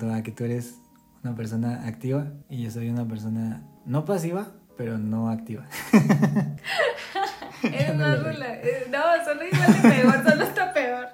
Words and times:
cuanto 0.00 0.14
a 0.18 0.22
que 0.22 0.32
tú 0.32 0.44
eres 0.44 0.78
una 1.22 1.34
persona 1.34 1.86
activa 1.86 2.32
y 2.48 2.62
yo 2.62 2.70
soy 2.70 2.88
una 2.88 3.06
persona 3.06 3.62
no 3.84 4.04
pasiva, 4.04 4.48
pero 4.76 4.98
no 4.98 5.28
activa. 5.30 5.66
Es 7.62 7.94
más 7.96 8.18
rula. 8.20 8.54
eh, 8.54 8.86
No, 8.90 8.98
solo 9.22 9.42
igual 9.46 9.82
de 9.82 9.88
peor, 9.90 10.24
solo 10.30 10.44
está 10.44 10.72
peor. 10.72 11.08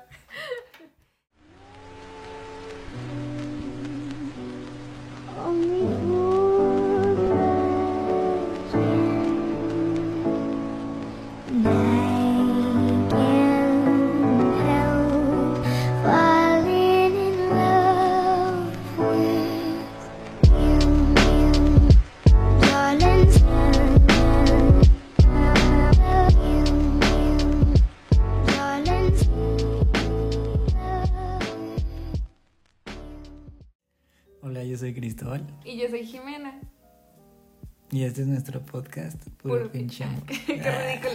Y 37.96 38.04
este 38.04 38.20
es 38.20 38.26
nuestro 38.26 38.60
podcast, 38.60 39.16
Puro, 39.38 39.54
Puro 39.54 39.72
Pinche 39.72 40.04
Amor. 40.04 40.22
Qué 40.26 40.52
ridículo. 40.52 41.14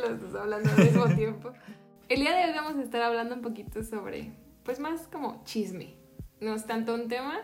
Los 0.00 0.20
dos 0.20 0.34
hablando 0.34 0.68
al 0.68 0.78
mismo 0.78 1.06
tiempo. 1.14 1.52
El 2.08 2.18
día 2.18 2.34
de 2.34 2.46
hoy 2.46 2.50
vamos 2.52 2.74
a 2.76 2.82
estar 2.82 3.02
hablando 3.02 3.36
un 3.36 3.40
poquito 3.40 3.84
sobre, 3.84 4.32
pues 4.64 4.80
más 4.80 5.02
como 5.02 5.44
chisme. 5.44 5.94
No 6.40 6.56
es 6.56 6.66
tanto 6.66 6.92
un 6.92 7.06
tema, 7.06 7.38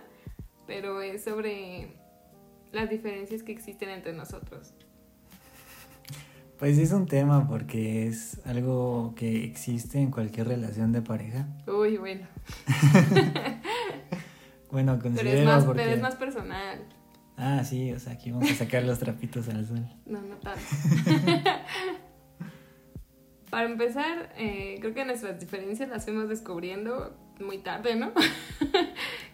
pero 0.66 1.00
es 1.00 1.22
sobre 1.22 1.94
las 2.72 2.90
diferencias 2.90 3.44
que 3.44 3.52
existen 3.52 3.90
entre 3.90 4.12
nosotros. 4.12 4.74
Pues 6.58 6.78
es 6.78 6.90
un 6.90 7.06
tema 7.06 7.46
porque 7.46 8.08
es 8.08 8.44
algo 8.44 9.14
que 9.14 9.44
existe 9.44 10.00
en 10.00 10.10
cualquier 10.10 10.48
relación 10.48 10.90
de 10.90 11.02
pareja. 11.02 11.46
Uy, 11.68 11.96
bueno. 11.96 12.26
Bueno, 14.70 14.98
Pero 15.00 15.14
considero 15.14 15.38
es, 15.38 15.44
más, 15.46 15.64
porque... 15.64 15.82
pero 15.82 15.94
es 15.94 16.02
más 16.02 16.14
personal. 16.16 16.84
Ah, 17.36 17.62
sí, 17.64 17.92
o 17.92 17.98
sea, 18.00 18.14
aquí 18.14 18.30
vamos 18.32 18.50
a 18.50 18.54
sacar 18.54 18.82
los 18.82 18.98
trapitos 18.98 19.48
al 19.48 19.64
sol. 19.66 19.86
No, 20.06 20.20
no 20.20 20.36
tanto. 20.36 20.60
Para 23.50 23.66
empezar, 23.66 24.32
eh, 24.36 24.76
creo 24.80 24.92
que 24.92 25.04
nuestras 25.04 25.40
diferencias 25.40 25.88
las 25.88 26.04
fuimos 26.04 26.28
descubriendo 26.28 27.16
muy 27.40 27.58
tarde, 27.58 27.96
¿no? 27.96 28.12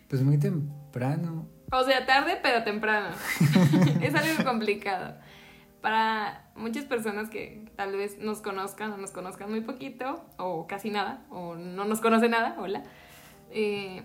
Pues 0.09 0.23
muy 0.23 0.39
temprano. 0.39 1.49
O 1.73 1.83
sea, 1.83 2.07
tarde 2.07 2.39
pero 2.41 2.63
temprano. 2.63 3.09
es 4.01 4.15
algo 4.15 4.45
complicado. 4.45 5.17
Para 5.81 6.53
muchas 6.55 6.85
personas 6.85 7.31
que 7.31 7.65
tal 7.75 7.97
vez 7.97 8.19
nos 8.19 8.41
conozcan 8.41 8.93
o 8.93 8.97
nos 8.97 9.11
conozcan 9.11 9.51
muy 9.51 9.63
poquito, 9.63 10.25
o 10.37 10.67
casi 10.69 10.91
nada, 10.91 11.25
o 11.31 11.57
no 11.57 11.85
nos 11.85 12.01
conoce 12.01 12.29
nada, 12.29 12.55
hola. 12.61 12.85
eh, 13.51 14.05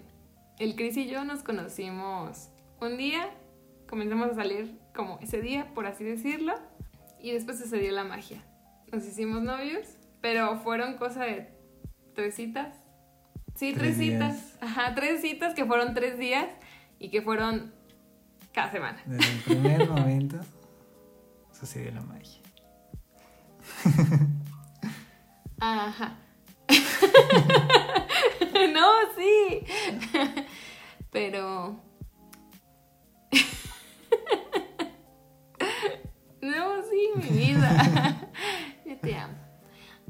el 0.59 0.75
Chris 0.75 0.97
y 0.97 1.07
yo 1.07 1.23
nos 1.23 1.41
conocimos 1.41 2.49
un 2.81 2.97
día, 2.97 3.29
comenzamos 3.87 4.31
a 4.31 4.35
salir 4.35 4.77
como 4.93 5.17
ese 5.21 5.41
día, 5.41 5.73
por 5.73 5.87
así 5.87 6.03
decirlo, 6.03 6.53
y 7.21 7.31
después 7.31 7.57
sucedió 7.57 7.91
la 7.93 8.03
magia. 8.03 8.43
Nos 8.91 9.05
hicimos 9.05 9.41
novios, 9.41 9.87
pero 10.21 10.57
fueron 10.59 10.97
cosa 10.97 11.23
de 11.23 11.49
tres 12.13 12.35
citas. 12.35 12.75
Sí, 13.55 13.73
Tres 13.73 13.95
tres, 13.95 13.97
citas. 13.97 14.57
Ajá, 14.61 14.93
tres 14.95 15.21
citas 15.21 15.53
que 15.53 15.65
fueron 15.65 15.93
tres 15.93 16.17
días 16.17 16.47
y 16.99 17.09
que 17.09 17.21
fueron 17.21 17.73
cada 18.53 18.71
semana. 18.71 19.01
Desde 19.05 19.31
el 19.31 19.39
primer 19.39 19.89
momento 19.89 20.37
sucedió 21.51 21.91
la 21.91 22.01
magia. 22.01 22.41
Ajá. 25.59 26.17
no, 28.73 28.87
sí. 29.17 29.63
Pero... 31.11 31.79
no, 36.41 36.83
sí, 36.83 37.09
mi 37.15 37.29
vida. 37.37 38.31
Yo 38.85 38.97
te 38.97 39.15
amo. 39.15 39.37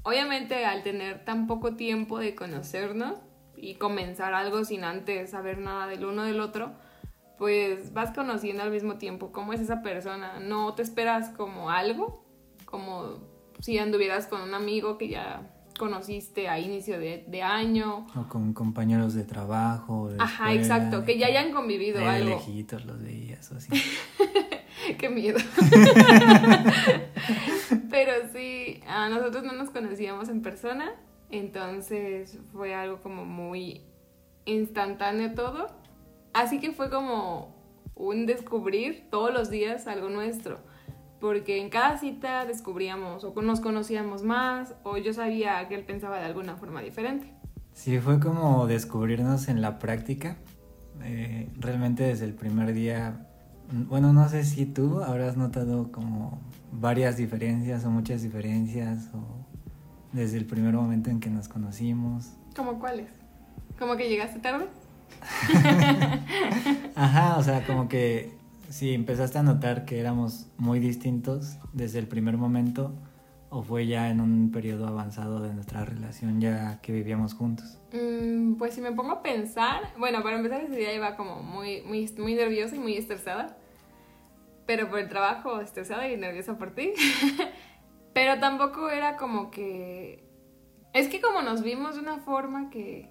Obviamente 0.03 0.65
al 0.65 0.83
tener 0.83 1.25
tan 1.25 1.47
poco 1.47 1.75
tiempo 1.75 2.19
de 2.19 2.35
conocernos 2.35 3.19
y 3.55 3.75
comenzar 3.75 4.33
algo 4.33 4.63
sin 4.63 4.83
antes 4.83 5.31
saber 5.31 5.57
nada 5.57 5.87
del 5.87 6.05
uno 6.05 6.23
del 6.23 6.39
otro, 6.39 6.73
pues 7.37 7.93
vas 7.93 8.11
conociendo 8.11 8.63
al 8.63 8.71
mismo 8.71 8.97
tiempo 8.97 9.31
cómo 9.31 9.53
es 9.53 9.59
esa 9.59 9.81
persona. 9.81 10.39
No 10.39 10.73
te 10.75 10.81
esperas 10.81 11.29
como 11.29 11.69
algo, 11.69 12.25
como 12.65 13.19
si 13.59 13.77
anduvieras 13.77 14.27
con 14.27 14.41
un 14.41 14.53
amigo 14.53 14.97
que 14.97 15.09
ya 15.09 15.51
conociste 15.79 16.47
a 16.47 16.59
inicio 16.59 16.99
de, 16.99 17.25
de 17.27 17.41
año. 17.41 18.05
O 18.15 18.29
con 18.29 18.53
compañeros 18.53 19.15
de 19.15 19.23
trabajo. 19.23 20.09
de 20.09 20.17
Ajá, 20.19 20.51
escuela, 20.51 20.61
exacto, 20.61 21.05
que 21.05 21.17
ya 21.17 21.25
hayan 21.25 21.51
convivido 21.51 21.97
de 21.99 22.05
algo. 22.05 22.29
lejitos 22.29 22.85
los 22.85 23.01
veías 23.01 23.51
o 23.51 23.55
así. 23.55 23.71
Qué 24.99 25.09
miedo. 25.09 25.39
Pero 27.89 28.11
sí, 28.33 28.81
a 28.87 29.09
nosotros 29.09 29.43
no 29.43 29.53
nos 29.53 29.69
conocíamos 29.71 30.29
en 30.29 30.41
persona, 30.41 30.91
entonces 31.31 32.37
fue 32.51 32.73
algo 32.75 33.01
como 33.01 33.25
muy 33.25 33.81
instantáneo 34.45 35.33
todo. 35.33 35.67
Así 36.33 36.59
que 36.59 36.71
fue 36.71 36.89
como 36.89 37.55
un 37.95 38.25
descubrir 38.25 39.07
todos 39.09 39.33
los 39.33 39.49
días 39.49 39.87
algo 39.87 40.09
nuestro, 40.09 40.59
porque 41.19 41.59
en 41.59 41.69
cada 41.69 41.97
cita 41.97 42.45
descubríamos 42.45 43.23
o 43.23 43.41
nos 43.41 43.59
conocíamos 43.59 44.23
más 44.23 44.73
o 44.83 44.97
yo 44.97 45.13
sabía 45.13 45.67
que 45.67 45.75
él 45.75 45.83
pensaba 45.83 46.19
de 46.19 46.25
alguna 46.25 46.55
forma 46.55 46.81
diferente. 46.81 47.33
Sí, 47.73 47.99
fue 47.99 48.19
como 48.19 48.67
descubrirnos 48.67 49.47
en 49.47 49.61
la 49.61 49.79
práctica. 49.79 50.37
Eh, 51.03 51.49
realmente 51.57 52.03
desde 52.03 52.25
el 52.25 52.33
primer 52.33 52.73
día, 52.73 53.27
bueno, 53.71 54.11
no 54.11 54.27
sé 54.27 54.43
si 54.43 54.65
tú 54.65 55.01
habrás 55.01 55.37
notado 55.37 55.91
como 55.91 56.39
varias 56.71 57.17
diferencias 57.17 57.85
o 57.85 57.89
muchas 57.89 58.21
diferencias 58.21 59.09
o 59.13 59.45
desde 60.11 60.37
el 60.37 60.45
primer 60.45 60.73
momento 60.73 61.09
en 61.09 61.19
que 61.19 61.29
nos 61.29 61.47
conocimos. 61.47 62.31
¿Cómo 62.55 62.79
cuáles? 62.79 63.09
¿Cómo 63.77 63.95
que 63.95 64.09
llegaste 64.09 64.39
tarde? 64.39 64.67
Ajá, 66.95 67.37
o 67.37 67.43
sea, 67.43 67.65
como 67.65 67.87
que 67.87 68.38
si 68.69 68.93
empezaste 68.93 69.37
a 69.39 69.43
notar 69.43 69.85
que 69.85 69.99
éramos 69.99 70.47
muy 70.57 70.79
distintos 70.79 71.57
desde 71.73 71.99
el 71.99 72.07
primer 72.07 72.37
momento 72.37 72.93
o 73.49 73.63
fue 73.63 73.87
ya 73.87 74.09
en 74.09 74.21
un 74.21 74.51
periodo 74.51 74.87
avanzado 74.87 75.41
de 75.41 75.53
nuestra 75.53 75.83
relación 75.83 76.39
ya 76.39 76.79
que 76.81 76.91
vivíamos 76.91 77.33
juntos. 77.33 77.79
Mm, 77.91 78.55
pues 78.55 78.75
si 78.75 78.81
me 78.81 78.91
pongo 78.91 79.11
a 79.11 79.23
pensar, 79.23 79.91
bueno, 79.97 80.21
para 80.21 80.37
empezar 80.37 80.61
ese 80.61 80.75
día 80.75 80.93
iba 80.93 81.15
como 81.15 81.41
muy, 81.41 81.81
muy, 81.81 82.07
muy 82.17 82.35
nerviosa 82.35 82.75
y 82.75 82.79
muy 82.79 82.95
estresada, 82.95 83.57
pero 84.67 84.87
por 84.87 84.99
el 84.99 85.09
trabajo 85.09 85.59
estresada 85.61 86.07
y 86.07 86.17
nerviosa 86.17 86.59
por 86.59 86.75
ti, 86.75 86.93
pero 88.13 88.39
tampoco 88.39 88.89
era 88.89 89.17
como 89.17 89.49
que, 89.49 90.23
es 90.93 91.07
que 91.07 91.19
como 91.19 91.41
nos 91.41 91.63
vimos 91.63 91.95
de 91.95 92.01
una 92.01 92.17
forma 92.17 92.69
que, 92.69 93.09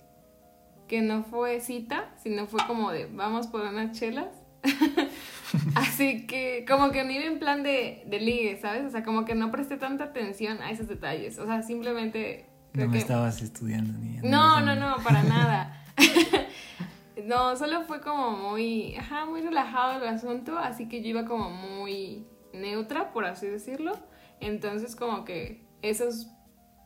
que 0.86 1.02
no 1.02 1.24
fue 1.24 1.58
cita, 1.58 2.14
sino 2.22 2.46
fue 2.46 2.60
como 2.68 2.92
de 2.92 3.06
vamos 3.06 3.48
por 3.48 3.62
unas 3.62 3.98
chelas. 3.98 4.44
Así 5.74 6.26
que 6.26 6.64
como 6.68 6.90
que 6.90 7.04
no 7.04 7.10
iba 7.12 7.24
en 7.24 7.38
plan 7.38 7.62
de, 7.62 8.02
de 8.06 8.20
ligue, 8.20 8.58
¿sabes? 8.60 8.84
O 8.84 8.90
sea, 8.90 9.02
como 9.02 9.24
que 9.24 9.34
no 9.34 9.50
presté 9.50 9.76
tanta 9.76 10.04
atención 10.04 10.60
a 10.62 10.70
esos 10.70 10.88
detalles. 10.88 11.38
O 11.38 11.46
sea, 11.46 11.62
simplemente... 11.62 12.46
creo 12.72 12.86
no 12.86 12.92
me 12.92 12.98
que- 12.98 13.02
estabas 13.02 13.40
estudiando 13.42 13.98
ni 13.98 14.16
no, 14.18 14.60
no, 14.60 14.74
no, 14.74 14.96
para 15.02 15.22
nada. 15.24 15.84
no, 17.24 17.56
solo 17.56 17.82
fue 17.82 18.00
como 18.00 18.30
muy, 18.30 18.94
ajá, 18.96 19.24
muy 19.26 19.40
relajado 19.42 20.00
el 20.02 20.08
asunto, 20.08 20.56
así 20.58 20.88
que 20.88 21.02
yo 21.02 21.08
iba 21.08 21.24
como 21.24 21.50
muy 21.50 22.26
neutra, 22.52 23.12
por 23.12 23.24
así 23.24 23.46
decirlo. 23.46 23.98
Entonces 24.40 24.94
como 24.96 25.24
que 25.24 25.64
esos 25.82 26.28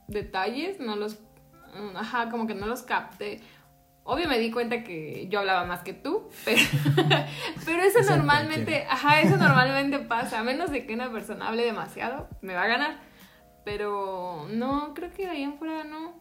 detalles 0.08 0.80
no 0.80 0.96
los, 0.96 1.18
mm, 1.74 1.96
ajá, 1.96 2.28
como 2.30 2.46
que 2.46 2.54
no 2.54 2.66
los 2.66 2.82
capté. 2.82 3.40
Obvio 4.04 4.28
me 4.28 4.38
di 4.38 4.50
cuenta 4.50 4.82
que 4.82 5.28
yo 5.28 5.38
hablaba 5.38 5.64
más 5.64 5.82
que 5.82 5.92
tú, 5.92 6.28
pero, 6.44 6.60
pero 7.64 7.82
eso 7.82 8.00
Eso 8.00 8.16
normalmente, 8.16 8.84
ajá, 8.88 9.20
eso 9.20 9.36
normalmente 9.36 10.00
pasa, 10.00 10.40
a 10.40 10.42
menos 10.42 10.70
de 10.72 10.86
que 10.86 10.94
una 10.94 11.12
persona 11.12 11.48
hable 11.48 11.64
demasiado, 11.64 12.28
me 12.40 12.54
va 12.54 12.64
a 12.64 12.68
ganar. 12.68 13.00
Pero 13.64 14.48
no, 14.50 14.92
creo 14.94 15.12
que 15.12 15.24
de 15.24 15.30
ahí 15.30 15.42
en 15.44 15.56
fuera 15.56 15.84
no. 15.84 16.18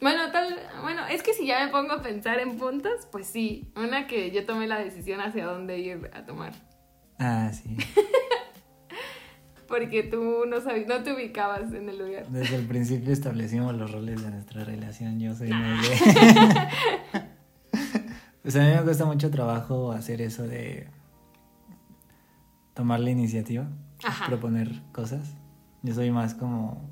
Bueno, 0.00 0.30
tal, 0.30 0.56
bueno, 0.82 1.06
es 1.08 1.22
que 1.22 1.32
si 1.32 1.46
ya 1.46 1.64
me 1.64 1.72
pongo 1.72 1.94
a 1.94 2.02
pensar 2.02 2.38
en 2.38 2.58
puntos, 2.58 3.08
pues 3.10 3.26
sí, 3.26 3.72
una 3.74 4.06
que 4.06 4.30
yo 4.30 4.44
tomé 4.44 4.68
la 4.68 4.78
decisión 4.78 5.20
hacia 5.20 5.46
dónde 5.46 5.78
ir 5.78 6.10
a 6.14 6.24
tomar. 6.24 6.52
Ah, 7.18 7.50
sí. 7.52 7.76
Porque 9.68 10.04
tú 10.04 10.44
no 10.46 10.60
sabías, 10.60 10.86
no 10.86 11.02
te 11.02 11.12
ubicabas 11.12 11.72
en 11.72 11.88
el 11.88 11.98
lugar. 11.98 12.28
Desde 12.28 12.56
el 12.56 12.66
principio 12.66 13.12
establecimos 13.12 13.74
los 13.74 13.90
roles 13.90 14.22
de 14.22 14.30
nuestra 14.30 14.64
relación. 14.64 15.18
Yo 15.18 15.34
soy 15.34 15.48
Nah. 15.48 15.80
Pues 18.42 18.56
a 18.56 18.60
mí 18.60 18.66
me 18.76 18.82
cuesta 18.82 19.04
mucho 19.04 19.30
trabajo 19.30 19.90
hacer 19.92 20.20
eso 20.22 20.44
de 20.44 20.88
tomar 22.74 23.00
la 23.00 23.10
iniciativa, 23.10 23.66
Ajá. 24.04 24.26
proponer 24.26 24.82
cosas. 24.92 25.34
Yo 25.82 25.94
soy 25.94 26.10
más 26.10 26.34
como 26.34 26.88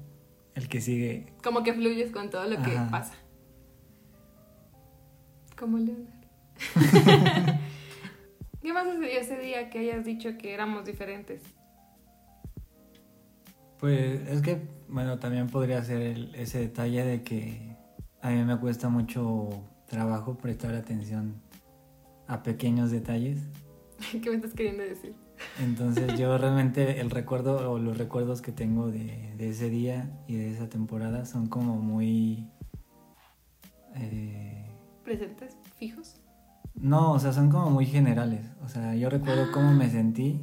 el 0.54 0.68
que 0.68 0.80
sigue. 0.80 1.32
Como 1.42 1.62
que 1.62 1.74
fluyes 1.74 2.10
con 2.10 2.30
todo 2.30 2.44
lo 2.48 2.60
que 2.62 2.76
pasa. 2.90 3.14
Como 5.56 5.78
Leonardo. 5.78 6.10
¿Qué 8.62 8.72
más 8.72 8.84
sucedió 8.84 9.20
ese 9.20 9.38
día 9.38 9.70
que 9.70 9.78
hayas 9.80 10.04
dicho 10.04 10.38
que 10.38 10.54
éramos 10.54 10.84
diferentes? 10.86 11.42
Pues 13.84 14.26
es 14.30 14.40
que, 14.40 14.66
bueno, 14.88 15.18
también 15.18 15.48
podría 15.48 15.84
ser 15.84 16.00
el- 16.00 16.34
ese 16.36 16.58
detalle 16.58 17.04
de 17.04 17.22
que 17.22 17.76
a 18.22 18.30
mí 18.30 18.42
me 18.42 18.56
cuesta 18.56 18.88
mucho 18.88 19.50
trabajo 19.84 20.38
prestar 20.38 20.74
atención 20.74 21.34
a 22.26 22.42
pequeños 22.42 22.90
detalles. 22.90 23.42
¿Qué 24.22 24.30
me 24.30 24.36
estás 24.36 24.54
queriendo 24.54 24.84
decir? 24.84 25.14
Entonces 25.60 26.18
yo 26.18 26.38
realmente 26.38 26.98
el 27.02 27.10
recuerdo 27.10 27.70
o 27.72 27.78
los 27.78 27.98
recuerdos 27.98 28.40
que 28.40 28.52
tengo 28.52 28.90
de, 28.90 29.34
de 29.36 29.50
ese 29.50 29.68
día 29.68 30.10
y 30.28 30.36
de 30.36 30.50
esa 30.52 30.70
temporada 30.70 31.26
son 31.26 31.48
como 31.48 31.76
muy... 31.76 32.48
eh, 33.96 34.64
¿Presentes? 35.04 35.58
¿Fijos? 35.76 36.22
no, 36.74 37.12
o 37.12 37.18
sea, 37.18 37.34
son 37.34 37.50
como 37.50 37.68
muy 37.68 37.84
generales. 37.84 38.46
O 38.64 38.68
sea, 38.68 38.94
yo 38.94 39.10
recuerdo 39.10 39.50
cómo 39.52 39.74
me 39.74 39.90
sentí. 39.90 40.40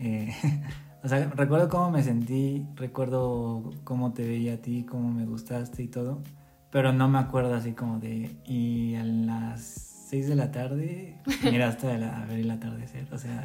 eh, 0.00 0.34
o 1.04 1.08
sea, 1.08 1.30
recuerdo 1.36 1.68
cómo 1.68 1.90
me 1.90 2.02
sentí, 2.02 2.66
recuerdo 2.76 3.70
cómo 3.84 4.12
te 4.14 4.26
veía 4.26 4.54
a 4.54 4.56
ti, 4.56 4.84
cómo 4.84 5.12
me 5.12 5.26
gustaste 5.26 5.82
y 5.82 5.88
todo. 5.88 6.22
Pero 6.70 6.92
no 6.92 7.08
me 7.08 7.18
acuerdo 7.18 7.54
así 7.54 7.72
como 7.72 7.98
de... 8.00 8.34
Y 8.46 8.94
a 8.96 9.04
las 9.04 9.62
6 10.08 10.26
de 10.28 10.34
la 10.34 10.50
tarde 10.50 11.16
miraste 11.42 11.88
a, 11.92 11.98
la- 11.98 12.22
a 12.22 12.26
ver 12.26 12.40
el 12.40 12.50
atardecer. 12.50 13.06
O 13.12 13.18
sea, 13.18 13.44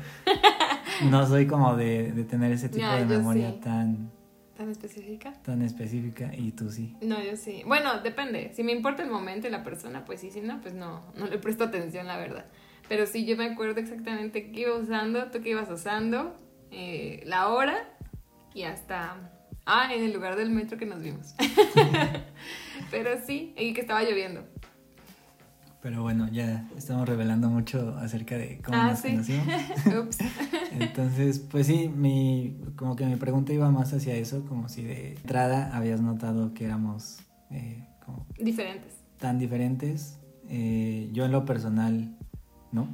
no 1.10 1.28
soy 1.28 1.46
como 1.48 1.76
de, 1.76 2.12
de 2.12 2.24
tener 2.24 2.52
ese 2.52 2.70
tipo 2.70 2.80
Ya, 2.88 2.96
de 2.98 3.06
memoria 3.06 3.52
sí. 3.52 3.60
tan, 3.62 4.12
¿Tan 4.58 4.70
específica? 4.70 5.34
tan 5.44 5.62
específica 5.62 6.32
y 6.36 6.52
tú 6.54 6.72
sí. 6.72 6.96
No, 7.02 7.22
yo 7.24 7.36
sí. 7.36 7.62
Bueno, 7.68 8.00
depende. 8.02 8.52
Si 8.56 8.64
me 8.64 8.72
importa 8.72 9.04
el 9.04 9.10
momento 9.12 9.48
y 9.48 9.52
la 9.52 9.64
persona, 9.64 10.06
pues 10.06 10.22
sí, 10.22 10.32
si 10.32 10.42
no, 10.42 10.60
pues 10.62 10.74
no, 10.74 11.02
no 11.16 11.28
le 11.28 11.38
presto 11.38 11.66
atención, 11.66 12.08
la 12.08 12.18
verdad. 12.18 12.46
Pero 12.88 13.06
sí, 13.06 13.26
yo 13.26 13.38
me 13.38 13.46
acuerdo 13.46 13.80
exactamente 13.80 14.52
qué 14.52 14.62
iba 14.62 14.76
usando, 14.76 15.26
tú 15.30 15.42
qué 15.44 15.50
ibas 15.52 15.70
usando, 15.70 16.36
eh, 16.72 17.24
la 17.26 17.50
hora 17.50 17.78
y 18.54 18.64
hasta... 18.64 19.32
Ah, 19.66 19.94
en 19.94 20.04
el 20.04 20.14
lugar 20.14 20.36
del 20.36 20.50
metro 20.50 20.78
que 20.80 20.86
nos 20.88 21.02
vimos. 21.04 21.36
Pero 22.92 23.12
sí, 23.26 23.54
y 23.58 23.74
que 23.74 23.82
estaba 23.82 24.02
lloviendo. 24.04 24.44
Pero 25.82 26.02
bueno, 26.02 26.28
ya 26.30 26.68
estamos 26.76 27.08
revelando 27.08 27.50
mucho 27.50 27.96
acerca 27.98 28.36
de 28.38 28.60
cómo 28.62 28.78
Ah, 28.78 28.88
nos 28.90 29.00
sí. 29.00 29.12
conocimos. 29.12 29.46
Ups. 30.08 30.18
Entonces, 30.72 31.40
pues 31.40 31.68
sí, 31.68 31.88
mi, 31.88 32.58
como 32.76 32.96
que 32.96 33.06
mi 33.06 33.16
pregunta 33.16 33.54
iba 33.54 33.70
más 33.72 33.94
hacia 33.94 34.16
eso, 34.16 34.44
como 34.46 34.68
si 34.70 34.84
de 34.84 35.14
entrada 35.14 35.76
habías 35.76 36.02
notado 36.02 36.54
que 36.54 36.66
éramos 36.66 37.20
eh, 37.52 37.88
como 38.06 38.26
Diferentes. 38.40 38.94
tan 39.20 39.38
diferentes. 39.40 40.20
Eh, 40.50 41.10
yo 41.14 41.26
en 41.26 41.32
lo 41.32 41.46
personal, 41.46 42.18
¿no? 42.72 42.88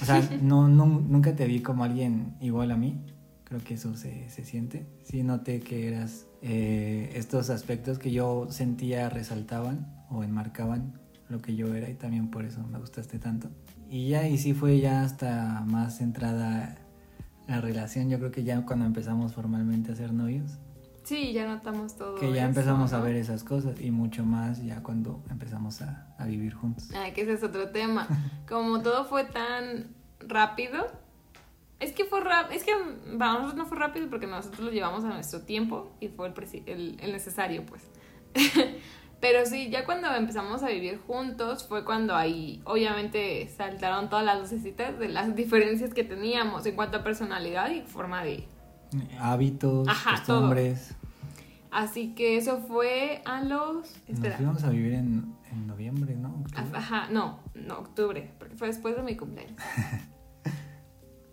O 0.00 0.04
sea, 0.04 0.20
no, 0.42 0.68
nun- 0.68 1.08
nunca 1.08 1.34
te 1.36 1.46
vi 1.46 1.60
como 1.60 1.84
alguien 1.84 2.34
igual 2.40 2.70
a 2.70 2.76
mí. 2.76 3.00
Creo 3.44 3.60
que 3.62 3.74
eso 3.74 3.94
se, 3.96 4.30
se 4.30 4.44
siente. 4.44 4.86
Sí 5.04 5.22
noté 5.22 5.60
que 5.60 5.88
eras 5.88 6.26
eh, 6.40 7.10
estos 7.14 7.50
aspectos 7.50 7.98
que 7.98 8.10
yo 8.10 8.46
sentía 8.50 9.10
resaltaban 9.10 9.86
o 10.10 10.24
enmarcaban 10.24 10.94
lo 11.28 11.40
que 11.42 11.54
yo 11.56 11.74
era 11.74 11.90
y 11.90 11.94
también 11.94 12.28
por 12.28 12.44
eso 12.44 12.62
me 12.66 12.78
gustaste 12.78 13.18
tanto. 13.18 13.48
Y 13.90 14.08
ya, 14.08 14.26
y 14.26 14.38
sí 14.38 14.54
fue 14.54 14.80
ya 14.80 15.02
hasta 15.02 15.62
más 15.66 15.98
centrada 15.98 16.78
la 17.46 17.60
relación. 17.60 18.08
Yo 18.08 18.18
creo 18.18 18.30
que 18.30 18.42
ya 18.44 18.64
cuando 18.64 18.86
empezamos 18.86 19.34
formalmente 19.34 19.92
a 19.92 19.96
ser 19.96 20.12
novios, 20.14 20.58
Sí, 21.04 21.32
ya 21.32 21.46
notamos 21.48 21.96
todo. 21.96 22.14
que 22.14 22.28
ya 22.32 22.42
eso, 22.42 22.46
empezamos 22.48 22.92
a 22.92 22.98
¿no? 22.98 23.04
ver 23.04 23.16
esas 23.16 23.42
cosas 23.44 23.80
y 23.80 23.90
mucho 23.90 24.24
más 24.24 24.64
ya 24.64 24.82
cuando 24.84 25.22
empezamos 25.30 25.82
a, 25.82 26.11
a 26.22 26.26
vivir 26.26 26.54
juntos. 26.54 26.90
Ay, 26.94 27.12
que 27.12 27.22
ese 27.22 27.32
es 27.34 27.42
otro 27.42 27.68
tema. 27.70 28.06
Como 28.48 28.80
todo 28.82 29.04
fue 29.04 29.24
tan 29.24 29.94
rápido. 30.20 30.86
Es 31.80 31.92
que 31.92 32.04
fue 32.04 32.20
rápido. 32.20 32.56
Es 32.56 32.64
que 32.64 32.72
para 33.18 33.32
nosotros 33.32 33.54
no 33.56 33.66
fue 33.66 33.76
rápido 33.78 34.08
porque 34.08 34.26
nosotros 34.26 34.60
lo 34.60 34.70
llevamos 34.70 35.04
a 35.04 35.08
nuestro 35.08 35.42
tiempo 35.42 35.96
y 36.00 36.08
fue 36.08 36.28
el, 36.28 36.34
preci- 36.34 36.62
el, 36.66 36.96
el 37.00 37.12
necesario, 37.12 37.64
pues. 37.66 37.82
Pero 39.20 39.46
sí, 39.46 39.70
ya 39.70 39.84
cuando 39.84 40.12
empezamos 40.14 40.64
a 40.64 40.68
vivir 40.68 40.98
juntos 41.06 41.64
fue 41.68 41.84
cuando 41.84 42.16
ahí 42.16 42.60
obviamente 42.64 43.48
saltaron 43.56 44.08
todas 44.08 44.24
las 44.24 44.40
lucecitas 44.40 44.98
de 44.98 45.08
las 45.08 45.36
diferencias 45.36 45.94
que 45.94 46.02
teníamos 46.02 46.66
en 46.66 46.74
cuanto 46.74 46.98
a 46.98 47.04
personalidad 47.04 47.70
y 47.70 47.82
forma 47.82 48.24
de... 48.24 48.48
Hábitos, 49.20 49.88
Ajá, 49.88 50.16
costumbres. 50.16 50.94
Así 51.72 52.14
que 52.14 52.36
eso 52.36 52.58
fue 52.58 53.22
a 53.24 53.42
los... 53.42 53.96
Espera. 54.06 54.38
Nos 54.38 54.60
fuimos 54.60 54.64
a 54.64 54.70
vivir 54.70 54.92
en, 54.92 55.34
en 55.50 55.66
noviembre, 55.66 56.14
¿no? 56.14 56.28
Octubre. 56.42 56.78
Ajá, 56.78 57.08
no, 57.10 57.40
no, 57.54 57.78
octubre, 57.78 58.30
porque 58.38 58.54
fue 58.56 58.68
después 58.68 58.94
de 58.94 59.02
mi 59.02 59.16
cumpleaños. 59.16 59.56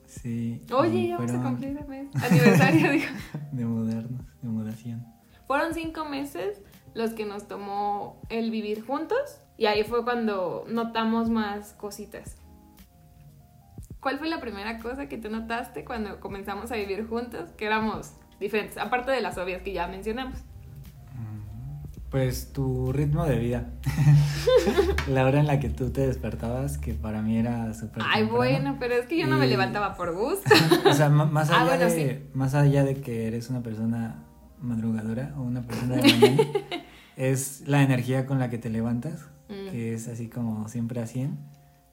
Sí. 0.09 0.59
Oye, 0.73 1.07
ya 1.07 1.17
vamos 1.17 1.31
a 1.31 1.35
fueron 1.35 1.51
cumplir 1.51 1.77
el 1.77 1.87
mes. 1.87 2.15
Aniversario, 2.15 2.91
digo. 2.93 3.05
De 3.51 3.63
mudarnos, 3.63 4.21
de 4.41 4.49
mudación. 4.49 5.05
Fueron 5.45 5.75
cinco 5.75 6.03
meses 6.03 6.61
los 6.95 7.11
que 7.11 7.25
nos 7.25 7.47
tomó 7.47 8.19
el 8.29 8.49
vivir 8.49 8.83
juntos 8.83 9.39
y 9.55 9.67
ahí 9.67 9.83
fue 9.83 10.03
cuando 10.03 10.65
notamos 10.67 11.29
más 11.29 11.73
cositas. 11.73 12.37
¿Cuál 13.99 14.17
fue 14.17 14.29
la 14.29 14.41
primera 14.41 14.79
cosa 14.79 15.07
que 15.07 15.17
tú 15.17 15.29
notaste 15.29 15.85
cuando 15.85 16.19
comenzamos 16.19 16.71
a 16.71 16.75
vivir 16.75 17.07
juntos? 17.07 17.51
Que 17.51 17.65
éramos 17.65 18.13
diferentes, 18.39 18.77
aparte 18.77 19.11
de 19.11 19.21
las 19.21 19.37
obvias 19.37 19.61
que 19.61 19.73
ya 19.73 19.87
mencionamos. 19.87 20.39
Pues 22.09 22.51
tu 22.53 22.91
ritmo 22.91 23.23
de 23.25 23.37
vida. 23.37 23.69
la 25.07 25.25
hora 25.25 25.39
en 25.39 25.45
la 25.45 25.59
que 25.59 25.69
tú 25.69 25.91
te 25.91 26.07
despertabas, 26.07 26.79
que 26.79 26.95
para 26.95 27.21
mí 27.21 27.37
era 27.37 27.71
súper 27.75 28.01
Ay, 28.03 28.21
temprano. 28.21 28.35
bueno, 28.35 28.77
pero 28.79 28.95
es 28.95 29.05
que 29.05 29.15
yo 29.19 29.27
no 29.27 29.37
me 29.37 29.45
levantaba 29.45 29.95
por 29.95 30.15
gusto. 30.15 30.49
O 30.89 30.93
sea, 30.93 31.09
más 31.09 31.51
Ah, 31.51 31.61
allá, 31.61 31.75
bueno, 31.77 31.85
de, 31.93 32.27
más 32.33 32.55
allá 32.55 32.83
de 32.83 32.95
que 32.95 33.27
eres 33.27 33.51
una 33.51 33.61
persona 33.61 34.23
madrugadora 34.59 35.33
o 35.37 35.41
una 35.43 35.61
persona 35.61 35.97
de 35.97 36.01
mañana, 36.01 36.43
es 37.15 37.61
la 37.67 37.83
energía 37.83 38.25
con 38.25 38.39
la 38.39 38.49
que 38.49 38.57
te 38.57 38.69
levantas, 38.69 39.27
Mm. 39.49 39.71
que 39.71 39.93
es 39.95 40.07
así 40.07 40.29
como 40.29 40.67
siempre 40.67 41.01
a 41.01 41.07
100. 41.07 41.37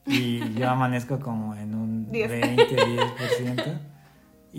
Y 0.06 0.52
yo 0.54 0.68
amanezco 0.70 1.18
como 1.20 1.54
en 1.54 1.74
un 1.74 2.10
Diez. 2.12 2.28
20, 2.30 2.64
10%. 2.76 3.78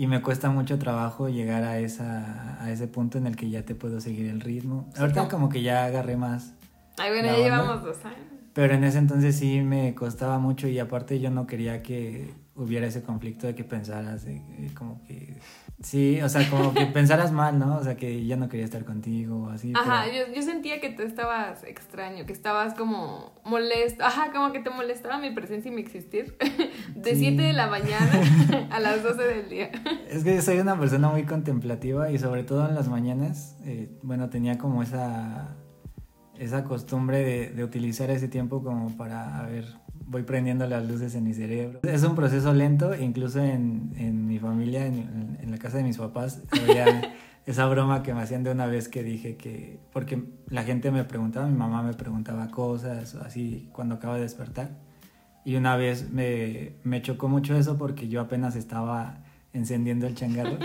Y 0.00 0.06
me 0.06 0.22
cuesta 0.22 0.48
mucho 0.48 0.78
trabajo 0.78 1.28
llegar 1.28 1.64
a, 1.64 1.80
esa, 1.80 2.62
a 2.62 2.70
ese 2.70 2.86
punto 2.86 3.18
en 3.18 3.26
el 3.26 3.34
que 3.34 3.50
ya 3.50 3.62
te 3.64 3.74
puedo 3.74 4.00
seguir 4.00 4.26
el 4.26 4.40
ritmo. 4.40 4.88
Ahorita 4.96 5.22
como- 5.22 5.30
como 5.30 5.48
que 5.48 5.62
ya 5.62 5.84
agarré 5.86 6.16
más 6.16 6.54
Ay, 6.98 7.10
bueno, 7.10 7.26
ya 7.28 7.36
llevamos 7.36 7.82
dos 7.82 8.04
años. 8.04 8.18
pero 8.52 8.74
en 8.74 8.84
ese 8.84 8.98
entonces 8.98 9.34
sí 9.36 9.60
me 9.60 9.94
costaba 9.96 10.38
mucho 10.38 10.68
y 10.68 10.78
aparte 10.78 11.18
yo 11.18 11.30
no 11.30 11.46
quería 11.48 11.82
que 11.82 12.32
hubiera 12.58 12.86
ese 12.86 13.02
conflicto 13.02 13.46
de 13.46 13.54
que 13.54 13.64
pensaras 13.64 14.24
de, 14.24 14.36
eh, 14.36 14.70
como 14.74 15.02
que 15.04 15.36
sí, 15.80 16.20
o 16.20 16.28
sea, 16.28 16.48
como 16.50 16.74
que 16.74 16.84
pensaras 16.98 17.32
mal, 17.32 17.58
¿no? 17.58 17.76
O 17.76 17.82
sea, 17.84 17.96
que 17.96 18.26
ya 18.26 18.36
no 18.36 18.48
quería 18.48 18.64
estar 18.66 18.84
contigo 18.84 19.44
o 19.44 19.50
así. 19.50 19.72
Ajá, 19.76 20.02
pero- 20.04 20.26
yo, 20.28 20.34
yo 20.34 20.42
sentía 20.42 20.80
que 20.80 20.90
tú 20.90 21.02
estabas 21.02 21.62
extraño, 21.64 22.26
que 22.26 22.32
estabas 22.32 22.74
como 22.74 23.32
molesto, 23.44 24.04
ajá, 24.04 24.32
como 24.32 24.52
que 24.52 24.58
te 24.60 24.70
molestaba 24.70 25.18
mi 25.18 25.30
presencia 25.30 25.70
y 25.70 25.74
mi 25.74 25.80
existir. 25.80 26.36
De 26.94 27.14
Sí. 27.14 27.20
7 27.20 27.42
de 27.42 27.52
la 27.52 27.68
mañana 27.68 28.68
a 28.70 28.80
las 28.80 29.02
12 29.02 29.22
del 29.22 29.48
día. 29.48 29.70
Es 30.10 30.24
que 30.24 30.42
soy 30.42 30.58
una 30.58 30.78
persona 30.78 31.08
muy 31.08 31.24
contemplativa 31.24 32.10
y 32.10 32.18
sobre 32.18 32.42
todo 32.42 32.68
en 32.68 32.74
las 32.74 32.88
mañanas, 32.88 33.56
eh, 33.64 33.88
bueno, 34.02 34.28
tenía 34.30 34.58
como 34.58 34.82
esa, 34.82 35.56
esa 36.38 36.64
costumbre 36.64 37.18
de, 37.18 37.50
de 37.50 37.62
utilizar 37.64 38.10
ese 38.10 38.26
tiempo 38.28 38.62
como 38.64 38.96
para, 38.96 39.38
a 39.38 39.42
ver, 39.46 39.66
voy 40.10 40.22
prendiendo 40.22 40.66
las 40.66 40.86
luces 40.88 41.14
en 41.14 41.24
mi 41.24 41.34
cerebro. 41.34 41.80
Es 41.82 42.02
un 42.02 42.14
proceso 42.14 42.52
lento, 42.54 42.94
incluso 42.94 43.40
en, 43.42 43.92
en 43.96 44.26
mi 44.26 44.38
familia, 44.38 44.86
en, 44.86 45.38
en 45.40 45.50
la 45.50 45.58
casa 45.58 45.76
de 45.78 45.84
mis 45.84 45.98
papás, 45.98 46.42
había 46.50 47.12
esa 47.46 47.66
broma 47.66 48.02
que 48.02 48.14
me 48.14 48.20
hacían 48.22 48.42
de 48.42 48.50
una 48.50 48.66
vez 48.66 48.88
que 48.88 49.02
dije 49.02 49.36
que, 49.36 49.78
porque 49.92 50.24
la 50.48 50.62
gente 50.64 50.90
me 50.90 51.04
preguntaba, 51.04 51.46
mi 51.46 51.56
mamá 51.56 51.82
me 51.82 51.92
preguntaba 51.94 52.48
cosas, 52.48 53.14
así, 53.16 53.68
cuando 53.72 53.96
acaba 53.96 54.16
de 54.16 54.22
despertar. 54.22 54.70
Y 55.44 55.56
una 55.56 55.76
vez 55.76 56.10
me, 56.10 56.72
me 56.84 57.00
chocó 57.00 57.28
mucho 57.28 57.56
eso 57.56 57.78
porque 57.78 58.08
yo 58.08 58.20
apenas 58.20 58.54
estaba 58.56 59.24
encendiendo 59.54 60.06
el 60.06 60.14
changarro. 60.14 60.58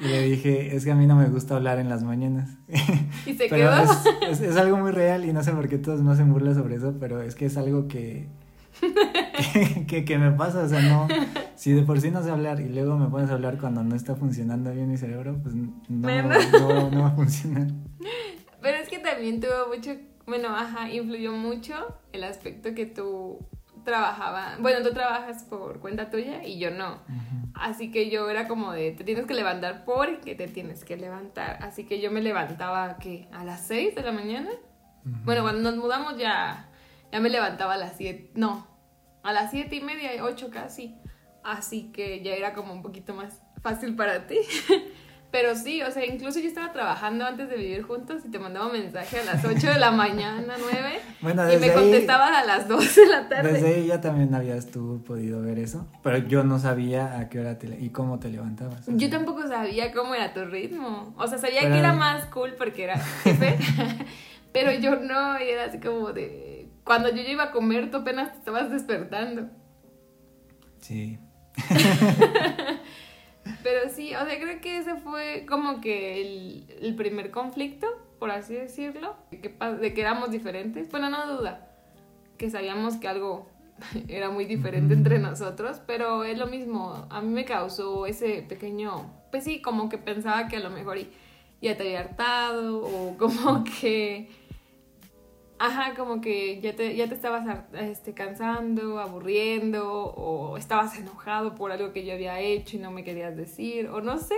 Y 0.00 0.04
le 0.08 0.22
dije, 0.22 0.74
es 0.74 0.84
que 0.84 0.90
a 0.92 0.94
mí 0.94 1.06
no 1.06 1.16
me 1.16 1.26
gusta 1.28 1.56
hablar 1.56 1.78
en 1.78 1.88
las 1.88 2.02
mañanas. 2.02 2.48
Y 3.26 3.34
se 3.34 3.46
pero 3.50 3.70
quedó. 3.70 3.82
es, 3.82 4.40
es- 4.40 4.40
es 4.40 4.56
algo 4.56 4.76
muy 4.78 4.90
real 4.92 5.24
y 5.26 5.32
no 5.32 5.42
sé 5.42 5.52
por 5.52 5.68
qué 5.68 5.76
todos 5.78 6.00
me 6.02 6.12
hacen 6.12 6.32
burla 6.32 6.54
sobre 6.54 6.76
eso, 6.76 6.94
pero 6.98 7.20
es 7.20 7.34
que 7.34 7.44
es 7.46 7.56
algo 7.58 7.86
que, 7.88 8.26
que, 9.52 9.86
que- 9.86 10.04
que 10.04 10.18
me 10.18 10.30
pasa. 10.32 10.62
O 10.64 10.68
sea, 10.68 10.80
no, 10.80 11.08
si 11.54 11.72
de 11.72 11.82
por 11.82 12.00
sí 12.00 12.10
no 12.10 12.22
sé 12.22 12.30
hablar 12.30 12.60
y 12.60 12.68
luego 12.68 12.96
me 12.96 13.08
pones 13.08 13.30
a 13.30 13.34
hablar 13.34 13.58
cuando 13.58 13.82
no 13.82 13.94
está 13.94 14.14
funcionando 14.16 14.72
bien 14.72 14.88
mi 14.90 14.96
cerebro, 14.96 15.38
pues 15.42 15.54
no, 15.54 15.72
Bueno. 15.88 16.34
no, 16.58 16.90
no 16.90 17.02
va 17.02 17.08
a 17.08 17.12
funcionar. 17.14 17.68
Pero 18.62 18.76
es 18.76 18.88
que 18.88 18.98
también 18.98 19.40
tuvo 19.40 19.74
mucho, 19.74 19.92
bueno, 20.26 20.48
ajá, 20.54 20.90
influyó 20.90 21.32
mucho 21.32 21.74
el 22.12 22.24
aspecto 22.24 22.74
que 22.74 22.86
tú 22.86 23.38
trabajaba, 23.84 24.56
bueno, 24.60 24.86
tú 24.86 24.92
trabajas 24.92 25.44
por 25.44 25.80
cuenta 25.80 26.10
tuya 26.10 26.44
y 26.44 26.58
yo 26.58 26.70
no. 26.70 26.98
Así 27.54 27.90
que 27.90 28.10
yo 28.10 28.28
era 28.28 28.46
como 28.46 28.72
de, 28.72 28.92
te 28.92 29.04
tienes 29.04 29.24
que 29.26 29.34
levantar 29.34 29.84
porque 29.86 30.34
te 30.34 30.46
tienes 30.48 30.84
que 30.84 30.96
levantar. 30.98 31.58
Así 31.62 31.84
que 31.84 32.00
yo 32.00 32.10
me 32.10 32.20
levantaba, 32.20 32.98
¿qué? 32.98 33.28
¿A 33.32 33.44
las 33.44 33.66
6 33.66 33.94
de 33.94 34.02
la 34.02 34.12
mañana? 34.12 34.50
Bueno, 35.24 35.40
cuando 35.42 35.62
nos 35.62 35.76
mudamos 35.80 36.18
ya, 36.18 36.68
ya 37.10 37.20
me 37.20 37.30
levantaba 37.30 37.74
a 37.74 37.78
las 37.78 37.96
7, 37.96 38.30
no, 38.34 38.66
a 39.22 39.32
las 39.32 39.50
7 39.50 39.74
y 39.74 39.80
media, 39.80 40.10
8 40.22 40.50
casi. 40.50 40.96
Así 41.42 41.90
que 41.92 42.22
ya 42.22 42.34
era 42.34 42.52
como 42.52 42.72
un 42.72 42.82
poquito 42.82 43.14
más 43.14 43.42
fácil 43.62 43.96
para 43.96 44.26
ti. 44.26 44.38
Pero 45.30 45.54
sí, 45.54 45.80
o 45.82 45.90
sea, 45.92 46.04
incluso 46.04 46.40
yo 46.40 46.48
estaba 46.48 46.72
trabajando 46.72 47.24
antes 47.24 47.48
de 47.48 47.56
vivir 47.56 47.82
juntos 47.82 48.22
y 48.24 48.30
te 48.30 48.40
mandaba 48.40 48.66
un 48.66 48.72
mensaje 48.72 49.20
a 49.20 49.24
las 49.24 49.44
8 49.44 49.68
de 49.68 49.78
la 49.78 49.90
mañana, 49.92 50.54
9. 50.58 51.00
Bueno, 51.20 51.52
y 51.52 51.58
me 51.58 51.72
contestabas 51.72 52.30
a 52.30 52.46
las 52.46 52.66
12 52.66 53.02
de 53.02 53.06
la 53.06 53.28
tarde. 53.28 53.52
Desde 53.52 53.74
ahí 53.74 53.86
ya 53.86 54.00
también 54.00 54.34
habías 54.34 54.70
tú 54.70 55.04
podido 55.06 55.42
ver 55.42 55.58
eso, 55.58 55.86
pero 56.02 56.16
yo 56.16 56.44
no 56.44 56.58
sabía 56.58 57.18
a 57.18 57.28
qué 57.28 57.40
hora 57.40 57.58
te, 57.58 57.66
y 57.78 57.90
cómo 57.90 58.18
te 58.18 58.30
levantabas. 58.30 58.86
Yo 58.86 59.10
tampoco 59.10 59.46
sabía 59.46 59.92
cómo 59.92 60.14
era 60.14 60.32
tu 60.32 60.46
ritmo. 60.46 61.14
O 61.18 61.26
sea, 61.26 61.36
sabía 61.36 61.60
que 61.60 61.78
era 61.78 61.92
más 61.92 62.24
cool 62.26 62.54
porque 62.56 62.84
era 62.84 62.98
jefe, 62.98 63.58
pero 64.52 64.72
yo 64.72 64.96
no, 64.96 65.38
y 65.38 65.50
era 65.50 65.66
así 65.66 65.78
como 65.78 66.12
de... 66.12 66.49
Cuando 66.90 67.08
yo 67.08 67.22
iba 67.22 67.44
a 67.44 67.50
comer, 67.52 67.88
tú 67.88 67.98
apenas 67.98 68.32
te 68.32 68.38
estabas 68.38 68.68
despertando. 68.68 69.48
Sí. 70.80 71.20
Pero 73.62 73.88
sí, 73.94 74.12
o 74.12 74.26
sea, 74.26 74.40
creo 74.40 74.60
que 74.60 74.78
ese 74.78 74.96
fue 74.96 75.46
como 75.48 75.80
que 75.80 76.20
el, 76.20 76.66
el 76.82 76.96
primer 76.96 77.30
conflicto, 77.30 77.86
por 78.18 78.32
así 78.32 78.54
decirlo, 78.54 79.14
de 79.30 79.40
que, 79.40 79.50
de 79.50 79.94
que 79.94 80.00
éramos 80.00 80.32
diferentes. 80.32 80.90
Bueno, 80.90 81.10
no 81.10 81.36
duda, 81.36 81.68
que 82.36 82.50
sabíamos 82.50 82.96
que 82.96 83.06
algo 83.06 83.48
era 84.08 84.30
muy 84.30 84.44
diferente 84.44 84.92
entre 84.92 85.20
nosotros, 85.20 85.80
pero 85.86 86.24
es 86.24 86.38
lo 86.38 86.48
mismo. 86.48 87.06
A 87.08 87.20
mí 87.20 87.28
me 87.28 87.44
causó 87.44 88.04
ese 88.06 88.44
pequeño, 88.48 89.12
pues 89.30 89.44
sí, 89.44 89.62
como 89.62 89.88
que 89.88 89.98
pensaba 89.98 90.48
que 90.48 90.56
a 90.56 90.60
lo 90.60 90.70
mejor 90.70 90.98
ya 91.62 91.76
te 91.76 91.84
había 91.84 92.00
hartado 92.00 92.84
o 92.84 93.16
como 93.16 93.62
que 93.62 94.39
Ajá, 95.62 95.94
como 95.94 96.22
que 96.22 96.58
ya 96.62 96.74
te, 96.74 96.96
ya 96.96 97.06
te 97.06 97.14
estabas 97.14 97.44
este, 97.74 98.14
cansando, 98.14 98.98
aburriendo, 98.98 100.04
o 100.04 100.56
estabas 100.56 100.98
enojado 100.98 101.54
por 101.54 101.70
algo 101.70 101.92
que 101.92 102.06
yo 102.06 102.14
había 102.14 102.40
hecho 102.40 102.78
y 102.78 102.80
no 102.80 102.90
me 102.90 103.04
querías 103.04 103.36
decir, 103.36 103.88
o 103.88 104.00
no 104.00 104.16
sé. 104.16 104.36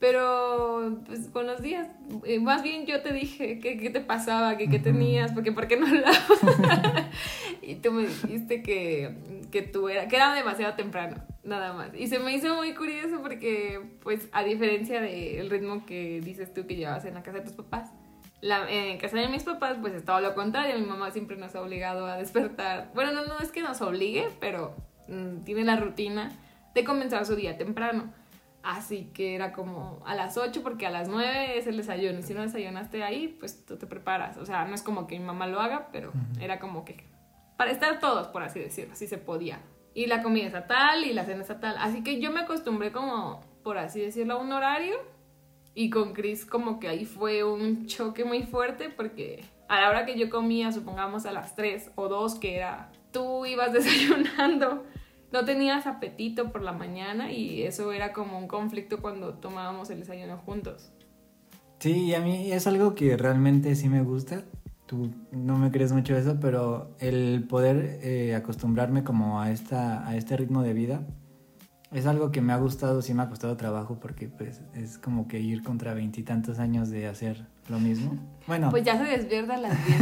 Pero 0.00 0.98
pues, 1.06 1.28
con 1.28 1.46
los 1.46 1.62
días, 1.62 1.86
eh, 2.24 2.40
más 2.40 2.64
bien 2.64 2.86
yo 2.86 3.02
te 3.02 3.12
dije 3.12 3.60
qué, 3.60 3.78
qué 3.78 3.90
te 3.90 4.00
pasaba, 4.00 4.56
que 4.56 4.68
qué 4.68 4.80
tenías, 4.80 5.30
porque 5.32 5.52
por 5.52 5.68
qué 5.68 5.76
no 5.76 5.86
hablabas. 5.86 6.18
y 7.62 7.76
tú 7.76 7.92
me 7.92 8.08
dijiste 8.08 8.60
que, 8.60 9.14
que 9.52 9.62
tú 9.62 9.88
era, 9.88 10.08
que 10.08 10.16
era 10.16 10.34
demasiado 10.34 10.74
temprano, 10.74 11.22
nada 11.44 11.72
más. 11.72 11.90
Y 11.94 12.08
se 12.08 12.18
me 12.18 12.34
hizo 12.34 12.56
muy 12.56 12.74
curioso 12.74 13.20
porque, 13.22 13.80
pues, 14.02 14.28
a 14.32 14.42
diferencia 14.42 15.00
del 15.00 15.50
ritmo 15.50 15.86
que 15.86 16.20
dices 16.20 16.52
tú 16.52 16.66
que 16.66 16.74
llevabas 16.74 17.04
en 17.04 17.14
la 17.14 17.22
casa 17.22 17.38
de 17.38 17.44
tus 17.44 17.54
papás, 17.54 17.92
la, 18.40 18.70
en 18.70 18.98
casa 18.98 19.16
de 19.18 19.28
mis 19.28 19.42
papás, 19.42 19.76
pues 19.80 19.94
es 19.94 20.04
todo 20.04 20.20
lo 20.20 20.34
contrario. 20.34 20.78
Mi 20.78 20.86
mamá 20.86 21.10
siempre 21.10 21.36
nos 21.36 21.54
ha 21.54 21.62
obligado 21.62 22.06
a 22.06 22.16
despertar. 22.16 22.90
Bueno, 22.94 23.12
no, 23.12 23.26
no 23.26 23.38
es 23.40 23.50
que 23.50 23.62
nos 23.62 23.80
obligue, 23.80 24.28
pero 24.40 24.76
mm, 25.08 25.44
tiene 25.44 25.64
la 25.64 25.76
rutina 25.76 26.30
de 26.74 26.84
comenzar 26.84 27.26
su 27.26 27.34
día 27.34 27.56
temprano. 27.56 28.12
Así 28.62 29.10
que 29.14 29.34
era 29.34 29.52
como 29.52 30.02
a 30.04 30.14
las 30.14 30.36
8 30.36 30.62
porque 30.62 30.86
a 30.86 30.90
las 30.90 31.08
9 31.08 31.58
es 31.58 31.66
el 31.66 31.76
desayuno. 31.76 32.18
Y 32.18 32.22
si 32.22 32.34
no 32.34 32.42
desayunaste 32.42 33.02
ahí, 33.02 33.28
pues 33.28 33.64
tú 33.64 33.76
te 33.76 33.86
preparas. 33.86 34.36
O 34.36 34.46
sea, 34.46 34.64
no 34.64 34.74
es 34.74 34.82
como 34.82 35.06
que 35.06 35.18
mi 35.18 35.24
mamá 35.24 35.46
lo 35.46 35.60
haga, 35.60 35.88
pero 35.92 36.12
era 36.40 36.58
como 36.58 36.84
que 36.84 37.08
para 37.56 37.72
estar 37.72 37.98
todos, 37.98 38.28
por 38.28 38.42
así 38.42 38.60
decirlo, 38.60 38.92
así 38.92 39.06
se 39.06 39.18
podía. 39.18 39.60
Y 39.94 40.06
la 40.06 40.22
comida 40.22 40.46
es 40.46 40.54
a 40.54 40.66
tal 40.66 41.04
y 41.04 41.12
la 41.12 41.24
cena 41.24 41.42
es 41.42 41.50
a 41.50 41.58
tal. 41.58 41.76
Así 41.78 42.04
que 42.04 42.20
yo 42.20 42.30
me 42.30 42.40
acostumbré 42.40 42.92
como, 42.92 43.40
por 43.64 43.78
así 43.78 44.00
decirlo, 44.00 44.34
a 44.34 44.36
un 44.36 44.52
horario 44.52 44.96
y 45.78 45.90
con 45.90 46.12
Chris 46.12 46.44
como 46.44 46.80
que 46.80 46.88
ahí 46.88 47.04
fue 47.04 47.44
un 47.44 47.86
choque 47.86 48.24
muy 48.24 48.42
fuerte 48.42 48.88
porque 48.90 49.44
a 49.68 49.80
la 49.80 49.90
hora 49.90 50.06
que 50.06 50.18
yo 50.18 50.28
comía, 50.28 50.72
supongamos 50.72 51.24
a 51.24 51.30
las 51.30 51.54
3 51.54 51.92
o 51.94 52.08
2, 52.08 52.34
que 52.40 52.56
era, 52.56 52.90
tú 53.12 53.46
ibas 53.46 53.72
desayunando, 53.72 54.82
no 55.30 55.44
tenías 55.44 55.86
apetito 55.86 56.50
por 56.50 56.62
la 56.62 56.72
mañana 56.72 57.30
y 57.30 57.62
eso 57.62 57.92
era 57.92 58.12
como 58.12 58.38
un 58.38 58.48
conflicto 58.48 59.00
cuando 59.00 59.34
tomábamos 59.34 59.88
el 59.90 60.00
desayuno 60.00 60.38
juntos. 60.38 60.90
Sí, 61.78 62.12
a 62.12 62.20
mí 62.22 62.50
es 62.50 62.66
algo 62.66 62.96
que 62.96 63.16
realmente 63.16 63.76
sí 63.76 63.88
me 63.88 64.02
gusta. 64.02 64.42
Tú 64.86 65.12
no 65.30 65.58
me 65.58 65.70
crees 65.70 65.92
mucho 65.92 66.16
eso, 66.16 66.38
pero 66.40 66.90
el 66.98 67.46
poder 67.48 68.00
eh, 68.02 68.34
acostumbrarme 68.34 69.04
como 69.04 69.40
a, 69.40 69.52
esta, 69.52 70.04
a 70.08 70.16
este 70.16 70.36
ritmo 70.36 70.64
de 70.64 70.72
vida 70.72 71.06
es 71.90 72.06
algo 72.06 72.30
que 72.30 72.40
me 72.40 72.52
ha 72.52 72.56
gustado, 72.56 73.00
sí 73.00 73.14
me 73.14 73.22
ha 73.22 73.28
costado 73.28 73.56
trabajo 73.56 73.98
porque 74.00 74.28
pues 74.28 74.60
es 74.74 74.98
como 74.98 75.26
que 75.26 75.40
ir 75.40 75.62
contra 75.62 75.94
veintitantos 75.94 76.58
años 76.58 76.90
de 76.90 77.06
hacer 77.06 77.46
lo 77.68 77.78
mismo. 77.78 78.16
Bueno. 78.46 78.70
Pues 78.70 78.84
ya 78.84 78.98
se 78.98 79.04
despierta 79.04 79.54
a 79.54 79.58
las 79.58 79.86
10. 79.86 79.98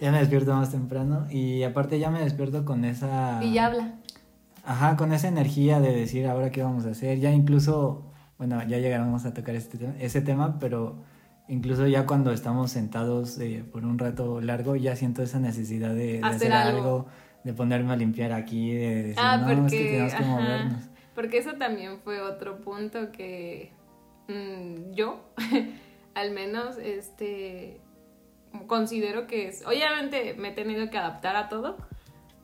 ya 0.00 0.12
me 0.12 0.18
despierto 0.18 0.54
más 0.54 0.70
temprano 0.70 1.26
y 1.30 1.62
aparte 1.62 1.98
ya 1.98 2.10
me 2.10 2.20
despierto 2.20 2.64
con 2.64 2.84
esa... 2.84 3.42
Y 3.42 3.52
ya 3.54 3.66
habla. 3.66 3.94
Ajá, 4.64 4.96
con 4.96 5.12
esa 5.12 5.28
energía 5.28 5.80
de 5.80 5.94
decir 5.94 6.26
ahora 6.26 6.50
qué 6.50 6.62
vamos 6.62 6.86
a 6.86 6.90
hacer. 6.90 7.18
Ya 7.18 7.32
incluso, 7.32 8.04
bueno, 8.38 8.62
ya 8.62 8.78
llegaremos 8.78 9.24
a 9.24 9.34
tocar 9.34 9.54
este 9.54 9.76
tema, 9.76 9.94
ese 9.98 10.20
tema, 10.20 10.58
pero 10.58 10.96
incluso 11.48 11.86
ya 11.86 12.06
cuando 12.06 12.32
estamos 12.32 12.70
sentados 12.70 13.38
eh, 13.38 13.64
por 13.70 13.84
un 13.84 13.98
rato 13.98 14.40
largo 14.40 14.76
ya 14.76 14.96
siento 14.96 15.22
esa 15.22 15.40
necesidad 15.40 15.94
de, 15.94 16.20
hacer, 16.22 16.52
algo 16.52 17.06
de 17.44 17.52
ponerme 17.52 17.92
a 17.92 17.96
limpiar 17.96 18.32
aquí, 18.32 18.74
de 18.74 19.02
decir, 19.02 19.16
ah, 19.18 19.36
no, 19.36 19.66
es 19.66 19.72
que 19.72 19.78
tenemos 19.78 20.14
que 20.14 20.22
movernos. 20.24 20.82
Porque 21.14 21.38
eso 21.38 21.54
también 21.54 21.98
fue 21.98 22.20
otro 22.20 22.60
punto 22.60 23.12
que 23.12 23.72
mm, 24.28 24.92
yo, 24.92 25.20
al 26.14 26.30
menos, 26.30 26.78
este, 26.78 27.80
considero 28.66 29.26
que 29.26 29.48
es, 29.48 29.66
obviamente 29.66 30.34
me 30.34 30.48
he 30.48 30.52
tenido 30.52 30.88
que 30.90 30.98
adaptar 30.98 31.36
a 31.36 31.48
todo, 31.48 31.76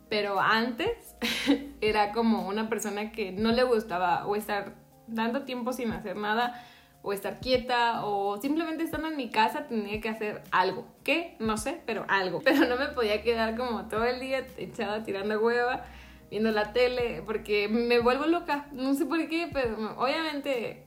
pero 0.09 0.41
antes 0.41 1.17
era 1.81 2.13
como 2.13 2.49
una 2.49 2.69
persona 2.69 3.13
que 3.13 3.33
no 3.33 3.53
le 3.53 3.63
gustaba 3.63 4.27
o 4.27 4.37
estar 4.37 4.75
dando 5.07 5.43
tiempo 5.43 5.73
sin 5.73 5.93
hacer 5.93 6.17
nada 6.17 6.63
o 7.03 7.13
estar 7.13 7.41
quieta 7.41 8.05
o 8.05 8.41
simplemente 8.41 8.83
estando 8.83 9.09
en 9.09 9.17
mi 9.17 9.31
casa 9.31 9.67
tenía 9.67 10.01
que 10.01 10.09
hacer 10.09 10.43
algo. 10.51 10.87
¿Qué? 11.05 11.37
No 11.39 11.57
sé, 11.57 11.81
pero 11.87 12.05
algo. 12.09 12.41
Pero 12.45 12.67
no 12.67 12.77
me 12.77 12.89
podía 12.89 13.23
quedar 13.23 13.57
como 13.57 13.89
todo 13.89 14.05
el 14.05 14.21
día 14.21 14.47
echada 14.57 15.05
tirando 15.05 15.39
hueva, 15.41 15.85
viendo 16.31 16.51
la 16.51 16.73
tele, 16.73 17.23
porque 17.25 17.69
me 17.69 18.01
vuelvo 18.01 18.27
loca. 18.27 18.67
No 18.73 18.95
sé 18.95 19.07
por 19.07 19.27
qué, 19.29 19.49
pero 19.53 19.95
obviamente 19.97 20.87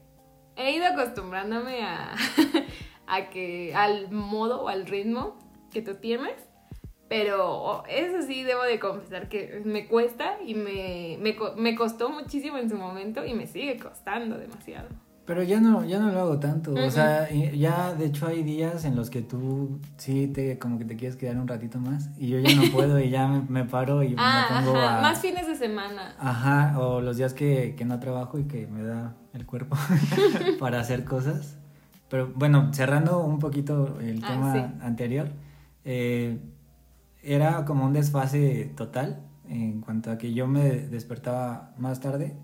he 0.56 0.72
ido 0.72 0.86
acostumbrándome 0.86 1.84
a, 1.84 2.16
que 3.32 3.74
al 3.76 4.12
modo 4.12 4.64
o 4.64 4.68
al 4.68 4.86
ritmo 4.86 5.40
que 5.72 5.82
tú 5.82 5.96
tienes. 5.96 6.36
Pero 7.08 7.84
eso 7.90 8.22
sí, 8.22 8.44
debo 8.44 8.64
de 8.64 8.80
confesar 8.80 9.28
que 9.28 9.62
me 9.66 9.86
cuesta 9.88 10.38
y 10.46 10.56
me, 10.56 11.18
me, 11.20 11.36
me 11.58 11.76
costó 11.76 12.10
muchísimo 12.10 12.58
en 12.58 12.70
su 12.70 12.78
momento 12.78 13.26
y 13.26 13.34
me 13.34 13.48
sigue 13.48 13.78
costando 13.78 14.38
demasiado. 14.38 14.88
Pero 15.32 15.44
ya 15.44 15.62
no, 15.62 15.86
ya 15.86 15.98
no 15.98 16.12
lo 16.12 16.20
hago 16.20 16.40
tanto. 16.40 16.74
O 16.74 16.92
sea, 16.92 17.30
ya 17.32 17.94
de 17.94 18.08
hecho 18.08 18.28
hay 18.28 18.44
días 18.44 18.84
en 18.84 18.98
los 18.98 19.10
que 19.10 19.22
tú 19.22 19.80
sí 19.96 20.28
te 20.28 20.60
como 20.60 20.78
que 20.78 20.84
te 20.84 20.98
quieres 20.98 21.16
quedar 21.16 21.38
un 21.38 21.48
ratito 21.48 21.80
más 21.80 22.10
y 22.18 22.28
yo 22.28 22.40
ya 22.40 22.54
no 22.54 22.64
puedo 22.74 23.00
y 23.00 23.10
ya 23.10 23.30
me, 23.30 23.64
paro 23.64 24.04
y 24.04 24.10
me 24.10 24.16
ah, 24.18 24.62
pongo 24.66 24.78
a... 24.78 25.00
Más 25.00 25.20
fines 25.20 25.48
de 25.48 25.56
semana. 25.56 26.16
Ajá, 26.20 26.78
o 26.78 27.00
los 27.00 27.16
días 27.16 27.34
que, 27.34 27.76
que 27.78 27.86
no 27.86 27.98
trabajo 28.02 28.40
y 28.40 28.44
que 28.44 28.68
me 28.68 28.84
da 28.84 29.16
el 29.32 29.46
cuerpo 29.46 29.78
para 30.60 30.82
hacer 30.82 31.06
cosas. 31.06 31.58
Pero 32.10 32.34
bueno, 32.36 32.74
cerrando 32.74 33.24
un 33.24 33.40
poquito 33.40 34.02
el 34.02 34.22
ah, 34.26 34.28
tema 34.28 34.74
anterior, 34.86 35.30
eh, 35.86 36.42
era 37.24 37.64
como 37.64 37.86
un 37.86 37.94
desfase 37.94 38.74
total 38.76 39.22
en 39.48 39.80
cuanto 39.80 40.12
a 40.12 40.18
que 40.18 40.34
yo 40.34 40.46
me 40.46 40.72
despertaba 40.72 41.72
más 41.78 42.02
tarde 42.02 42.36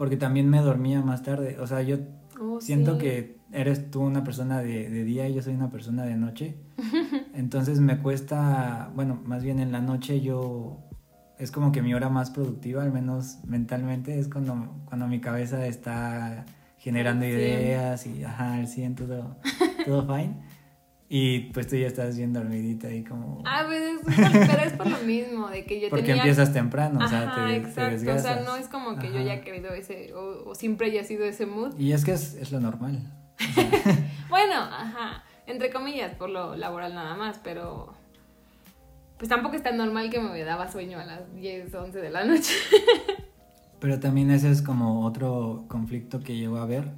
porque 0.00 0.16
también 0.16 0.48
me 0.48 0.62
dormía 0.62 1.02
más 1.02 1.22
tarde. 1.22 1.58
O 1.60 1.66
sea, 1.66 1.82
yo 1.82 1.98
oh, 2.40 2.58
siento 2.58 2.96
que 2.96 3.36
eres 3.52 3.90
tú 3.90 4.00
una 4.00 4.24
persona 4.24 4.62
de, 4.62 4.88
de, 4.88 5.04
día 5.04 5.28
y 5.28 5.34
yo 5.34 5.42
soy 5.42 5.52
una 5.52 5.70
persona 5.70 6.04
de 6.04 6.16
noche. 6.16 6.56
Entonces 7.34 7.80
me 7.80 7.98
cuesta, 7.98 8.90
bueno, 8.94 9.20
más 9.26 9.44
bien 9.44 9.58
en 9.58 9.72
la 9.72 9.82
noche 9.82 10.22
yo, 10.22 10.78
es 11.38 11.50
como 11.50 11.70
que 11.70 11.82
mi 11.82 11.92
hora 11.92 12.08
más 12.08 12.30
productiva, 12.30 12.82
al 12.82 12.94
menos 12.94 13.40
mentalmente, 13.44 14.18
es 14.18 14.30
cuando, 14.30 14.74
cuando 14.86 15.06
mi 15.06 15.20
cabeza 15.20 15.66
está 15.66 16.46
generando 16.78 17.26
ideas 17.26 18.06
y, 18.06 18.24
ajá, 18.24 18.54
al 18.54 18.68
100 18.68 18.94
todo, 18.94 19.36
todo 19.84 20.06
fine. 20.06 20.34
Y 21.12 21.40
pues 21.50 21.66
tú 21.66 21.74
ya 21.74 21.88
estás 21.88 22.16
bien 22.16 22.32
dormidita 22.32 22.86
ahí 22.86 23.02
como... 23.02 23.42
Ah, 23.44 23.64
pues 23.66 23.82
es, 23.82 23.98
pero 24.06 24.62
es 24.62 24.72
por 24.74 24.86
lo 24.86 24.98
mismo, 24.98 25.48
de 25.48 25.64
que 25.64 25.80
yo 25.80 25.90
Porque 25.90 26.12
empiezas 26.12 26.52
temprano, 26.52 27.04
o 27.04 27.08
sea, 27.08 27.34
te, 27.34 27.56
exacto, 27.56 28.12
O 28.12 28.18
sea, 28.20 28.42
no 28.42 28.54
es 28.54 28.68
como 28.68 28.96
que 28.96 29.08
yo 29.08 29.20
ya 29.20 29.34
he 29.34 29.40
querido 29.40 29.74
ese, 29.74 30.14
o, 30.14 30.54
siempre 30.54 30.86
haya 30.86 31.02
sido 31.02 31.24
ese 31.24 31.46
mood. 31.46 31.76
Y 31.76 31.94
es 31.94 32.04
que 32.04 32.12
es, 32.12 32.34
es 32.34 32.52
lo 32.52 32.60
normal. 32.60 33.00
bueno, 34.28 34.54
ajá, 34.54 35.24
entre 35.48 35.72
comillas, 35.72 36.14
por 36.14 36.30
lo 36.30 36.54
laboral 36.54 36.94
nada 36.94 37.16
más, 37.16 37.40
pero... 37.42 37.92
pues 39.18 39.28
tampoco 39.28 39.56
es 39.56 39.64
tan 39.64 39.78
normal 39.78 40.10
que 40.10 40.20
me 40.20 40.44
daba 40.44 40.70
sueño 40.70 41.00
a 41.00 41.04
las 41.04 41.34
10, 41.34 41.74
11 41.74 41.98
de 41.98 42.10
la 42.10 42.24
noche. 42.24 42.54
Pero 43.80 43.98
también 43.98 44.30
ese 44.30 44.50
es 44.50 44.60
como 44.60 45.06
otro 45.06 45.64
conflicto 45.66 46.20
que 46.20 46.36
llegó 46.36 46.58
a 46.58 46.66
ver, 46.66 46.92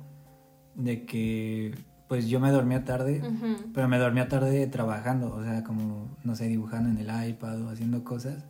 de 0.75 1.07
que 1.07 1.73
pues 2.13 2.29
yo 2.29 2.41
me 2.41 2.51
dormía 2.51 2.85
tarde, 2.85 3.23
pero 3.73 3.89
me 3.89 3.97
dormía 3.97 4.29
tarde 4.29 4.67
trabajando, 4.67 5.35
o 5.35 5.43
sea, 5.43 5.65
como, 5.65 6.15
no 6.25 6.37
sé, 6.37 6.47
dibujando 6.47 6.91
en 6.91 6.99
el 6.99 7.31
iPad 7.31 7.63
o 7.63 7.71
haciendo 7.71 8.05
cosas. 8.05 8.45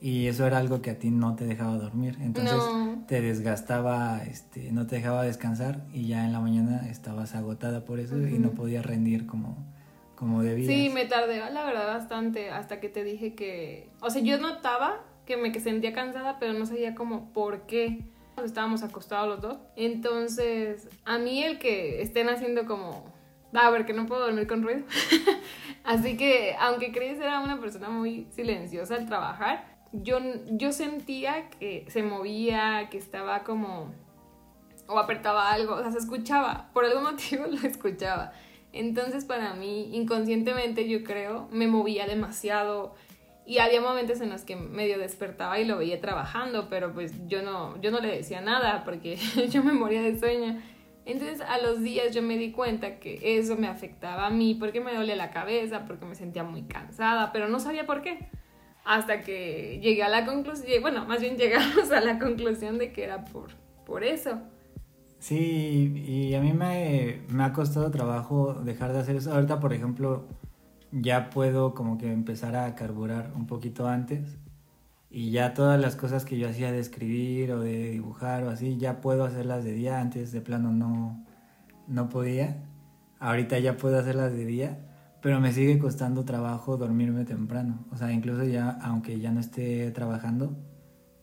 Y 0.00 0.28
eso 0.28 0.46
era 0.46 0.58
algo 0.58 0.82
que 0.82 0.92
a 0.92 1.00
ti 1.00 1.10
no 1.10 1.34
te 1.34 1.44
dejaba 1.44 1.78
dormir. 1.78 2.16
Entonces 2.20 2.62
te 3.08 3.20
desgastaba, 3.20 4.22
este, 4.22 4.70
no 4.70 4.86
te 4.86 4.94
dejaba 4.94 5.24
descansar 5.24 5.84
y 5.92 6.06
ya 6.06 6.24
en 6.24 6.32
la 6.32 6.38
mañana 6.38 6.88
estabas 6.88 7.34
agotada 7.34 7.84
por 7.84 7.98
eso 7.98 8.16
y 8.16 8.38
no 8.38 8.52
podías 8.52 8.86
rendir 8.86 9.26
como, 9.26 9.56
como 10.14 10.44
debías. 10.44 10.68
Sí, 10.68 10.88
me 10.88 11.04
tardé, 11.06 11.38
la 11.38 11.64
verdad, 11.64 11.88
bastante 11.88 12.50
hasta 12.50 12.78
que 12.78 12.88
te 12.88 13.02
dije 13.02 13.34
que... 13.34 13.90
O 14.00 14.10
sea, 14.10 14.22
yo 14.22 14.38
notaba 14.38 15.00
que 15.26 15.36
me 15.36 15.52
sentía 15.58 15.92
cansada, 15.92 16.38
pero 16.38 16.52
no 16.52 16.66
sabía 16.66 16.94
como 16.94 17.32
por 17.32 17.62
qué 17.66 18.04
estábamos 18.44 18.82
acostados 18.82 19.28
los 19.28 19.40
dos. 19.40 19.58
Entonces, 19.76 20.88
a 21.04 21.18
mí 21.18 21.42
el 21.42 21.58
que 21.58 22.02
estén 22.02 22.28
haciendo 22.28 22.66
como, 22.66 23.04
a 23.52 23.70
ver, 23.70 23.84
que 23.86 23.92
no 23.92 24.06
puedo 24.06 24.22
dormir 24.22 24.46
con 24.46 24.62
ruido. 24.62 24.84
Así 25.84 26.16
que, 26.16 26.56
aunque 26.58 26.92
Chris 26.92 27.18
era 27.18 27.40
una 27.40 27.60
persona 27.60 27.88
muy 27.88 28.26
silenciosa 28.30 28.94
al 28.94 29.06
trabajar, 29.06 29.64
yo, 29.92 30.18
yo 30.50 30.72
sentía 30.72 31.50
que 31.50 31.84
se 31.88 32.02
movía, 32.02 32.88
que 32.90 32.98
estaba 32.98 33.42
como, 33.44 33.92
o 34.86 34.98
apretaba 34.98 35.52
algo, 35.52 35.74
o 35.74 35.82
sea, 35.82 35.92
se 35.92 35.98
escuchaba, 35.98 36.70
por 36.72 36.84
algún 36.84 37.02
motivo 37.10 37.46
lo 37.46 37.66
escuchaba. 37.66 38.32
Entonces, 38.72 39.26
para 39.26 39.54
mí, 39.54 39.94
inconscientemente, 39.94 40.88
yo 40.88 41.04
creo, 41.04 41.48
me 41.52 41.66
movía 41.66 42.06
demasiado 42.06 42.94
y 43.44 43.58
había 43.58 43.80
momentos 43.80 44.20
en 44.20 44.30
los 44.30 44.42
que 44.42 44.56
medio 44.56 44.98
despertaba 44.98 45.58
y 45.58 45.64
lo 45.64 45.78
veía 45.78 46.00
trabajando, 46.00 46.68
pero 46.68 46.92
pues 46.92 47.12
yo 47.26 47.42
no, 47.42 47.80
yo 47.80 47.90
no 47.90 48.00
le 48.00 48.08
decía 48.08 48.40
nada 48.40 48.84
porque 48.84 49.16
yo 49.50 49.64
me 49.64 49.72
moría 49.72 50.02
de 50.02 50.18
sueño. 50.18 50.60
Entonces 51.04 51.40
a 51.40 51.58
los 51.58 51.82
días 51.82 52.14
yo 52.14 52.22
me 52.22 52.36
di 52.36 52.52
cuenta 52.52 53.00
que 53.00 53.18
eso 53.38 53.56
me 53.56 53.66
afectaba 53.66 54.26
a 54.26 54.30
mí 54.30 54.54
porque 54.54 54.80
me 54.80 54.94
dolía 54.94 55.16
la 55.16 55.30
cabeza, 55.30 55.84
porque 55.86 56.06
me 56.06 56.14
sentía 56.14 56.44
muy 56.44 56.62
cansada, 56.62 57.32
pero 57.32 57.48
no 57.48 57.58
sabía 57.58 57.86
por 57.86 58.02
qué. 58.02 58.28
Hasta 58.84 59.20
que 59.20 59.80
llegué 59.82 60.02
a 60.02 60.08
la 60.08 60.24
conclusión, 60.24 60.80
bueno, 60.80 61.04
más 61.06 61.20
bien 61.20 61.36
llegamos 61.38 61.90
a 61.90 62.00
la 62.00 62.18
conclusión 62.18 62.78
de 62.78 62.92
que 62.92 63.02
era 63.02 63.24
por, 63.24 63.50
por 63.84 64.04
eso. 64.04 64.40
Sí, 65.18 65.92
y 66.04 66.34
a 66.34 66.40
mí 66.40 66.52
me, 66.52 67.20
me 67.28 67.44
ha 67.44 67.52
costado 67.52 67.90
trabajo 67.90 68.54
dejar 68.54 68.92
de 68.92 69.00
hacer 69.00 69.16
eso. 69.16 69.32
Ahorita, 69.32 69.60
por 69.60 69.72
ejemplo, 69.72 70.26
ya 70.92 71.30
puedo 71.30 71.74
como 71.74 71.98
que 71.98 72.12
empezar 72.12 72.54
a 72.54 72.74
carburar 72.74 73.32
un 73.34 73.46
poquito 73.46 73.88
antes. 73.88 74.38
Y 75.10 75.30
ya 75.30 75.52
todas 75.52 75.80
las 75.80 75.96
cosas 75.96 76.24
que 76.24 76.38
yo 76.38 76.48
hacía 76.48 76.72
de 76.72 76.78
escribir 76.78 77.52
o 77.52 77.60
de 77.60 77.90
dibujar 77.90 78.44
o 78.44 78.50
así, 78.50 78.78
ya 78.78 79.00
puedo 79.00 79.24
hacerlas 79.24 79.64
de 79.64 79.72
día, 79.72 80.00
antes 80.00 80.32
de 80.32 80.40
plano 80.40 80.72
no, 80.72 81.22
no 81.86 82.08
podía, 82.08 82.62
ahorita 83.18 83.58
ya 83.58 83.76
puedo 83.76 83.98
hacerlas 83.98 84.32
de 84.32 84.46
día, 84.46 84.78
pero 85.20 85.38
me 85.38 85.52
sigue 85.52 85.78
costando 85.78 86.24
trabajo 86.24 86.78
dormirme 86.78 87.26
temprano, 87.26 87.84
o 87.92 87.96
sea, 87.96 88.10
incluso 88.10 88.44
ya, 88.44 88.70
aunque 88.70 89.20
ya 89.20 89.30
no 89.30 89.40
esté 89.40 89.90
trabajando, 89.90 90.56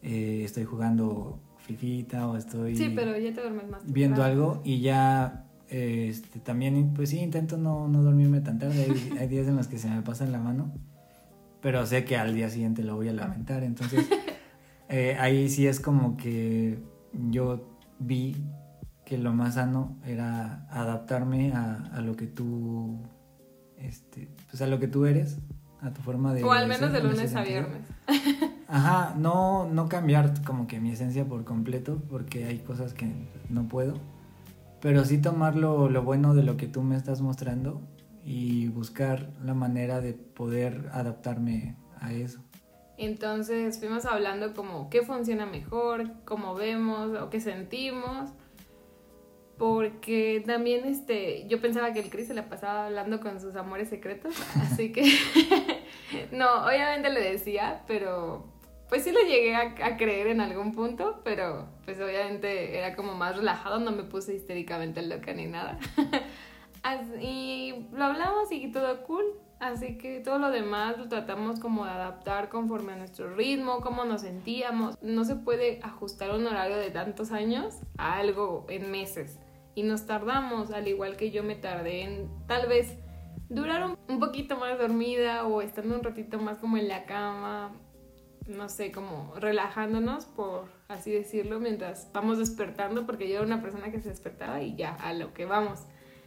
eh, 0.03 0.43
estoy 0.45 0.65
jugando 0.65 1.41
fifita 1.57 2.27
o 2.27 2.37
estoy... 2.37 2.75
Sí, 2.75 2.93
pero 2.95 3.17
ya 3.17 3.33
te 3.33 3.41
duermes 3.41 3.69
más. 3.69 3.91
Viendo 3.91 4.23
algo 4.23 4.61
y 4.63 4.81
ya 4.81 5.48
este, 5.69 6.39
también, 6.39 6.93
pues 6.95 7.09
sí, 7.09 7.19
intento 7.19 7.57
no, 7.57 7.87
no 7.87 8.01
dormirme 8.01 8.41
tan 8.41 8.57
tarde. 8.57 8.87
Hay, 9.19 9.27
días 9.27 9.47
en 9.47 9.55
los 9.55 9.67
que 9.67 9.77
se 9.77 9.89
me 9.89 10.01
pasa 10.01 10.25
en 10.25 10.31
la 10.31 10.39
mano, 10.39 10.71
pero 11.61 11.85
sé 11.85 12.05
que 12.05 12.17
al 12.17 12.33
día 12.33 12.49
siguiente 12.49 12.83
lo 12.83 12.95
voy 12.95 13.09
a 13.09 13.13
lamentar. 13.13 13.63
Entonces, 13.63 14.07
eh, 14.89 15.15
ahí 15.19 15.49
sí 15.49 15.67
es 15.67 15.79
como 15.79 16.17
que 16.17 16.79
yo 17.29 17.77
vi 17.99 18.35
que 19.05 19.17
lo 19.17 19.33
más 19.33 19.55
sano 19.55 19.97
era 20.05 20.67
adaptarme 20.69 21.53
a, 21.53 21.89
a 21.93 22.01
lo 22.01 22.15
que 22.15 22.25
tú, 22.25 22.99
este, 23.77 24.27
pues 24.49 24.61
a 24.61 24.67
lo 24.67 24.79
que 24.79 24.87
tú 24.87 25.05
eres, 25.05 25.37
a 25.81 25.91
tu 25.91 26.01
forma 26.01 26.33
de... 26.33 26.43
O 26.43 26.51
al 26.51 26.67
menos 26.67 26.91
de 26.91 27.01
lunes 27.01 27.35
a 27.35 27.43
viernes. 27.43 27.81
Ajá, 28.67 29.15
no, 29.17 29.67
no 29.67 29.87
cambiar 29.87 30.43
como 30.43 30.67
que 30.67 30.79
mi 30.79 30.91
esencia 30.91 31.25
por 31.25 31.43
completo, 31.43 32.01
porque 32.09 32.45
hay 32.45 32.59
cosas 32.59 32.93
que 32.93 33.11
no 33.49 33.67
puedo 33.67 33.99
pero 34.81 35.03
sí 35.05 35.21
tomar 35.21 35.55
lo, 35.55 35.89
bueno 36.03 36.33
de 36.33 36.43
lo 36.43 36.57
que 36.57 36.67
tú 36.67 36.81
me 36.81 36.95
estás 36.95 37.21
mostrando 37.21 37.81
y 38.23 38.67
buscar 38.67 39.29
la 39.43 39.53
manera 39.53 40.01
de 40.01 40.13
poder 40.13 40.89
adaptarme 40.93 41.75
a 41.99 42.13
eso. 42.13 42.41
Entonces 42.97 43.79
fuimos 43.79 44.05
hablando 44.05 44.53
como 44.53 44.89
qué 44.89 45.01
funciona 45.01 45.45
mejor, 45.45 46.11
cómo 46.25 46.53
vemos 46.55 47.17
o 47.19 47.29
qué 47.29 47.39
sentimos. 47.39 48.31
Porque 49.57 50.41
también 50.45 50.85
este, 50.85 51.45
yo 51.49 51.59
pensaba 51.59 51.91
que 51.91 51.99
el 51.99 52.09
Chris 52.09 52.27
se 52.27 52.33
la 52.33 52.47
pasaba 52.47 52.85
hablando 52.85 53.19
con 53.19 53.41
sus 53.41 53.55
amores 53.57 53.89
secretos. 53.89 54.33
Así 54.55 54.93
que 54.93 55.03
no, 56.31 56.65
obviamente 56.65 57.09
le 57.09 57.19
decía, 57.19 57.83
pero 57.85 58.45
pues 58.89 59.03
sí 59.03 59.11
lo 59.11 59.21
llegué 59.21 59.55
a, 59.55 59.97
creer 59.97 60.27
en 60.27 60.41
algún 60.41 60.73
punto, 60.73 61.21
pero 61.23 61.67
pues 61.85 62.01
obviamente 62.01 62.77
era 62.77 62.95
como 62.95 63.13
más 63.13 63.37
relajado, 63.37 63.79
no 63.79 63.91
me 63.91 64.03
puse 64.03 64.33
histéricamente 64.33 65.03
loca 65.03 65.31
ni 65.31 65.45
nada. 65.45 65.77
y 67.21 67.85
lo 67.91 68.05
hablamos 68.05 68.51
y 68.51 68.71
todo 68.71 69.03
cool, 69.03 69.25
así 69.59 69.99
que 69.99 70.21
todo 70.21 70.39
lo 70.39 70.49
demás 70.49 70.97
lo 70.97 71.07
tratamos 71.07 71.59
como 71.59 71.85
de 71.85 71.91
adaptar 71.91 72.49
conforme 72.49 72.93
a 72.93 72.95
nuestro 72.95 73.35
ritmo, 73.35 73.81
cómo 73.81 74.05
nos 74.05 74.21
sentíamos. 74.21 74.95
No 75.03 75.23
se 75.23 75.35
puede 75.35 75.79
ajustar 75.83 76.31
un 76.31 76.47
horario 76.47 76.77
de 76.77 76.89
tantos 76.89 77.31
años 77.31 77.75
a 77.97 78.17
algo 78.17 78.65
en 78.69 78.89
meses. 78.89 79.39
Y 79.75 79.83
nos 79.83 80.07
tardamos, 80.07 80.71
al 80.71 80.87
igual 80.87 81.15
que 81.15 81.29
yo 81.29 81.43
me 81.43 81.55
tardé 81.55 82.01
en 82.01 82.27
tal 82.47 82.67
vez 82.67 82.97
durar 83.49 83.85
un, 83.85 83.97
un 84.07 84.19
poquito 84.19 84.57
más 84.57 84.79
dormida 84.79 85.45
o 85.45 85.61
estando 85.61 85.95
un 85.95 86.03
ratito 86.03 86.39
más 86.39 86.57
como 86.57 86.77
en 86.77 86.87
la 86.87 87.05
cama 87.05 87.71
no 88.49 88.69
sé, 88.69 88.91
como 88.91 89.33
relajándonos, 89.35 90.25
por 90.25 90.65
así 90.87 91.11
decirlo, 91.11 91.59
mientras 91.59 92.09
vamos 92.13 92.37
despertando, 92.37 93.05
porque 93.05 93.29
yo 93.29 93.35
era 93.35 93.45
una 93.45 93.61
persona 93.61 93.91
que 93.91 94.01
se 94.01 94.09
despertaba 94.09 94.61
y 94.61 94.75
ya, 94.75 94.95
a 94.95 95.13
lo 95.13 95.33
que 95.33 95.45
vamos. 95.45 95.81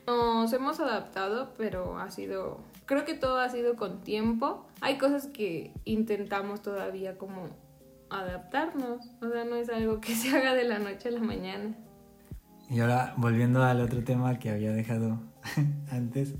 Nos 0.07 0.53
hemos 0.53 0.81
adaptado, 0.81 1.55
pero 1.57 1.99
ha 1.99 2.11
sido, 2.11 2.61
creo 2.87 3.05
que 3.05 3.15
todo 3.15 3.39
ha 3.39 3.49
sido 3.49 3.77
con 3.77 4.03
tiempo. 4.03 4.67
Hay 4.81 4.99
cosas 4.99 5.27
que 5.27 5.73
intentamos 5.85 6.63
todavía 6.63 7.19
como 7.19 7.51
adaptarnos, 8.11 9.07
o 9.21 9.29
sea, 9.31 9.45
no 9.45 9.57
es 9.57 9.69
algo 9.69 10.01
que 10.01 10.15
se 10.17 10.37
haga 10.37 10.55
de 10.55 10.65
la 10.65 10.79
noche 10.79 11.09
a 11.09 11.13
la 11.13 11.21
mañana. 11.21 11.75
Y 12.69 12.81
ahora, 12.81 13.15
volviendo 13.17 13.63
al 13.63 13.81
otro 13.81 14.03
tema 14.03 14.39
que 14.39 14.51
había 14.51 14.73
dejado 14.73 15.21
antes, 15.91 16.35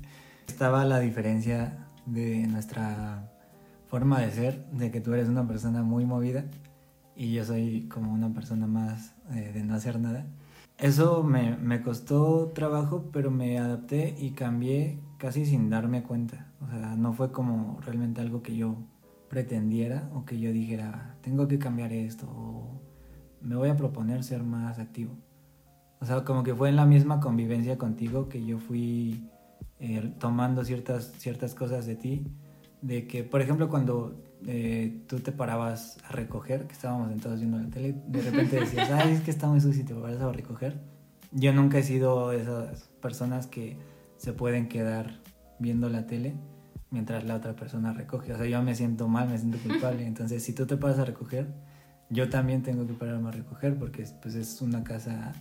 estaba 0.47 0.83
la 0.85 0.99
diferencia 0.99 1.87
de 2.05 2.47
nuestra 2.47 3.32
forma 3.93 4.21
de 4.21 4.31
ser, 4.31 4.65
de 4.71 4.89
que 4.89 5.01
tú 5.01 5.13
eres 5.13 5.29
una 5.29 5.47
persona 5.47 5.83
muy 5.83 6.03
movida 6.03 6.45
y 7.15 7.31
yo 7.31 7.45
soy 7.45 7.87
como 7.89 8.11
una 8.11 8.33
persona 8.33 8.65
más 8.65 9.13
eh, 9.35 9.51
de 9.53 9.63
no 9.63 9.75
hacer 9.75 9.99
nada. 9.99 10.25
Eso 10.79 11.21
me, 11.21 11.55
me, 11.57 11.83
costó 11.83 12.51
trabajo, 12.55 13.11
pero 13.13 13.29
me 13.29 13.59
adapté 13.59 14.15
y 14.17 14.31
cambié 14.31 14.97
casi 15.19 15.45
sin 15.45 15.69
darme 15.69 16.01
cuenta. 16.01 16.47
O 16.59 16.71
sea, 16.71 16.95
no 16.95 17.13
fue 17.13 17.31
como 17.31 17.79
realmente 17.81 18.19
algo 18.19 18.41
que 18.41 18.55
yo 18.55 18.77
pretendiera 19.29 20.09
o 20.15 20.25
que 20.25 20.39
yo 20.39 20.51
dijera, 20.51 21.15
tengo 21.21 21.47
que 21.47 21.59
cambiar 21.59 21.93
esto 21.93 22.25
o 22.25 22.81
me 23.41 23.55
voy 23.55 23.69
a 23.69 23.77
proponer 23.77 24.23
ser 24.23 24.41
más 24.41 24.79
activo. 24.79 25.11
O 26.01 26.05
sea, 26.07 26.23
como 26.23 26.41
que 26.41 26.55
fue 26.55 26.69
en 26.69 26.77
la 26.77 26.87
misma 26.87 27.19
convivencia 27.19 27.77
contigo 27.77 28.27
que 28.27 28.43
yo 28.43 28.57
fui 28.57 29.29
eh, 29.79 30.15
tomando 30.17 30.65
ciertas, 30.65 31.11
ciertas 31.19 31.53
cosas 31.53 31.85
de 31.85 31.95
ti 31.95 32.25
de 32.83 33.07
que, 33.07 33.23
por 33.23 33.41
ejemplo, 33.41 33.69
cuando 33.69 34.21
eh, 34.45 35.03
tú 35.07 35.19
te 35.19 35.31
parabas 35.31 35.97
a 36.03 36.11
recoger, 36.11 36.67
que 36.67 36.73
estábamos 36.73 37.09
sentados 37.09 37.39
viendo 37.39 37.57
la 37.57 37.69
tele, 37.69 37.95
de 38.07 38.21
repente 38.21 38.59
decías, 38.59 38.91
ay, 38.91 39.13
es 39.13 39.21
que 39.21 39.31
está 39.31 39.47
muy 39.47 39.61
sucio 39.61 39.81
y 39.81 39.85
te 39.85 39.95
paras 39.95 40.21
a 40.21 40.31
recoger. 40.31 40.81
Yo 41.31 41.53
nunca 41.53 41.77
he 41.79 41.83
sido 41.83 42.29
de 42.29 42.41
esas 42.41 42.89
personas 43.01 43.47
que 43.47 43.77
se 44.17 44.33
pueden 44.33 44.67
quedar 44.67 45.21
viendo 45.59 45.89
la 45.89 46.05
tele 46.05 46.35
mientras 46.91 47.23
la 47.23 47.35
otra 47.35 47.55
persona 47.55 47.93
recoge. 47.93 48.33
O 48.33 48.37
sea, 48.37 48.45
yo 48.45 48.61
me 48.61 48.75
siento 48.75 49.07
mal, 49.07 49.29
me 49.29 49.37
siento 49.37 49.57
culpable. 49.59 50.05
Entonces, 50.05 50.43
si 50.43 50.53
tú 50.53 50.65
te 50.65 50.75
paras 50.75 50.99
a 50.99 51.05
recoger, 51.05 51.47
yo 52.09 52.29
también 52.29 52.63
tengo 52.63 52.85
que 52.85 52.93
pararme 52.93 53.29
a 53.29 53.31
recoger 53.31 53.79
porque 53.79 54.05
pues, 54.21 54.35
es 54.35 54.61
una 54.61 54.83
casa 54.83 55.31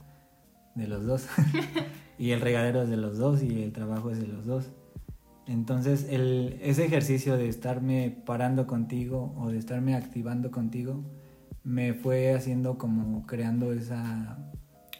de 0.76 0.86
los 0.86 1.04
dos. 1.04 1.26
y 2.18 2.30
el 2.30 2.40
regadero 2.40 2.82
es 2.82 2.88
de 2.88 2.96
los 2.96 3.18
dos 3.18 3.42
y 3.42 3.64
el 3.64 3.72
trabajo 3.72 4.12
es 4.12 4.20
de 4.20 4.28
los 4.28 4.46
dos. 4.46 4.70
Entonces, 5.46 6.06
el, 6.08 6.58
ese 6.62 6.84
ejercicio 6.84 7.36
de 7.36 7.48
estarme 7.48 8.16
parando 8.24 8.66
contigo 8.66 9.34
o 9.36 9.50
de 9.50 9.58
estarme 9.58 9.94
activando 9.94 10.50
contigo 10.50 11.02
me 11.64 11.94
fue 11.94 12.34
haciendo 12.34 12.78
como 12.78 13.26
creando 13.26 13.72
esa, 13.72 14.38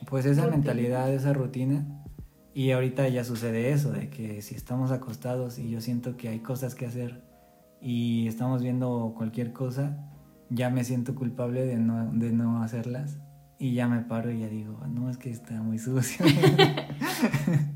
pues 0.06 0.26
esa 0.26 0.46
mentalidad, 0.48 1.12
esa 1.12 1.32
rutina. 1.32 1.86
Y 2.54 2.72
ahorita 2.72 3.08
ya 3.08 3.24
sucede 3.24 3.72
eso, 3.72 3.92
de 3.92 4.10
que 4.10 4.42
si 4.42 4.54
estamos 4.54 4.90
acostados 4.90 5.58
y 5.58 5.70
yo 5.70 5.80
siento 5.80 6.16
que 6.16 6.28
hay 6.28 6.40
cosas 6.40 6.74
que 6.74 6.86
hacer 6.86 7.22
y 7.80 8.26
estamos 8.26 8.62
viendo 8.62 9.14
cualquier 9.16 9.52
cosa, 9.52 10.10
ya 10.50 10.68
me 10.68 10.84
siento 10.84 11.14
culpable 11.14 11.64
de 11.64 11.76
no, 11.76 12.12
de 12.12 12.30
no 12.30 12.62
hacerlas 12.62 13.18
y 13.58 13.72
ya 13.74 13.88
me 13.88 14.00
paro 14.00 14.30
y 14.30 14.40
ya 14.40 14.48
digo, 14.48 14.86
no, 14.86 15.08
es 15.08 15.16
que 15.16 15.30
está 15.30 15.62
muy 15.62 15.78
sucio. 15.78 16.26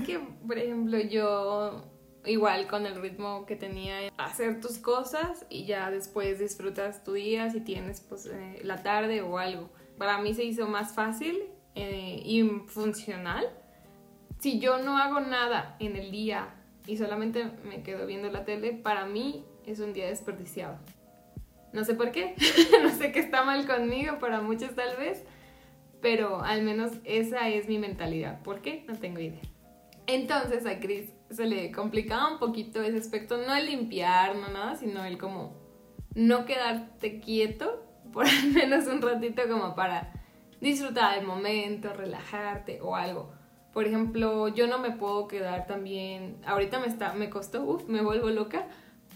es 0.00 0.06
que, 0.06 0.18
por 0.46 0.58
ejemplo, 0.58 0.98
yo 0.98 1.84
igual 2.24 2.66
con 2.66 2.86
el 2.86 3.00
ritmo 3.00 3.46
que 3.46 3.56
tenía 3.56 4.12
hacer 4.18 4.60
tus 4.60 4.78
cosas 4.78 5.46
y 5.48 5.64
ya 5.64 5.90
después 5.90 6.38
disfrutas 6.38 7.02
tu 7.02 7.14
día 7.14 7.50
si 7.50 7.60
tienes 7.60 8.00
pues 8.02 8.26
eh, 8.26 8.60
la 8.62 8.82
tarde 8.82 9.22
o 9.22 9.38
algo. 9.38 9.70
Para 9.98 10.18
mí 10.18 10.34
se 10.34 10.44
hizo 10.44 10.66
más 10.66 10.92
fácil 10.94 11.42
eh, 11.74 12.20
y 12.24 12.42
funcional. 12.66 13.46
Si 14.38 14.58
yo 14.58 14.78
no 14.78 14.98
hago 14.98 15.20
nada 15.20 15.76
en 15.78 15.96
el 15.96 16.10
día 16.10 16.54
y 16.86 16.96
solamente 16.96 17.50
me 17.64 17.82
quedo 17.82 18.06
viendo 18.06 18.30
la 18.30 18.44
tele, 18.44 18.72
para 18.72 19.06
mí 19.06 19.44
es 19.66 19.80
un 19.80 19.92
día 19.92 20.06
desperdiciado. 20.06 20.78
No 21.72 21.84
sé 21.84 21.94
por 21.94 22.10
qué, 22.10 22.34
no 22.82 22.90
sé 22.90 23.12
qué 23.12 23.20
está 23.20 23.44
mal 23.44 23.66
conmigo, 23.66 24.18
para 24.18 24.40
muchos 24.40 24.74
tal 24.74 24.96
vez, 24.96 25.24
pero 26.00 26.42
al 26.42 26.62
menos 26.62 26.92
esa 27.04 27.48
es 27.48 27.68
mi 27.68 27.78
mentalidad. 27.78 28.42
¿Por 28.42 28.60
qué? 28.60 28.84
No 28.88 28.96
tengo 28.96 29.20
idea. 29.20 29.49
Entonces 30.12 30.66
a 30.66 30.80
Chris 30.80 31.12
se 31.30 31.46
le 31.46 31.70
complicaba 31.70 32.32
un 32.32 32.40
poquito 32.40 32.82
ese 32.82 32.98
aspecto, 32.98 33.36
no 33.36 33.54
el 33.54 33.66
limpiar, 33.66 34.34
no 34.34 34.48
nada, 34.48 34.74
sino 34.74 35.04
el 35.04 35.18
como 35.18 35.54
no 36.16 36.46
quedarte 36.46 37.20
quieto 37.20 37.86
por 38.12 38.26
al 38.26 38.48
menos 38.48 38.88
un 38.88 39.00
ratito 39.00 39.42
como 39.48 39.76
para 39.76 40.12
disfrutar 40.60 41.14
del 41.14 41.26
momento, 41.26 41.92
relajarte 41.92 42.80
o 42.80 42.96
algo. 42.96 43.32
Por 43.72 43.86
ejemplo, 43.86 44.48
yo 44.48 44.66
no 44.66 44.80
me 44.80 44.90
puedo 44.90 45.28
quedar 45.28 45.68
también, 45.68 46.38
ahorita 46.44 46.80
me 46.80 46.88
está 46.88 47.12
me 47.12 47.30
costó, 47.30 47.62
uff, 47.62 47.86
me 47.86 48.02
vuelvo 48.02 48.30
loca, 48.30 48.66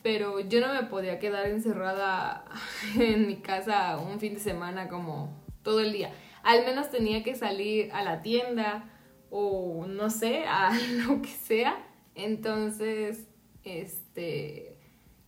pero 0.04 0.38
yo 0.38 0.61
no 0.61 0.72
me 0.72 0.85
podía 0.85 1.18
quedar 1.18 1.46
encerrada 1.46 2.44
en 2.96 3.26
mi 3.26 3.38
casa 3.38 3.98
un 3.98 4.20
fin 4.20 4.35
de 4.35 4.40
semana 4.40 4.87
como 4.87 5.42
todo 5.64 5.80
el 5.80 5.92
día. 5.92 6.12
Al 6.44 6.64
menos 6.64 6.90
tenía 6.90 7.24
que 7.24 7.35
salir 7.35 7.90
a 7.92 8.04
la 8.04 8.22
tienda 8.22 8.93
o 9.37 9.85
no 9.88 10.11
sé, 10.11 10.44
a 10.47 10.70
lo 11.09 11.20
que 11.20 11.29
sea. 11.29 11.85
Entonces, 12.14 13.27
este, 13.64 14.77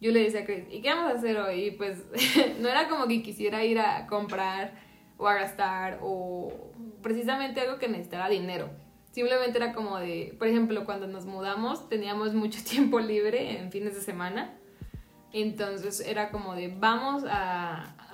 yo 0.01 0.12
le 0.12 0.21
decía 0.21 0.42
a 0.42 0.45
Chris, 0.45 0.64
¿y 0.71 0.81
qué 0.81 0.90
vamos 0.90 1.11
a 1.11 1.16
hacer 1.16 1.37
hoy? 1.38 1.73
Pues 1.73 2.05
no 2.61 2.69
era 2.69 2.88
como 2.88 3.09
que 3.09 3.21
quisiera 3.21 3.64
ir 3.64 3.81
a 3.81 4.07
comprar 4.07 4.75
o 5.19 5.27
a 5.27 5.35
gastar 5.35 5.99
o 6.03 6.53
precisamente 7.03 7.61
algo 7.61 7.79
que 7.79 7.88
necesitara 7.88 8.29
dinero. 8.29 8.71
Simplemente 9.11 9.59
era 9.59 9.73
como 9.73 9.99
de, 9.99 10.37
por 10.38 10.47
ejemplo, 10.47 10.85
cuando 10.85 11.09
nos 11.09 11.25
mudamos 11.25 11.88
teníamos 11.88 12.33
mucho 12.33 12.62
tiempo 12.71 13.01
libre 13.01 13.59
en 13.59 13.73
fines 13.73 13.97
de 13.97 14.03
semana 14.03 14.57
entonces 15.33 16.01
era 16.01 16.31
como 16.31 16.55
de, 16.55 16.69
vamos 16.69 17.25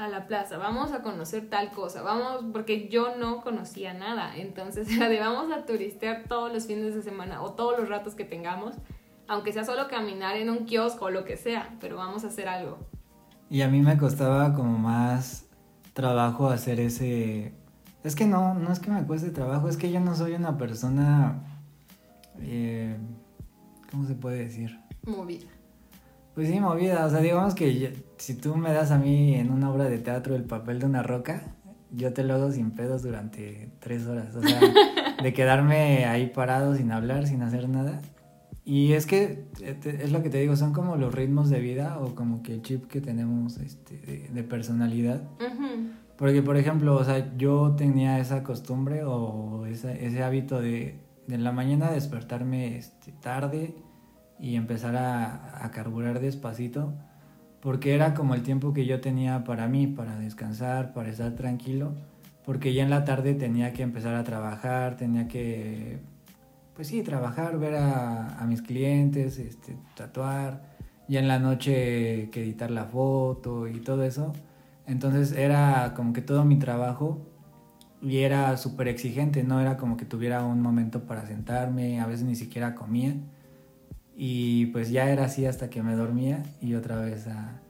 a, 0.03 0.09
la 0.09 0.27
plaza, 0.27 0.59
vamos 0.59 0.93
a 0.93 1.03
conocer 1.03 1.49
tal 1.49 1.71
cosa, 1.71 2.03
vamos, 2.03 2.45
porque 2.53 2.89
yo 2.89 3.17
no 3.17 3.43
conocía 3.43 3.95
nada. 3.95 4.37
Entonces 4.37 4.91
era 4.97 5.09
de, 5.09 5.21
vamos 5.21 5.53
a 5.53 5.65
turistear 5.65 6.25
todos 6.29 6.53
los 6.53 6.67
fines 6.67 6.95
de 6.95 7.03
semana 7.03 7.43
o 7.43 7.53
todos 7.53 7.79
los 7.79 7.89
ratos 7.89 8.15
que 8.15 8.25
tengamos, 8.25 8.77
aunque 9.29 9.53
sea 9.53 9.65
solo 9.65 9.89
caminar 9.89 10.37
en 10.37 10.51
un 10.51 10.67
kiosco 10.67 11.07
o 11.07 11.11
lo 11.11 11.25
que 11.25 11.37
sea, 11.37 11.77
pero 11.81 11.97
vamos 11.97 12.25
a 12.25 12.29
hacer 12.29 12.49
algo. 12.49 12.79
Y 13.49 13.63
a 13.63 13.69
mí 13.69 13.81
me 13.81 13.97
costaba 13.99 14.55
como 14.55 14.79
más 14.79 15.47
trabajo 15.93 16.49
hacer 16.49 16.81
ese... 16.81 17.53
Es 18.03 18.17
que 18.17 18.27
no, 18.27 18.55
no 18.55 18.73
es 18.73 18.81
que 18.81 18.91
me 18.91 19.05
cueste 19.05 19.31
trabajo, 19.31 19.69
es 19.69 19.77
que 19.77 19.93
yo 19.93 20.01
no 20.01 20.15
soy 20.15 20.33
una 20.33 20.59
persona... 20.59 21.43
Eh, 22.41 22.97
¿Cómo 23.91 24.07
se 24.07 24.15
puede 24.15 24.39
decir? 24.39 24.81
Movida. 25.05 25.47
Pues 26.35 26.49
sí, 26.49 26.61
movida. 26.61 27.05
O 27.05 27.11
sea, 27.11 27.21
digamos 27.21 27.55
que 27.55 27.93
si 28.17 28.35
tú 28.35 28.57
me 28.57 28.73
das 28.73 28.91
a 28.91 28.99
mí 28.99 29.35
en 29.35 29.51
una 29.51 29.71
obra 29.71 29.85
de 29.85 29.99
teatro 29.99 30.35
el 30.35 30.45
papel 30.45 30.81
de 30.81 30.87
una 30.87 31.03
roca, 31.03 31.55
yo 31.91 32.13
te 32.13 32.25
lo 32.25 32.35
hago 32.35 32.51
sin 32.51 32.71
pedos 32.71 33.03
durante 33.03 33.71
tres 33.81 34.07
horas. 34.07 34.35
O 34.35 34.43
sea, 34.43 34.61
de 35.23 35.33
quedarme 35.33 36.07
ahí 36.07 36.29
parado 36.29 36.75
sin 36.75 36.91
hablar, 36.91 37.27
sin 37.27 37.43
hacer 37.43 37.69
nada. 37.69 38.01
Y 38.65 38.93
es 38.93 39.07
que 39.07 39.45
es 39.61 40.13
lo 40.13 40.23
que 40.23 40.31
te 40.31 40.39
digo, 40.39 40.55
son 40.57 40.73
como 40.73 40.97
los 40.97 41.13
ritmos 41.13 41.51
de 41.51 41.61
vida 41.61 41.99
o 42.01 42.15
como 42.15 42.43
que 42.43 42.55
el 42.55 42.63
chip 42.63 42.87
que 42.87 43.01
tenemos 43.01 43.59
este, 43.59 44.29
de, 44.33 44.43
personalidad. 44.45 45.23
Porque, 46.17 46.43
por 46.43 46.57
ejemplo, 46.57 46.95
o 46.95 47.05
sea, 47.05 47.35
yo 47.37 47.75
tenía 47.77 48.21
esa 48.21 48.45
costumbre 48.45 49.03
o 49.05 49.67
ese 49.67 50.23
hábito 50.23 50.61
de, 50.61 51.01
de 51.27 51.35
en 51.35 51.43
la 51.43 51.51
mañana 51.51 51.91
despertarme 51.91 52.79
este, 52.79 53.11
tarde 53.11 53.75
y 54.43 54.57
empezar 54.57 54.97
a, 54.97 55.65
a 55.65 55.71
carburar 55.71 56.21
despacito, 56.21 56.93
porque 57.63 57.95
era 57.95 58.13
como 58.13 58.35
el 58.35 58.43
tiempo 58.43 58.75
que 58.75 58.85
yo 58.85 59.01
tenía 59.01 59.45
para 59.45 59.69
mí, 59.69 59.87
para 59.87 60.19
descansar, 60.19 60.93
para 60.93 61.09
estar 61.09 61.33
tranquilo, 61.37 61.95
porque 62.45 62.75
ya 62.75 62.83
en 62.83 62.91
la 62.91 63.05
tarde 63.05 63.35
tenía 63.35 63.73
que 63.73 63.83
empezar 63.83 64.15
a 64.15 64.25
trabajar, 64.25 64.97
tenía 64.97 65.29
que, 65.29 66.01
pues 66.75 66.89
sí, 66.89 67.03
trabajar, 67.03 67.59
ver 67.59 67.77
a, 67.77 68.45
mis 68.49 68.63
clientes, 68.63 69.39
este, 69.39 69.77
tatuar, 69.95 70.63
ya 71.09 71.21
en 71.21 71.29
la 71.29 71.39
noche 71.39 72.29
que 72.31 72.43
editar 72.43 72.71
la 72.71 72.87
foto 72.87 73.69
y 73.69 73.81
todo 73.81 74.03
eso. 74.03 74.33
Entonces 74.87 75.33
era 75.33 75.95
como 75.95 76.13
que 76.13 76.23
todo 76.23 76.45
mi 76.45 76.59
trabajo 76.59 77.21
y 78.01 78.19
era 78.19 78.57
súper 78.57 78.89
exigente, 78.89 79.45
no 79.45 79.61
era 79.61 79.77
como 79.77 79.97
que 79.97 80.05
tuviera 80.05 80.45
un 80.45 80.61
momento 80.61 81.05
para 81.07 81.27
sentarme, 81.27 82.01
a 82.01 82.07
veces 82.07 82.25
ni 82.25 82.35
siquiera 82.35 82.75
comía. 82.75 83.15
Y 84.25 84.67
pues 84.67 84.91
ya 84.93 85.11
era 85.11 85.25
así 85.25 85.47
hasta 85.47 85.69
que 85.69 85.83
me 85.83 85.97
dormía 85.97 86.45
y 86.61 86.75
otra 86.75 86.95
vez 87.01 87.27
a, 87.27 87.61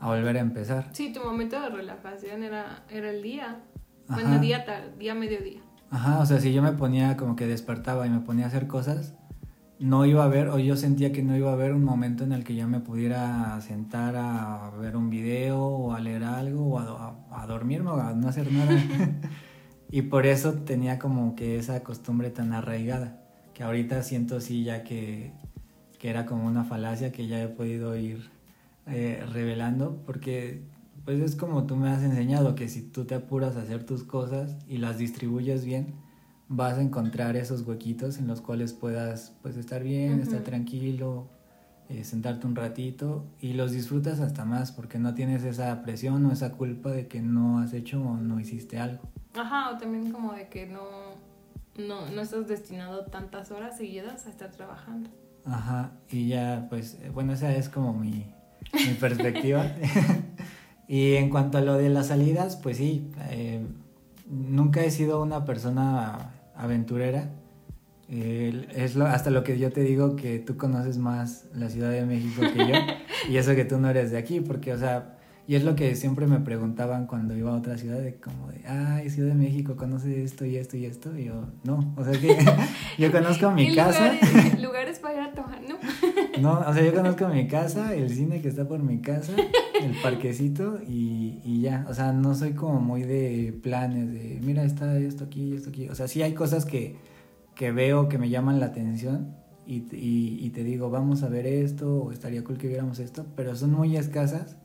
a 0.00 0.08
volver 0.08 0.38
a 0.38 0.40
empezar. 0.40 0.88
Sí, 0.92 1.12
tu 1.12 1.20
momento 1.22 1.60
de 1.60 1.68
relajación 1.68 2.42
era, 2.42 2.84
era 2.88 3.10
el 3.10 3.20
día. 3.20 3.60
Bueno, 4.08 4.38
día 4.38 4.64
tal, 4.64 4.98
día 4.98 5.14
mediodía. 5.14 5.60
Ajá, 5.90 6.20
o 6.20 6.24
sea, 6.24 6.40
si 6.40 6.54
yo 6.54 6.62
me 6.62 6.72
ponía 6.72 7.18
como 7.18 7.36
que 7.36 7.46
despertaba 7.46 8.06
y 8.06 8.08
me 8.08 8.20
ponía 8.20 8.46
a 8.46 8.48
hacer 8.48 8.66
cosas, 8.66 9.14
no 9.78 10.06
iba 10.06 10.22
a 10.22 10.24
haber, 10.24 10.48
o 10.48 10.58
yo 10.58 10.74
sentía 10.74 11.12
que 11.12 11.22
no 11.22 11.36
iba 11.36 11.50
a 11.50 11.52
haber 11.52 11.74
un 11.74 11.84
momento 11.84 12.24
en 12.24 12.32
el 12.32 12.44
que 12.44 12.56
yo 12.56 12.66
me 12.66 12.80
pudiera 12.80 13.60
sentar 13.60 14.16
a 14.16 14.70
ver 14.80 14.96
un 14.96 15.10
video 15.10 15.62
o 15.62 15.92
a 15.92 16.00
leer 16.00 16.24
algo 16.24 16.64
o 16.64 16.78
a, 16.78 17.14
a, 17.30 17.42
a 17.42 17.46
dormirme 17.46 17.90
o 17.90 18.00
a 18.00 18.14
no 18.14 18.26
hacer 18.26 18.50
nada. 18.50 18.72
y 19.90 20.00
por 20.00 20.24
eso 20.24 20.54
tenía 20.54 20.98
como 20.98 21.36
que 21.36 21.58
esa 21.58 21.82
costumbre 21.82 22.30
tan 22.30 22.54
arraigada, 22.54 23.20
que 23.52 23.64
ahorita 23.64 24.02
siento 24.02 24.38
así 24.38 24.64
ya 24.64 24.82
que 24.82 25.34
que 26.00 26.08
era 26.08 26.24
como 26.24 26.46
una 26.46 26.64
falacia 26.64 27.12
que 27.12 27.26
ya 27.26 27.42
he 27.42 27.48
podido 27.48 27.94
ir 27.94 28.30
eh, 28.86 29.22
revelando, 29.32 30.02
porque 30.06 30.62
pues 31.04 31.20
es 31.20 31.36
como 31.36 31.66
tú 31.66 31.76
me 31.76 31.90
has 31.90 32.02
enseñado, 32.02 32.54
que 32.54 32.68
si 32.68 32.80
tú 32.80 33.04
te 33.04 33.14
apuras 33.14 33.56
a 33.56 33.62
hacer 33.62 33.84
tus 33.84 34.02
cosas 34.02 34.56
y 34.66 34.78
las 34.78 34.96
distribuyes 34.96 35.66
bien, 35.66 35.94
vas 36.48 36.78
a 36.78 36.82
encontrar 36.82 37.36
esos 37.36 37.62
huequitos 37.62 38.16
en 38.16 38.26
los 38.26 38.40
cuales 38.40 38.72
puedas 38.72 39.34
pues 39.42 39.58
estar 39.58 39.82
bien, 39.82 40.20
estar 40.20 40.40
tranquilo, 40.40 41.28
eh, 41.90 42.02
sentarte 42.02 42.46
un 42.46 42.56
ratito 42.56 43.26
y 43.38 43.52
los 43.52 43.72
disfrutas 43.72 44.20
hasta 44.20 44.46
más 44.46 44.72
porque 44.72 44.98
no 44.98 45.12
tienes 45.12 45.44
esa 45.44 45.82
presión 45.82 46.24
o 46.24 46.32
esa 46.32 46.52
culpa 46.52 46.90
de 46.90 47.08
que 47.08 47.20
no 47.20 47.58
has 47.58 47.74
hecho 47.74 48.00
o 48.00 48.16
no 48.16 48.40
hiciste 48.40 48.78
algo. 48.78 49.02
Ajá, 49.34 49.70
o 49.70 49.76
también 49.76 50.10
como 50.10 50.32
de 50.32 50.48
que 50.48 50.66
no, 50.66 50.80
no, 51.76 52.08
no 52.08 52.22
estás 52.22 52.48
destinado 52.48 53.04
tantas 53.04 53.50
horas 53.50 53.76
seguidas 53.76 54.26
a 54.26 54.30
estar 54.30 54.50
trabajando. 54.50 55.10
Ajá, 55.44 55.92
y 56.10 56.28
ya, 56.28 56.66
pues, 56.68 56.98
eh, 57.02 57.10
bueno, 57.12 57.32
esa 57.32 57.54
es 57.54 57.68
como 57.68 57.92
mi, 57.92 58.26
mi 58.72 58.94
perspectiva. 58.98 59.64
y 60.88 61.14
en 61.14 61.30
cuanto 61.30 61.58
a 61.58 61.60
lo 61.60 61.74
de 61.76 61.88
las 61.88 62.08
salidas, 62.08 62.56
pues 62.56 62.76
sí, 62.76 63.10
eh, 63.30 63.64
nunca 64.26 64.84
he 64.84 64.90
sido 64.90 65.22
una 65.22 65.44
persona 65.44 66.32
aventurera. 66.54 67.30
es 68.08 68.96
lo, 68.96 69.06
hasta 69.06 69.30
lo 69.30 69.44
que 69.44 69.58
yo 69.58 69.70
te 69.70 69.82
digo 69.82 70.16
que 70.16 70.40
tú 70.40 70.56
conoces 70.56 70.98
más 70.98 71.46
la 71.54 71.68
Ciudad 71.68 71.90
de 71.90 72.04
México 72.04 72.42
que 72.42 72.58
yo 72.58 72.74
y 73.30 73.36
eso 73.36 73.54
que 73.54 73.64
tú 73.64 73.78
no 73.78 73.88
eres 73.88 74.10
de 74.10 74.18
aquí, 74.18 74.40
porque, 74.40 74.72
o 74.72 74.78
sea, 74.78 75.19
y 75.50 75.56
es 75.56 75.64
lo 75.64 75.74
que 75.74 75.96
siempre 75.96 76.28
me 76.28 76.38
preguntaban 76.38 77.08
cuando 77.08 77.36
iba 77.36 77.50
a 77.50 77.56
otra 77.56 77.76
ciudad, 77.76 77.98
de 77.98 78.20
como 78.20 78.52
de, 78.52 78.64
ay, 78.68 79.10
Ciudad 79.10 79.30
de 79.30 79.34
México, 79.34 79.74
¿conoces 79.74 80.16
esto 80.18 80.44
y 80.44 80.54
esto 80.54 80.76
y 80.76 80.84
esto? 80.84 81.18
Y 81.18 81.24
yo, 81.24 81.48
no, 81.64 81.92
o 81.96 82.04
sea 82.04 82.12
que 82.12 82.38
yo 83.02 83.10
conozco 83.10 83.50
mi 83.50 83.74
casa. 83.74 84.12
Lugares, 84.62 85.00
para 85.00 85.14
ir 85.14 85.20
a 85.22 85.32
tomar, 85.32 85.60
¿no? 85.68 85.74
no, 86.40 86.60
o 86.60 86.72
sea, 86.72 86.84
yo 86.84 86.94
conozco 86.94 87.26
mi 87.26 87.48
casa, 87.48 87.92
el 87.96 88.10
cine 88.10 88.40
que 88.40 88.46
está 88.46 88.68
por 88.68 88.78
mi 88.78 89.00
casa, 89.00 89.32
el 89.82 90.00
parquecito 90.00 90.78
y, 90.86 91.40
y 91.44 91.62
ya. 91.62 91.84
O 91.88 91.94
sea, 91.94 92.12
no 92.12 92.36
soy 92.36 92.52
como 92.52 92.78
muy 92.78 93.02
de 93.02 93.52
planes 93.60 94.12
de, 94.12 94.38
mira, 94.44 94.62
está 94.62 94.96
esto 94.98 95.24
aquí, 95.24 95.54
esto 95.54 95.70
aquí. 95.70 95.88
O 95.88 95.96
sea, 95.96 96.06
sí 96.06 96.22
hay 96.22 96.32
cosas 96.32 96.64
que, 96.64 96.94
que 97.56 97.72
veo 97.72 98.08
que 98.08 98.18
me 98.18 98.28
llaman 98.28 98.60
la 98.60 98.66
atención. 98.66 99.34
Y, 99.66 99.78
y, 99.96 100.38
y 100.46 100.50
te 100.50 100.62
digo, 100.62 100.90
vamos 100.90 101.24
a 101.24 101.28
ver 101.28 101.48
esto, 101.48 102.04
o 102.04 102.12
estaría 102.12 102.44
cool 102.44 102.56
que 102.56 102.68
viéramos 102.68 103.00
esto, 103.00 103.26
pero 103.34 103.56
son 103.56 103.72
muy 103.72 103.96
escasas 103.96 104.56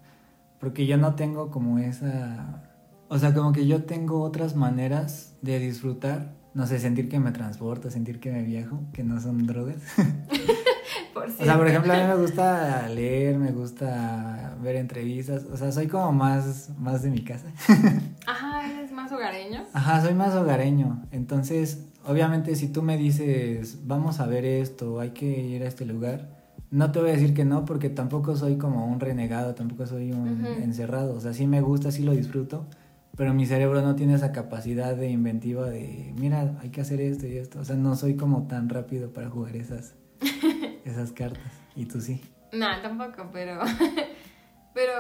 porque 0.66 0.88
yo 0.88 0.98
no 0.98 1.14
tengo 1.14 1.52
como 1.52 1.78
esa... 1.78 2.64
O 3.08 3.20
sea, 3.20 3.36
como 3.36 3.52
que 3.52 3.68
yo 3.68 3.84
tengo 3.84 4.24
otras 4.24 4.56
maneras 4.56 5.36
de 5.44 5.60
disfrutar. 5.60 6.34
No 6.56 6.66
sé, 6.66 6.80
sentir 6.80 7.08
que 7.08 7.20
me 7.20 7.32
transporto, 7.32 7.92
sentir 7.92 8.20
que 8.20 8.32
me 8.32 8.42
viajo, 8.42 8.80
que 8.92 9.04
no 9.04 9.22
son 9.22 9.46
drogas. 9.46 9.76
por 11.14 11.28
O 11.28 11.32
sea, 11.32 11.56
por 11.56 11.68
ejemplo, 11.68 11.94
a 11.94 11.98
mí 11.98 12.04
me 12.08 12.16
gusta 12.16 12.90
leer, 12.90 13.38
me 13.38 13.52
gusta 13.52 14.58
ver 14.60 14.78
entrevistas, 14.78 15.44
o 15.54 15.56
sea, 15.56 15.72
soy 15.72 15.86
como 15.86 16.12
más, 16.12 16.72
más 16.80 17.04
de 17.04 17.12
mi 17.12 17.24
casa. 17.24 17.46
Ajá, 18.26 18.68
eres 18.68 18.92
más 18.92 19.12
hogareño. 19.12 19.66
Ajá, 19.72 20.02
soy 20.02 20.16
más 20.16 20.34
hogareño. 20.34 21.04
Entonces, 21.12 21.86
obviamente, 22.08 22.56
si 22.56 22.70
tú 22.70 22.82
me 22.82 22.98
dices, 22.98 23.86
vamos 23.86 24.20
a 24.20 24.26
ver 24.26 24.46
esto, 24.46 25.00
hay 25.00 25.12
que 25.12 25.28
ir 25.28 25.62
a 25.62 25.68
este 25.68 25.86
lugar, 25.86 26.35
no 26.72 26.92
te 26.92 27.00
voy 27.00 27.10
a 27.10 27.14
decir 27.14 27.34
que 27.34 27.46
no, 27.46 27.66
porque 27.66 27.90
tampoco 27.90 28.36
soy 28.36 28.58
como 28.58 28.86
un 28.88 29.00
renegado, 29.00 29.56
tampoco 29.56 29.86
soy 29.86 30.12
un 30.12 30.46
encerrado. 30.46 31.16
O 31.16 31.20
sea, 31.20 31.34
sí 31.34 31.48
me 31.48 31.62
gusta, 31.62 31.92
sí 31.92 32.04
lo 32.04 32.12
disfruto, 32.14 32.66
pero 33.18 33.34
mi 33.34 33.46
cerebro 33.46 33.82
no 33.82 33.96
tiene 33.96 34.16
esa 34.16 34.32
capacidad 34.32 34.96
de 34.96 35.10
inventiva 35.10 35.70
de, 35.70 36.14
mira, 36.20 36.58
hay 36.62 36.70
que 36.70 36.82
hacer 36.82 37.00
esto 37.02 37.28
y 37.28 37.38
esto. 37.38 37.60
O 37.60 37.64
sea, 37.66 37.76
no 37.76 37.96
soy 37.96 38.16
como 38.16 38.48
tan 38.48 38.70
rápido 38.70 39.12
para 39.12 39.30
jugar 39.30 39.56
esas, 39.56 39.96
esas 40.86 41.12
cartas. 41.12 41.52
Y 41.76 41.86
tú 41.86 42.02
sí. 42.02 42.22
No, 42.52 42.68
tampoco, 42.82 43.30
pero. 43.34 43.60
pero 44.74 44.94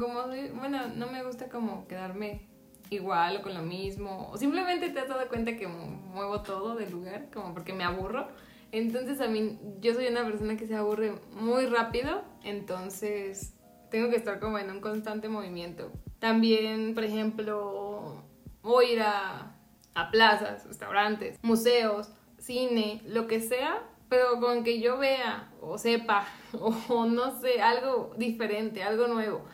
como 0.00 0.24
soy. 0.24 0.50
Bueno, 0.58 0.88
no 0.96 1.06
me 1.10 1.22
gusta 1.24 1.48
como 1.48 1.86
quedarme 1.86 2.42
igual 2.90 3.38
o 3.38 3.42
con 3.42 3.54
lo 3.54 3.62
mismo. 3.62 4.28
O 4.30 4.36
simplemente 4.36 4.90
te 4.90 5.00
has 5.00 5.08
dado 5.08 5.26
cuenta 5.28 5.56
que 5.56 5.66
mu- 5.66 5.86
muevo 6.14 6.42
todo 6.42 6.74
del 6.74 6.90
lugar, 6.90 7.28
como 7.32 7.54
porque 7.54 7.72
me 7.72 7.84
aburro. 7.84 8.28
Entonces 8.72 9.20
a 9.20 9.28
mí, 9.28 9.58
yo 9.80 9.94
soy 9.94 10.06
una 10.06 10.24
persona 10.24 10.56
que 10.56 10.66
se 10.66 10.74
aburre 10.74 11.12
muy 11.32 11.66
rápido, 11.66 12.22
entonces 12.42 13.54
tengo 13.90 14.08
que 14.08 14.16
estar 14.16 14.40
como 14.40 14.58
en 14.58 14.70
un 14.70 14.80
constante 14.80 15.28
movimiento. 15.28 15.92
También, 16.18 16.94
por 16.94 17.04
ejemplo, 17.04 18.24
voy 18.62 18.86
a 18.86 18.92
ir 18.92 19.02
a, 19.02 19.56
a 19.94 20.10
plazas, 20.10 20.64
restaurantes, 20.66 21.38
museos, 21.42 22.10
cine, 22.38 23.02
lo 23.06 23.26
que 23.26 23.40
sea, 23.40 23.82
pero 24.08 24.40
con 24.40 24.64
que 24.64 24.80
yo 24.80 24.98
vea 24.98 25.50
o 25.60 25.76
sepa 25.76 26.26
o 26.88 27.04
no 27.06 27.40
sé, 27.40 27.60
algo 27.60 28.14
diferente, 28.16 28.82
algo 28.82 29.06
nuevo, 29.06 29.44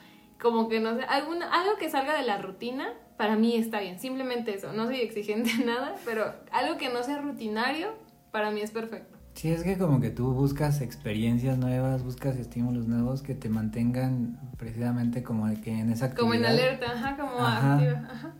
como 0.40 0.68
que 0.68 0.78
no 0.78 0.96
sé, 0.96 1.02
alguna, 1.02 1.52
algo 1.52 1.76
que 1.76 1.90
salga 1.90 2.16
de 2.16 2.24
la 2.24 2.38
rutina, 2.38 2.94
para 3.16 3.34
mí 3.34 3.56
está 3.56 3.80
bien, 3.80 3.98
simplemente 3.98 4.54
eso, 4.54 4.72
no 4.72 4.86
soy 4.86 5.00
exigente 5.00 5.50
en 5.50 5.66
nada, 5.66 5.96
pero 6.04 6.34
algo 6.52 6.78
que 6.78 6.88
no 6.88 7.02
sea 7.02 7.18
rutinario, 7.18 7.94
para 8.38 8.50
mí 8.52 8.60
es 8.60 8.70
perfecto. 8.70 9.16
Sí, 9.34 9.48
es 9.50 9.62
que 9.62 9.76
como 9.78 10.00
que 10.00 10.10
tú 10.10 10.32
buscas 10.32 10.80
experiencias 10.80 11.58
nuevas, 11.58 12.02
buscas 12.04 12.36
estímulos 12.36 12.86
nuevos 12.88 13.22
que 13.22 13.34
te 13.34 13.48
mantengan 13.48 14.38
precisamente 14.56 15.22
como 15.22 15.46
de 15.48 15.60
que 15.60 15.78
en 15.78 15.90
esa 15.90 16.06
actividad. 16.06 16.22
Como 16.22 16.34
en 16.34 16.44
alerta, 16.46 16.86
ajá, 16.92 17.16
como 17.16 17.38
Ajá. 17.38 17.74
activa, 17.74 18.08
ajá. 18.10 18.34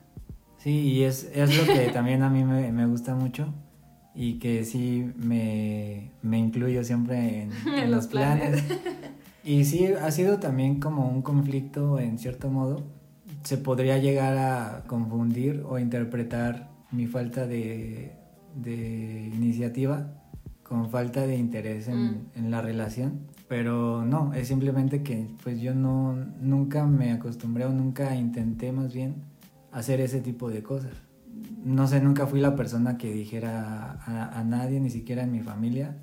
Sí, 0.58 0.70
y 0.70 1.02
es, 1.04 1.30
es 1.34 1.56
lo 1.56 1.72
que 1.72 1.88
también 1.90 2.22
a 2.22 2.30
mí 2.30 2.44
me, 2.44 2.70
me 2.72 2.86
gusta 2.86 3.14
mucho 3.14 3.52
y 4.14 4.38
que 4.40 4.64
sí 4.64 5.12
me, 5.16 6.10
me 6.22 6.38
incluyo 6.38 6.82
siempre 6.84 7.42
en, 7.42 7.52
en 7.66 7.74
En 7.78 7.90
los 7.90 8.04
los 8.04 8.06
planes. 8.08 8.62
planes. 8.62 8.80
Y 9.44 9.64
sí, 9.64 9.86
ha 9.86 10.10
sido 10.10 10.38
también 10.38 10.80
como 10.80 11.08
un 11.08 11.22
conflicto 11.22 11.98
en 12.00 12.18
cierto 12.18 12.50
modo. 12.50 12.82
Se 13.44 13.56
podría 13.56 13.98
llegar 13.98 14.36
a 14.36 14.84
confundir 14.88 15.62
o 15.68 15.78
interpretar 15.78 16.70
mi 16.90 17.06
falta 17.06 17.46
de, 17.46 18.16
de 18.62 19.30
iniciativa 19.34 20.12
con 20.62 20.90
falta 20.90 21.26
de 21.26 21.36
interés 21.36 21.88
en, 21.88 21.98
Mm. 22.04 22.20
en 22.36 22.50
la 22.50 22.60
relación. 22.60 23.20
Pero 23.48 24.04
no, 24.04 24.34
es 24.34 24.48
simplemente 24.48 25.02
que 25.02 25.26
pues 25.42 25.60
yo 25.60 25.74
no, 25.74 26.14
nunca 26.40 26.84
me 26.86 27.12
acostumbré 27.12 27.64
o 27.64 27.70
nunca 27.70 28.14
intenté 28.14 28.72
más 28.72 28.92
bien 28.92 29.14
hacer 29.72 30.00
ese 30.00 30.20
tipo 30.20 30.50
de 30.50 30.62
cosas. 30.62 30.92
No 31.64 31.86
sé, 31.86 32.00
nunca 32.00 32.26
fui 32.26 32.40
la 32.40 32.54
persona 32.56 32.98
que 32.98 33.10
dijera 33.12 33.92
a, 34.04 34.38
a 34.38 34.44
nadie, 34.44 34.80
ni 34.80 34.90
siquiera 34.90 35.22
en 35.22 35.32
mi 35.32 35.40
familia, 35.40 35.96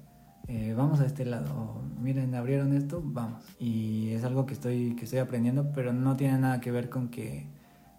eh, 0.48 0.74
vamos 0.78 1.00
a 1.00 1.06
este 1.06 1.26
lado, 1.26 1.54
o, 1.56 1.82
miren, 2.02 2.34
abrieron 2.36 2.74
esto, 2.74 3.02
vamos. 3.04 3.44
Y 3.60 4.10
es 4.10 4.24
algo 4.24 4.46
que 4.46 4.54
estoy, 4.54 4.96
que 4.96 5.06
estoy 5.06 5.20
aprendiendo, 5.20 5.72
pero 5.74 5.94
no 5.94 6.16
tiene 6.16 6.38
nada 6.40 6.62
que 6.62 6.72
ver 6.72 6.90
con 6.90 7.10
que 7.10 7.48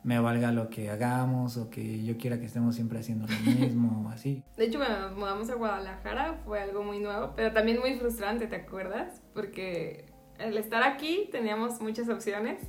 me 0.07 0.19
valga 0.21 0.53
lo 0.53 0.71
que 0.71 0.89
hagamos 0.89 1.57
o 1.57 1.69
que 1.69 2.05
yo 2.05 2.17
quiera 2.17 2.39
que 2.39 2.47
estemos 2.47 2.77
siempre 2.77 3.01
haciendo 3.01 3.27
lo 3.27 3.35
mismo 3.61 4.07
o 4.07 4.09
así. 4.11 4.43
De 4.57 4.65
hecho, 4.67 4.79
cuando 4.79 5.01
nos 5.09 5.19
mudamos 5.19 5.51
a 5.51 5.55
Guadalajara 5.57 6.41
fue 6.45 6.61
algo 6.61 6.83
muy 6.85 7.01
nuevo, 7.01 7.33
pero 7.37 7.53
también 7.53 7.81
muy 7.81 7.97
frustrante, 7.97 8.47
¿te 8.47 8.57
acuerdas? 8.57 9.21
Porque 9.35 10.07
al 10.39 10.57
estar 10.57 10.83
aquí 10.85 11.29
teníamos 11.33 11.81
muchas 11.81 12.09
opciones 12.09 12.63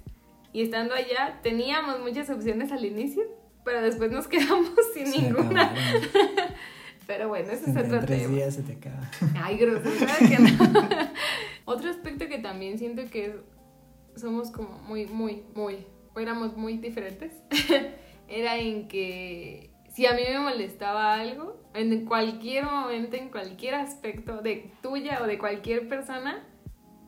y 0.52 0.64
estando 0.64 0.96
allá 0.96 1.40
teníamos 1.44 2.00
muchas 2.02 2.30
opciones 2.32 2.72
al 2.72 2.84
inicio, 2.84 3.24
pero 3.64 3.82
después 3.82 4.12
nos 4.12 4.28
quedamos 4.34 4.72
sin 4.96 5.06
Se 5.08 5.22
ninguna. 5.22 5.74
Pero 7.06 7.30
bueno, 7.30 7.52
ese 7.54 7.70
es 7.72 7.78
otro 7.78 8.02
tres 8.02 8.24
tema. 8.24 8.36
días 8.36 8.54
se 8.56 8.64
te 8.64 8.74
acaba. 8.74 9.10
Ay, 9.42 9.58
grosera 9.58 10.14
que 10.18 10.40
no. 10.40 10.50
Otro 11.64 11.90
aspecto 11.90 12.28
que 12.28 12.40
también 12.40 12.78
siento 12.78 13.04
que 13.10 13.28
es- 13.28 14.22
somos 14.22 14.52
como 14.52 14.78
muy, 14.80 15.06
muy, 15.06 15.44
muy, 15.56 15.86
éramos 16.20 16.56
muy 16.56 16.78
diferentes, 16.78 17.32
era 18.28 18.58
en 18.58 18.88
que 18.88 19.72
si 19.90 20.06
a 20.06 20.14
mí 20.14 20.22
me 20.30 20.40
molestaba 20.40 21.16
algo, 21.16 21.60
en 21.74 22.06
cualquier 22.06 22.66
momento, 22.66 23.16
en 23.16 23.30
cualquier 23.30 23.76
aspecto 23.76 24.42
de 24.42 24.72
tuya 24.82 25.20
o 25.24 25.28
de 25.28 25.40
cualquier 25.40 25.88
persona, 25.90 26.44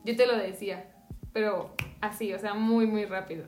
yo 0.04 0.16
te 0.16 0.26
lo 0.26 0.36
decía, 0.36 0.90
pero 1.32 1.74
así, 2.00 2.32
o 2.32 2.38
sea, 2.38 2.54
muy, 2.54 2.86
muy 2.86 3.04
rápido. 3.04 3.44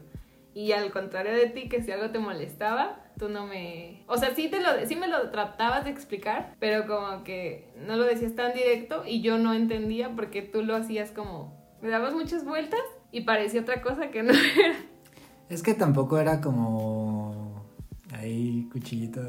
Y 0.54 0.72
al 0.72 0.90
contrario 0.90 1.32
de 1.32 1.46
ti, 1.46 1.68
que 1.68 1.82
si 1.82 1.90
algo 1.90 2.10
te 2.10 2.18
molestaba, 2.18 3.00
tú 3.18 3.28
no 3.28 3.46
me... 3.46 4.04
O 4.06 4.18
sea, 4.18 4.34
sí, 4.34 4.48
te 4.48 4.60
lo, 4.60 4.68
sí 4.86 4.96
me 4.96 5.08
lo 5.08 5.30
tratabas 5.30 5.84
de 5.84 5.90
explicar, 5.90 6.54
pero 6.60 6.86
como 6.86 7.24
que 7.24 7.68
no 7.76 7.96
lo 7.96 8.04
decías 8.04 8.34
tan 8.34 8.52
directo 8.52 9.02
y 9.06 9.22
yo 9.22 9.38
no 9.38 9.54
entendía 9.54 10.10
porque 10.14 10.42
tú 10.42 10.62
lo 10.62 10.76
hacías 10.76 11.10
como... 11.10 11.60
Me 11.80 11.88
dabas 11.88 12.14
muchas 12.14 12.44
vueltas 12.44 12.80
y 13.10 13.22
parecía 13.22 13.62
otra 13.62 13.82
cosa 13.82 14.10
que 14.10 14.22
no 14.22 14.32
era. 14.56 14.76
Es 15.48 15.62
que 15.62 15.74
tampoco 15.74 16.18
era 16.18 16.40
como 16.40 17.62
ahí 18.12 18.68
cuchillito. 18.72 19.20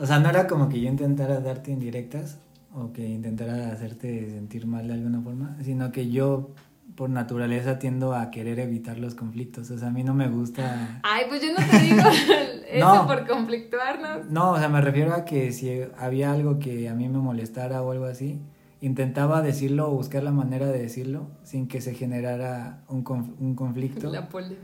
o 0.00 0.06
sea, 0.06 0.18
no 0.20 0.28
era 0.30 0.46
como 0.46 0.68
que 0.68 0.80
yo 0.80 0.88
intentara 0.88 1.40
darte 1.40 1.70
indirectas 1.70 2.38
o 2.74 2.92
que 2.92 3.06
intentara 3.06 3.72
hacerte 3.72 4.30
sentir 4.30 4.66
mal 4.66 4.86
de 4.88 4.94
alguna 4.94 5.20
forma, 5.20 5.56
sino 5.62 5.90
que 5.92 6.10
yo 6.10 6.50
por 6.94 7.10
naturaleza 7.10 7.78
tiendo 7.78 8.14
a 8.14 8.30
querer 8.30 8.58
evitar 8.58 8.98
los 8.98 9.14
conflictos. 9.14 9.70
O 9.70 9.78
sea, 9.78 9.88
a 9.88 9.90
mí 9.90 10.02
no 10.02 10.14
me 10.14 10.28
gusta... 10.28 11.00
Ay, 11.02 11.26
pues 11.28 11.42
yo 11.42 11.48
no 11.52 11.64
te 11.64 11.78
digo 11.78 12.02
eso 12.68 12.94
No. 12.94 13.06
por 13.06 13.26
conflictuarnos. 13.26 14.26
No, 14.30 14.52
o 14.52 14.58
sea, 14.58 14.68
me 14.68 14.80
refiero 14.80 15.14
a 15.14 15.24
que 15.24 15.52
si 15.52 15.80
había 15.96 16.32
algo 16.32 16.58
que 16.58 16.88
a 16.88 16.94
mí 16.94 17.08
me 17.08 17.18
molestara 17.18 17.82
o 17.82 17.92
algo 17.92 18.06
así, 18.06 18.40
intentaba 18.80 19.42
decirlo 19.42 19.88
o 19.90 19.94
buscar 19.94 20.22
la 20.22 20.30
manera 20.32 20.66
de 20.66 20.78
decirlo 20.80 21.28
sin 21.42 21.66
que 21.68 21.80
se 21.80 21.94
generara 21.94 22.84
un, 22.88 23.04
conf- 23.04 23.34
un 23.38 23.54
conflicto. 23.54 24.10
La 24.10 24.28
polémica. 24.28 24.58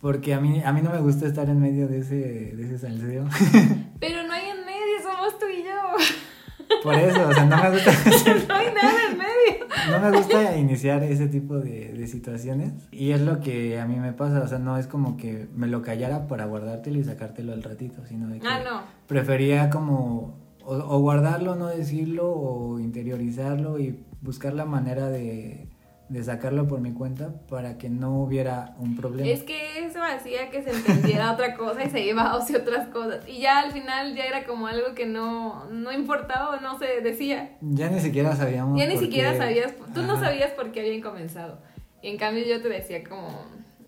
Porque 0.00 0.34
a 0.34 0.40
mí, 0.40 0.60
a 0.64 0.72
mí 0.72 0.82
no 0.82 0.90
me 0.90 0.98
gusta 1.00 1.26
estar 1.26 1.48
en 1.48 1.60
medio 1.60 1.86
de 1.88 1.98
ese, 2.00 2.16
de 2.16 2.64
ese 2.64 2.78
salseo. 2.78 3.24
Pero 4.00 4.22
no 4.26 4.32
hay 4.32 4.48
en 4.50 4.66
medio, 4.66 5.00
somos 5.02 5.38
tú 5.38 5.46
y 5.46 5.62
yo. 5.62 6.78
Por 6.82 6.94
eso, 6.94 7.28
o 7.28 7.32
sea, 7.32 7.44
no 7.44 7.56
me 7.62 7.70
gusta, 7.70 7.92
No 8.48 8.54
hay 8.54 8.66
nada 8.74 8.92
en 9.10 9.18
medio. 9.18 9.66
no 9.90 10.00
me 10.10 10.16
gusta 10.16 10.56
iniciar 10.56 11.04
ese 11.04 11.28
tipo 11.28 11.58
de, 11.58 11.92
de 11.92 12.06
situaciones. 12.08 12.72
Y 12.90 13.10
es 13.12 13.20
lo 13.20 13.40
que 13.40 13.78
a 13.78 13.86
mí 13.86 13.96
me 14.00 14.12
pasa, 14.12 14.40
o 14.42 14.48
sea, 14.48 14.58
no 14.58 14.76
es 14.76 14.86
como 14.88 15.16
que 15.16 15.46
me 15.54 15.68
lo 15.68 15.82
callara 15.82 16.26
para 16.26 16.46
guardártelo 16.46 16.98
y 16.98 17.04
sacártelo 17.04 17.52
al 17.52 17.62
ratito, 17.62 18.04
sino 18.08 18.28
de 18.28 18.40
que 18.40 18.46
Ah, 18.48 18.60
no. 18.64 18.82
prefería 19.06 19.70
como 19.70 20.41
o, 20.64 20.74
o 20.74 20.98
guardarlo, 21.00 21.54
no 21.54 21.66
decirlo, 21.68 22.30
o 22.32 22.78
interiorizarlo 22.80 23.78
y 23.78 24.04
buscar 24.20 24.54
la 24.54 24.64
manera 24.64 25.08
de, 25.08 25.68
de 26.08 26.22
sacarlo 26.24 26.68
por 26.68 26.80
mi 26.80 26.92
cuenta 26.92 27.32
para 27.48 27.78
que 27.78 27.88
no 27.90 28.22
hubiera 28.22 28.74
un 28.78 28.94
problema. 28.96 29.28
Es 29.28 29.42
que 29.42 29.84
eso 29.84 30.00
hacía 30.02 30.50
que 30.50 30.62
se 30.62 30.70
entendiera 30.70 31.32
otra 31.32 31.56
cosa 31.56 31.82
y 31.84 31.90
se 31.90 32.04
iba 32.04 32.32
hacia 32.32 32.58
otras 32.58 32.88
cosas. 32.88 33.26
Y 33.28 33.40
ya 33.40 33.60
al 33.60 33.72
final 33.72 34.14
ya 34.14 34.24
era 34.24 34.44
como 34.44 34.66
algo 34.66 34.94
que 34.94 35.06
no, 35.06 35.64
no 35.70 35.90
importaba 35.92 36.56
o 36.56 36.60
no 36.60 36.78
se 36.78 37.00
decía. 37.00 37.56
Ya 37.60 37.88
ni 37.90 38.00
siquiera 38.00 38.36
sabíamos. 38.36 38.78
Ya 38.78 38.86
ni 38.86 38.96
siquiera 38.96 39.32
qué- 39.32 39.38
sabías, 39.38 39.74
tú 39.94 40.02
no 40.02 40.18
sabías 40.20 40.52
por 40.52 40.70
qué 40.72 40.80
habían 40.80 41.00
comenzado. 41.00 41.58
Y 42.02 42.08
en 42.08 42.18
cambio 42.18 42.44
yo 42.44 42.60
te 42.60 42.68
decía 42.68 43.02
como, 43.04 43.28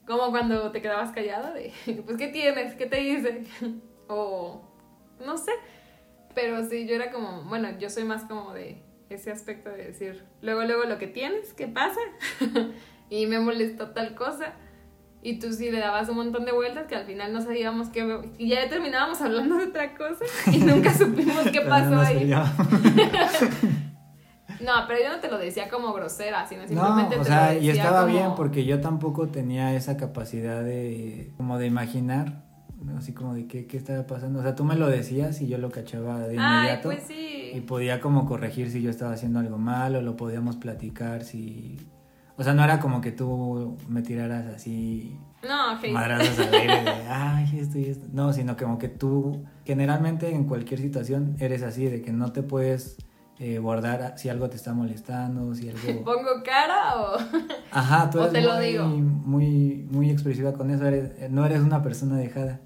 como 0.07 0.31
cuando 0.31 0.71
te 0.73 0.81
quedabas 0.83 1.11
callada 1.13 1.53
de, 1.53 1.73
pues 2.07 2.17
¿qué 2.17 2.29
tienes? 2.29 2.75
¿Qué 2.75 2.87
te 2.87 3.01
hice? 3.03 3.45
O 4.09 4.61
no 5.25 5.39
sé. 5.39 5.53
Pero 6.35 6.65
sí, 6.69 6.87
yo 6.87 6.95
era 6.95 7.11
como, 7.11 7.43
bueno, 7.45 7.69
yo 7.79 7.89
soy 7.91 8.05
más 8.05 8.25
como 8.25 8.53
de 8.53 8.83
ese 9.09 9.31
aspecto 9.31 9.71
de 9.71 9.85
decir, 9.87 10.25
luego, 10.43 10.63
luego 10.65 10.85
lo 10.85 10.99
que 10.99 11.07
tienes, 11.07 11.53
¿qué 11.55 11.69
pasa? 11.69 12.01
y 13.11 13.27
me 13.27 13.39
molestó 13.39 13.91
tal 13.91 14.15
cosa. 14.15 14.55
Y 15.23 15.39
tú 15.39 15.53
sí 15.55 15.71
le 15.71 15.79
dabas 15.79 16.09
un 16.11 16.17
montón 16.17 16.45
de 16.45 16.53
vueltas 16.53 16.87
que 16.87 16.97
al 16.97 17.07
final 17.07 17.33
no 17.33 17.41
sabíamos 17.41 17.89
qué... 17.89 18.31
Y 18.37 18.49
ya 18.51 18.69
terminábamos 18.69 19.21
hablando 19.23 19.57
de 19.57 19.65
otra 19.69 19.95
cosa 19.97 20.23
y 20.53 20.59
nunca 20.59 20.93
supimos 20.93 21.49
qué 21.51 21.63
pasó 21.63 21.91
no 21.91 22.01
ahí. 22.03 22.31
No, 24.61 24.73
pero 24.87 25.01
yo 25.03 25.09
no 25.11 25.21
te 25.21 25.29
lo 25.29 25.37
decía 25.39 25.69
como 25.69 25.93
grosera, 25.93 26.47
sino 26.47 26.63
No, 26.63 26.67
simplemente 26.69 27.17
o 27.17 27.23
te 27.23 27.25
sea, 27.27 27.53
lo 27.53 27.61
y 27.61 27.67
decía 27.67 27.83
estaba 27.83 28.03
como- 28.03 28.13
bien 28.15 28.35
porque 28.37 28.65
yo 28.65 28.81
tampoco 28.81 29.29
tenía 29.29 29.75
esa 29.75 29.97
capacidad 29.97 30.63
de 30.63 31.33
como 31.37 31.59
de 31.59 31.67
imaginar. 31.67 32.44
Así 32.97 33.13
como 33.13 33.35
de 33.35 33.47
qué, 33.47 33.67
qué 33.67 33.77
estaba 33.77 34.07
pasando. 34.07 34.41
O 34.41 34.43
sea, 34.43 34.55
tú 34.55 34.65
me 34.65 34.77
lo 34.77 34.89
decías 34.89 35.41
y 35.41 35.47
yo 35.47 35.59
lo 35.59 35.71
cachaba 35.71 36.21
de 36.21 36.39
Ay, 36.39 36.57
inmediato. 36.59 36.89
pues 36.89 37.05
sí. 37.07 37.51
Y 37.55 37.61
podía 37.63 38.01
como 38.01 38.27
corregir 38.27 38.71
si 38.71 38.83
yo 38.83 38.91
estaba 38.91 39.13
haciendo 39.13 39.39
algo 39.39 39.59
mal 39.59 39.97
o 39.97 40.03
lo 40.03 40.17
podíamos 40.17 40.57
platicar 40.57 41.25
si... 41.25 41.77
O 42.37 42.43
sea, 42.43 42.53
no 42.53 42.65
era 42.65 42.81
como 42.81 43.01
que 43.01 43.13
tú 43.13 43.77
me 43.89 44.03
tiraras 44.03 44.47
así 44.47 45.17
no, 45.47 45.77
okay. 45.77 45.93
madrazos 45.93 46.39
al 46.39 46.55
aire 46.55 46.83
de, 46.83 46.91
ay, 47.09 47.59
esto 47.59 47.79
y 47.79 47.85
esto. 47.85 48.07
No, 48.13 48.33
sino 48.33 48.57
como 48.57 48.79
que 48.79 48.89
tú, 48.89 49.45
generalmente 49.65 50.35
en 50.35 50.45
cualquier 50.45 50.81
situación 50.81 51.37
eres 51.39 51.63
así, 51.63 51.87
de 51.87 52.03
que 52.03 52.13
no 52.13 52.33
te 52.33 52.43
puedes 52.43 52.97
eh, 53.39 53.59
guardar 53.59 54.15
si 54.17 54.29
algo 54.29 54.49
te 54.49 54.57
está 54.57 54.73
molestando, 54.75 55.55
si 55.55 55.69
algo... 55.69 56.05
¿Pongo 56.05 56.43
cara 56.45 57.01
o...? 57.03 57.17
Ajá, 57.71 58.11
tú 58.11 58.21
eres 58.21 58.33
te 58.33 58.41
lo 58.43 58.55
muy, 58.55 58.67
digo. 58.67 58.87
muy, 58.87 59.87
muy 59.91 60.11
expresiva 60.11 60.53
con 60.53 60.71
eso, 60.71 60.87
eres, 60.87 61.31
no 61.31 61.45
eres 61.45 61.61
una 61.61 61.83
persona 61.83 62.17
dejada. 62.17 62.61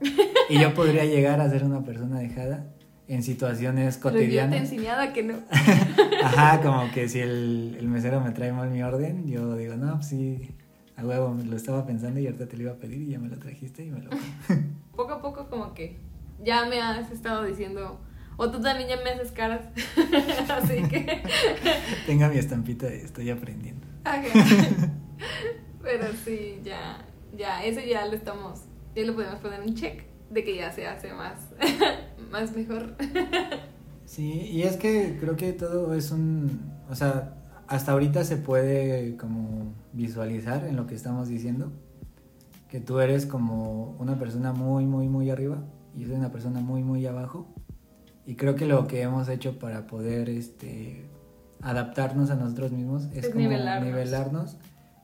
Y 0.51 0.61
yo 0.61 0.75
podría 0.75 1.05
llegar 1.05 1.41
a 1.41 1.49
ser 1.51 1.65
una 1.65 1.83
persona 1.85 2.19
dejada 2.21 2.67
en 3.07 3.23
situaciones 3.23 3.97
Pero 3.97 4.11
yo 4.11 4.19
te 4.19 4.25
cotidianas. 4.25 4.57
enseñaba 4.61 5.13
que 5.15 5.23
no. 5.23 5.35
Ajá, 6.25 6.61
como 6.61 6.91
que 6.93 7.09
si 7.09 7.21
el, 7.21 7.77
el 7.79 7.89
mesero 7.89 8.21
me 8.21 8.31
trae 8.33 8.53
mal 8.53 8.71
mi 8.71 8.83
orden, 8.83 9.27
yo 9.27 9.55
digo, 9.57 9.77
no, 9.77 9.95
pues 9.97 10.07
sí, 10.09 10.51
a 10.97 11.05
huevo, 11.07 11.35
lo 11.47 11.57
estaba 11.57 11.87
pensando 11.87 12.21
y 12.21 12.27
ahorita 12.27 12.47
te 12.47 12.57
lo 12.57 12.65
iba 12.65 12.73
a 12.73 12.77
pedir 12.77 13.03
y 13.03 13.11
ya 13.13 13.19
me 13.19 13.29
lo 13.29 13.39
trajiste 13.39 13.85
y 13.85 13.91
me 13.91 14.01
lo... 14.03 14.11
Poco 14.97 15.13
a 15.13 15.23
poco 15.23 15.49
como 15.49 15.73
que 15.73 15.97
ya 16.45 16.67
me 16.67 16.81
has 16.83 17.11
estado 17.11 17.45
diciendo... 17.45 18.01
O 18.39 18.51
tú 18.51 18.61
también 18.61 18.89
ya 18.89 18.97
me 18.97 19.11
haces 19.11 19.33
caras. 19.33 19.67
Así 20.49 20.83
que... 20.89 21.23
Tenga 22.07 22.29
mi 22.29 22.39
estampita 22.39 22.87
de 22.87 23.05
estoy 23.05 23.31
aprendiendo. 23.31 23.87
Ajá. 24.05 24.23
Pero 25.83 26.07
sí, 26.25 26.61
ya, 26.65 27.05
ya, 27.37 27.65
eso 27.65 27.81
ya 27.81 28.07
lo 28.07 28.15
estamos, 28.15 28.61
ya 28.95 29.05
lo 29.05 29.15
podemos 29.15 29.41
poner 29.41 29.61
un 29.61 29.75
check 29.75 30.05
de 30.31 30.45
que 30.45 30.57
ya 30.57 30.71
se 30.71 30.87
hace 30.87 31.13
más, 31.13 31.49
más 32.31 32.55
mejor. 32.55 32.95
Sí, 34.05 34.49
y 34.53 34.63
es 34.63 34.77
que 34.77 35.17
creo 35.19 35.37
que 35.37 35.53
todo 35.53 35.95
es 35.95 36.13
un, 36.13 36.73
o 36.89 36.95
sea, 36.95 37.35
hasta 37.67 37.93
ahorita 37.93 38.25
se 38.25 38.37
puede 38.37 39.17
como 39.17 39.75
visualizar 39.93 40.65
en 40.65 40.77
lo 40.77 40.87
que 40.87 40.95
estamos 40.95 41.29
diciendo, 41.29 41.73
que 42.69 42.81
tú 42.81 43.01
eres 43.01 43.27
como 43.27 43.97
una 43.99 44.19
persona 44.19 44.53
muy, 44.53 44.85
muy, 44.87 45.09
muy 45.09 45.31
arriba 45.31 45.59
y 45.95 46.01
yo 46.01 46.09
soy 46.09 46.17
una 46.17 46.31
persona 46.31 46.61
muy, 46.61 46.83
muy 46.83 47.07
abajo. 47.07 47.49
Y 48.29 48.35
creo 48.37 48.57
que 48.57 48.67
lo 48.67 48.87
que 48.87 49.01
hemos 49.01 49.27
hecho 49.31 49.59
para 49.59 49.87
poder 49.87 50.29
este, 50.29 51.07
adaptarnos 51.63 52.29
a 52.29 52.35
nosotros 52.35 52.73
mismos 52.73 53.05
es, 53.15 53.25
Es 53.25 53.29
como 53.31 53.41
nivelarnos. 53.41 53.89
nivelarnos 53.89 54.57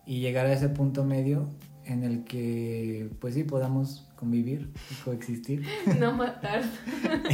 y 0.04 0.20
llegar 0.20 0.44
a 0.44 0.52
ese 0.52 0.68
punto 0.68 1.04
medio 1.04 1.48
en 1.86 2.02
el 2.04 2.24
que, 2.24 3.08
pues 3.20 3.32
sí, 3.32 3.44
podamos 3.44 4.06
convivir 4.16 4.70
y 4.90 4.94
coexistir 5.02 5.64
No 5.98 6.12
matar 6.12 6.64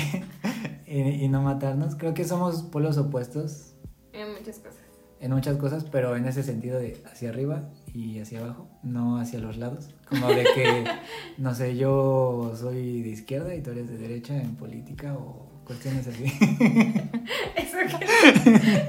y, 0.87 1.01
y 1.25 1.29
no 1.29 1.43
matarnos. 1.43 1.97
Creo 1.97 2.15
que 2.15 2.25
somos 2.25 2.63
polos 2.63 2.97
opuestos 2.97 3.75
en 4.13 4.33
muchas 4.33 4.61
cosas. 4.61 4.79
en 5.19 5.33
muchas 5.33 5.57
cosas, 5.57 5.85
pero 5.91 6.15
en 6.15 6.25
ese 6.27 6.45
sentido 6.45 6.79
de 6.79 7.03
hacia 7.11 7.31
arriba 7.31 7.69
y 7.93 8.21
hacia 8.21 8.39
abajo, 8.39 8.69
no 8.85 9.19
hacia 9.19 9.41
los 9.41 9.57
lados. 9.57 9.91
Como 10.09 10.29
de 10.29 10.45
que, 10.55 10.85
no 11.39 11.53
sé, 11.53 11.77
yo 11.77 12.53
soy 12.57 13.03
de 13.03 13.09
izquierda 13.09 13.57
y 13.57 13.61
tú 13.61 13.71
eres 13.71 13.89
de 13.89 13.99
derecha 13.99 14.41
en 14.41 14.55
política 14.55 15.15
o 15.15 15.50
cuestiones 15.71 16.07
así. 16.09 16.25
¿Eso 17.57 17.77
qué, 17.89 18.07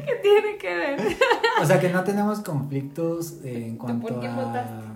qué 0.05 0.15
tiene 0.23 0.57
que 0.59 0.75
ver? 0.75 0.99
O 1.61 1.65
sea, 1.65 1.79
que 1.79 1.89
no 1.89 2.03
tenemos 2.03 2.39
conflictos 2.39 3.37
eh, 3.43 3.67
en 3.67 3.77
cuanto 3.77 4.07
por 4.07 4.19
quién 4.19 4.31
a... 4.31 4.35
votaste? 4.45 4.87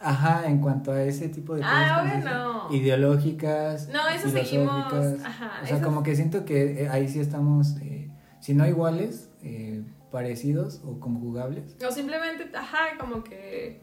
Ajá, 0.00 0.46
en 0.46 0.60
cuanto 0.60 0.92
a 0.92 1.02
ese 1.02 1.30
tipo 1.30 1.54
de 1.54 1.62
cosas. 1.62 1.76
Ah, 1.90 2.02
obvio 2.04 2.30
no. 2.30 2.74
Ideológicas. 2.74 3.88
No, 3.88 4.06
eso 4.08 4.28
seguimos, 4.28 4.92
ajá, 5.24 5.60
o 5.62 5.66
sea, 5.66 5.76
eso- 5.78 5.84
como 5.84 6.02
que 6.02 6.14
siento 6.14 6.44
que 6.44 6.82
eh, 6.82 6.88
ahí 6.90 7.08
sí 7.08 7.20
estamos, 7.20 7.76
eh, 7.80 8.10
si 8.40 8.52
no 8.52 8.66
iguales, 8.66 9.30
eh, 9.42 9.82
parecidos 10.10 10.82
o 10.84 11.00
conjugables. 11.00 11.74
O 11.86 11.90
simplemente, 11.90 12.50
ajá, 12.54 12.98
como 13.00 13.24
que 13.24 13.80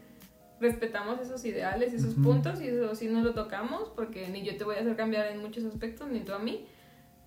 respetamos 0.60 1.20
esos 1.20 1.44
ideales, 1.44 1.92
esos 1.92 2.12
Ujú. 2.12 2.22
puntos, 2.22 2.60
y 2.62 2.68
eso 2.68 2.94
sí 2.94 3.08
no 3.08 3.20
lo 3.20 3.34
tocamos, 3.34 3.90
porque 3.96 4.28
ni 4.28 4.42
yo 4.44 4.56
te 4.56 4.62
voy 4.62 4.76
a 4.76 4.80
hacer 4.80 4.94
cambiar 4.96 5.26
en 5.26 5.40
muchos 5.42 5.64
aspectos, 5.64 6.08
ni 6.08 6.20
tú 6.20 6.32
a 6.32 6.38
mí. 6.38 6.66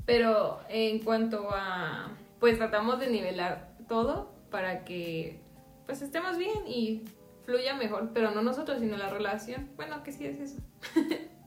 Pero 0.06 0.60
en 0.70 1.00
cuanto 1.00 1.50
a, 1.52 2.12
pues 2.40 2.58
tratamos 2.58 3.00
de 3.00 3.10
nivelar 3.10 3.76
todo 3.88 4.34
para 4.50 4.84
que, 4.86 5.42
pues 5.86 6.02
estemos 6.02 6.38
bien 6.38 6.68
y 6.68 7.04
fluya 7.44 7.76
mejor, 7.76 8.12
pero 8.14 8.32
no 8.32 8.42
nosotros, 8.42 8.80
sino 8.80 8.98
la 8.98 9.10
relación. 9.10 9.70
Bueno, 9.76 10.04
que 10.04 10.12
sí 10.12 10.26
es 10.26 10.40
eso. 10.40 10.62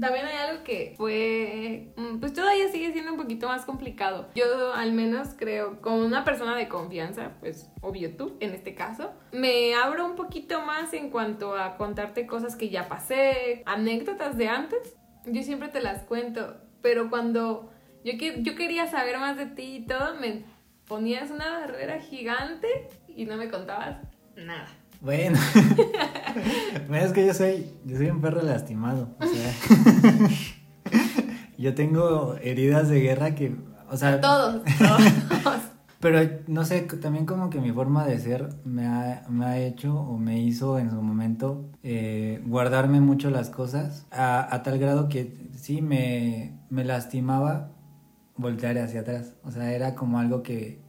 También 0.00 0.24
hay 0.24 0.36
algo 0.48 0.64
que 0.64 0.94
fue, 0.96 1.92
mm, 1.96 2.20
pues 2.20 2.32
todavía 2.32 2.68
sigue 2.68 2.92
siendo 2.92 3.12
un 3.12 3.18
poquito 3.18 3.48
más 3.48 3.66
complicado. 3.66 4.28
Yo 4.34 4.72
al 4.72 4.92
menos 4.92 5.34
creo, 5.36 5.82
como 5.82 5.98
una 6.06 6.24
persona 6.24 6.56
de 6.56 6.68
confianza, 6.68 7.32
pues 7.40 7.70
obvio 7.82 8.16
tú 8.16 8.36
en 8.40 8.54
este 8.54 8.74
caso, 8.74 9.12
me 9.32 9.74
abro 9.74 10.06
un 10.06 10.16
poquito 10.16 10.62
más 10.62 10.94
en 10.94 11.10
cuanto 11.10 11.54
a 11.54 11.76
contarte 11.76 12.26
cosas 12.26 12.56
que 12.56 12.70
ya 12.70 12.88
pasé, 12.88 13.62
anécdotas 13.66 14.38
de 14.38 14.48
antes. 14.48 14.96
Yo 15.26 15.42
siempre 15.42 15.68
te 15.68 15.82
las 15.82 16.04
cuento, 16.04 16.56
pero 16.82 17.10
cuando 17.10 17.70
yo, 18.04 18.12
yo 18.38 18.54
quería 18.54 18.86
saber 18.86 19.18
más 19.18 19.36
de 19.36 19.46
ti 19.46 19.76
y 19.76 19.86
todo, 19.86 20.14
me 20.20 20.44
ponías 20.86 21.30
una 21.30 21.60
barrera 21.60 22.00
gigante 22.00 22.88
y 23.08 23.24
no 23.24 23.36
me 23.36 23.48
contabas 23.48 23.98
nada. 24.36 24.68
Bueno, 25.00 25.38
bueno, 26.88 27.06
es 27.06 27.12
que 27.12 27.26
yo 27.26 27.32
soy, 27.32 27.72
yo 27.84 27.96
soy 27.96 28.10
un 28.10 28.20
perro 28.20 28.42
lastimado. 28.42 29.16
O 29.18 29.26
sea, 29.26 29.54
yo 31.58 31.74
tengo 31.74 32.36
heridas 32.42 32.88
de 32.90 33.00
guerra 33.00 33.34
que, 33.34 33.56
o 33.88 33.96
sea, 33.96 34.20
Todos, 34.20 34.62
todos. 34.78 35.62
Pero 36.00 36.18
no 36.46 36.64
sé, 36.64 36.80
también 36.80 37.26
como 37.26 37.50
que 37.50 37.60
mi 37.60 37.72
forma 37.72 38.06
de 38.06 38.18
ser 38.18 38.48
me 38.64 38.86
ha, 38.86 39.26
me 39.28 39.44
ha 39.44 39.58
hecho 39.58 40.00
o 40.00 40.16
me 40.18 40.40
hizo 40.40 40.78
en 40.78 40.90
su 40.90 41.00
momento 41.02 41.70
eh, 41.82 42.42
guardarme 42.46 43.00
mucho 43.00 43.30
las 43.30 43.50
cosas 43.50 44.06
a, 44.10 44.54
a 44.54 44.62
tal 44.62 44.78
grado 44.78 45.08
que 45.08 45.50
sí 45.54 45.82
me, 45.82 46.58
me 46.70 46.84
lastimaba 46.84 47.70
voltear 48.40 48.78
hacia 48.78 49.00
atrás. 49.00 49.34
O 49.44 49.50
sea, 49.50 49.72
era 49.72 49.94
como 49.94 50.18
algo 50.18 50.42
que, 50.42 50.80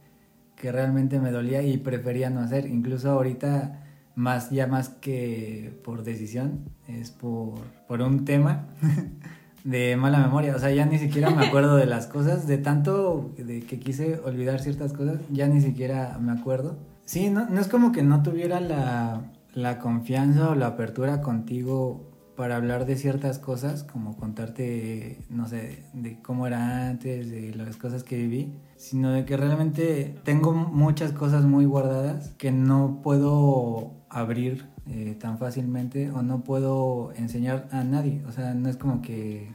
que 0.56 0.72
realmente 0.72 1.20
me 1.20 1.30
dolía 1.30 1.62
y 1.62 1.76
prefería 1.76 2.30
no 2.30 2.40
hacer. 2.40 2.66
Incluso 2.66 3.10
ahorita, 3.10 3.84
más 4.14 4.50
ya 4.50 4.66
más 4.66 4.88
que 4.88 5.78
por 5.84 6.04
decisión, 6.04 6.70
es 6.88 7.10
por, 7.10 7.60
por 7.86 8.00
un 8.00 8.24
tema 8.24 8.68
de 9.64 9.96
mala 9.96 10.18
memoria. 10.18 10.56
O 10.56 10.58
sea, 10.58 10.70
ya 10.70 10.86
ni 10.86 10.98
siquiera 10.98 11.30
me 11.30 11.46
acuerdo 11.46 11.76
de 11.76 11.86
las 11.86 12.06
cosas, 12.06 12.46
de 12.46 12.58
tanto 12.58 13.32
de 13.36 13.60
que 13.60 13.78
quise 13.78 14.20
olvidar 14.24 14.60
ciertas 14.60 14.92
cosas, 14.92 15.20
ya 15.30 15.46
ni 15.48 15.60
siquiera 15.60 16.18
me 16.20 16.32
acuerdo. 16.32 16.76
Sí, 17.04 17.30
no, 17.30 17.46
es 17.58 17.68
como 17.68 17.92
que 17.92 18.02
no 18.02 18.22
tuviera 18.22 18.60
la, 18.60 19.22
la 19.54 19.78
confianza 19.78 20.50
o 20.50 20.54
la 20.54 20.68
apertura 20.68 21.20
contigo 21.20 22.12
para 22.36 22.56
hablar 22.56 22.86
de 22.86 22.96
ciertas 22.96 23.38
cosas, 23.38 23.84
como 23.84 24.16
contarte, 24.16 25.18
no 25.28 25.46
sé, 25.46 25.84
de 25.92 26.20
cómo 26.22 26.46
era 26.46 26.88
antes, 26.88 27.30
de 27.30 27.54
las 27.54 27.76
cosas 27.76 28.04
que 28.04 28.16
viví, 28.16 28.54
sino 28.76 29.12
de 29.12 29.24
que 29.24 29.36
realmente 29.36 30.18
tengo 30.24 30.52
muchas 30.52 31.12
cosas 31.12 31.44
muy 31.44 31.66
guardadas 31.66 32.30
que 32.38 32.50
no 32.50 33.00
puedo 33.02 33.92
abrir 34.08 34.71
eh, 34.86 35.16
tan 35.18 35.38
fácilmente 35.38 36.10
o 36.10 36.22
no 36.22 36.42
puedo 36.42 37.12
enseñar 37.14 37.68
a 37.70 37.84
nadie. 37.84 38.22
O 38.26 38.32
sea, 38.32 38.54
no 38.54 38.68
es 38.68 38.76
como 38.76 39.02
que 39.02 39.50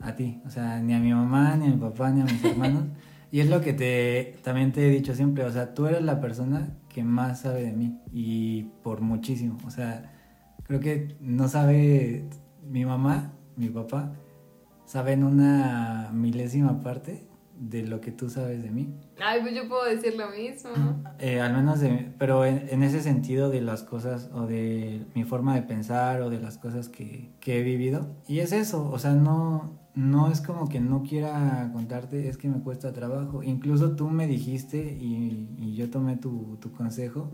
a 0.00 0.16
ti, 0.16 0.40
o 0.46 0.50
sea, 0.50 0.80
ni 0.80 0.94
a 0.94 0.98
mi 0.98 1.12
mamá, 1.12 1.56
ni 1.56 1.66
a 1.66 1.70
mi 1.70 1.76
papá, 1.76 2.10
ni 2.10 2.22
a 2.22 2.24
mis 2.24 2.42
hermanos. 2.44 2.84
Y 3.32 3.40
es 3.40 3.48
lo 3.48 3.60
que 3.60 3.72
te 3.72 4.38
también 4.42 4.72
te 4.72 4.86
he 4.86 4.90
dicho 4.90 5.14
siempre, 5.14 5.44
o 5.44 5.52
sea, 5.52 5.72
tú 5.72 5.86
eres 5.86 6.02
la 6.02 6.20
persona 6.20 6.68
que 6.88 7.04
más 7.04 7.40
sabe 7.42 7.62
de 7.62 7.72
mí 7.72 7.96
y 8.12 8.64
por 8.82 9.02
muchísimo, 9.02 9.56
o 9.64 9.70
sea, 9.70 10.12
creo 10.64 10.80
que 10.80 11.16
no 11.20 11.46
sabe 11.46 12.24
mi 12.68 12.84
mamá, 12.84 13.32
mi 13.56 13.68
papá, 13.68 14.12
saben 14.84 15.22
una 15.22 16.10
milésima 16.12 16.80
parte 16.82 17.29
de 17.60 17.86
lo 17.86 18.00
que 18.00 18.10
tú 18.10 18.30
sabes 18.30 18.62
de 18.62 18.70
mí. 18.70 18.88
Ay, 19.20 19.42
pues 19.42 19.54
yo 19.54 19.68
puedo 19.68 19.84
decir 19.84 20.16
lo 20.16 20.30
mismo. 20.30 20.70
Eh, 21.18 21.40
al 21.40 21.52
menos 21.52 21.80
de, 21.80 22.10
pero 22.18 22.46
en, 22.46 22.66
en 22.70 22.82
ese 22.82 23.02
sentido 23.02 23.50
de 23.50 23.60
las 23.60 23.82
cosas 23.82 24.30
o 24.32 24.46
de 24.46 25.04
mi 25.14 25.24
forma 25.24 25.54
de 25.54 25.62
pensar 25.62 26.22
o 26.22 26.30
de 26.30 26.40
las 26.40 26.56
cosas 26.56 26.88
que, 26.88 27.30
que 27.38 27.60
he 27.60 27.62
vivido. 27.62 28.16
Y 28.26 28.38
es 28.38 28.52
eso, 28.52 28.90
o 28.90 28.98
sea, 28.98 29.12
no, 29.12 29.78
no 29.94 30.32
es 30.32 30.40
como 30.40 30.70
que 30.70 30.80
no 30.80 31.02
quiera 31.02 31.70
contarte, 31.74 32.28
es 32.28 32.38
que 32.38 32.48
me 32.48 32.60
cuesta 32.60 32.94
trabajo. 32.94 33.42
Incluso 33.42 33.94
tú 33.94 34.08
me 34.08 34.26
dijiste 34.26 34.96
y, 34.98 35.54
y 35.58 35.74
yo 35.74 35.90
tomé 35.90 36.16
tu, 36.16 36.56
tu 36.62 36.72
consejo 36.72 37.30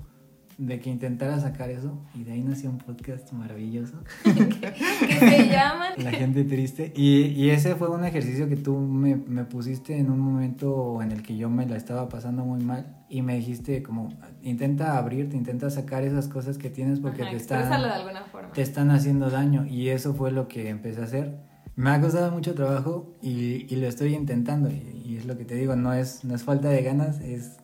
de 0.58 0.80
que 0.80 0.88
intentara 0.88 1.38
sacar 1.38 1.68
eso 1.70 1.98
y 2.14 2.24
de 2.24 2.32
ahí 2.32 2.42
nació 2.42 2.70
un 2.70 2.78
podcast 2.78 3.30
maravilloso. 3.32 4.02
que 4.24 5.12
se 5.18 5.48
llaman. 5.48 5.92
La 5.98 6.10
gente 6.12 6.44
triste. 6.44 6.92
Y, 6.96 7.26
y 7.26 7.50
ese 7.50 7.74
fue 7.74 7.88
un 7.90 8.04
ejercicio 8.04 8.48
que 8.48 8.56
tú 8.56 8.76
me, 8.78 9.16
me 9.16 9.44
pusiste 9.44 9.98
en 9.98 10.10
un 10.10 10.18
momento 10.18 11.02
en 11.02 11.12
el 11.12 11.22
que 11.22 11.36
yo 11.36 11.50
me 11.50 11.66
la 11.66 11.76
estaba 11.76 12.08
pasando 12.08 12.44
muy 12.44 12.62
mal. 12.64 12.96
Y 13.08 13.22
me 13.22 13.36
dijiste 13.36 13.82
como, 13.82 14.08
intenta 14.42 14.96
abrirte, 14.98 15.36
intenta 15.36 15.68
sacar 15.70 16.02
esas 16.04 16.26
cosas 16.26 16.58
que 16.58 16.70
tienes 16.70 17.00
porque 17.00 17.22
Ajá, 17.22 17.30
te 17.32 17.36
exprésalo 17.36 17.82
de 17.84 17.88
están, 17.88 18.00
alguna 18.00 18.24
forma. 18.24 18.52
te 18.52 18.62
están 18.62 18.90
haciendo 18.90 19.30
daño. 19.30 19.66
Y 19.66 19.90
eso 19.90 20.14
fue 20.14 20.32
lo 20.32 20.48
que 20.48 20.70
empecé 20.70 21.02
a 21.02 21.04
hacer. 21.04 21.36
me 21.76 21.90
ha 21.90 22.00
costado 22.00 22.30
mucho 22.32 22.54
trabajo 22.54 23.12
y, 23.20 23.66
y 23.72 23.76
lo 23.76 23.86
estoy 23.86 24.14
intentando. 24.14 24.70
Y, 24.70 25.02
y, 25.04 25.16
es 25.18 25.26
lo 25.26 25.36
que 25.36 25.44
te 25.44 25.54
digo, 25.54 25.76
no 25.76 25.92
es, 25.92 26.24
no 26.24 26.34
es 26.34 26.42
falta 26.44 26.68
de 26.70 26.82
ganas, 26.82 27.20
es 27.20 27.58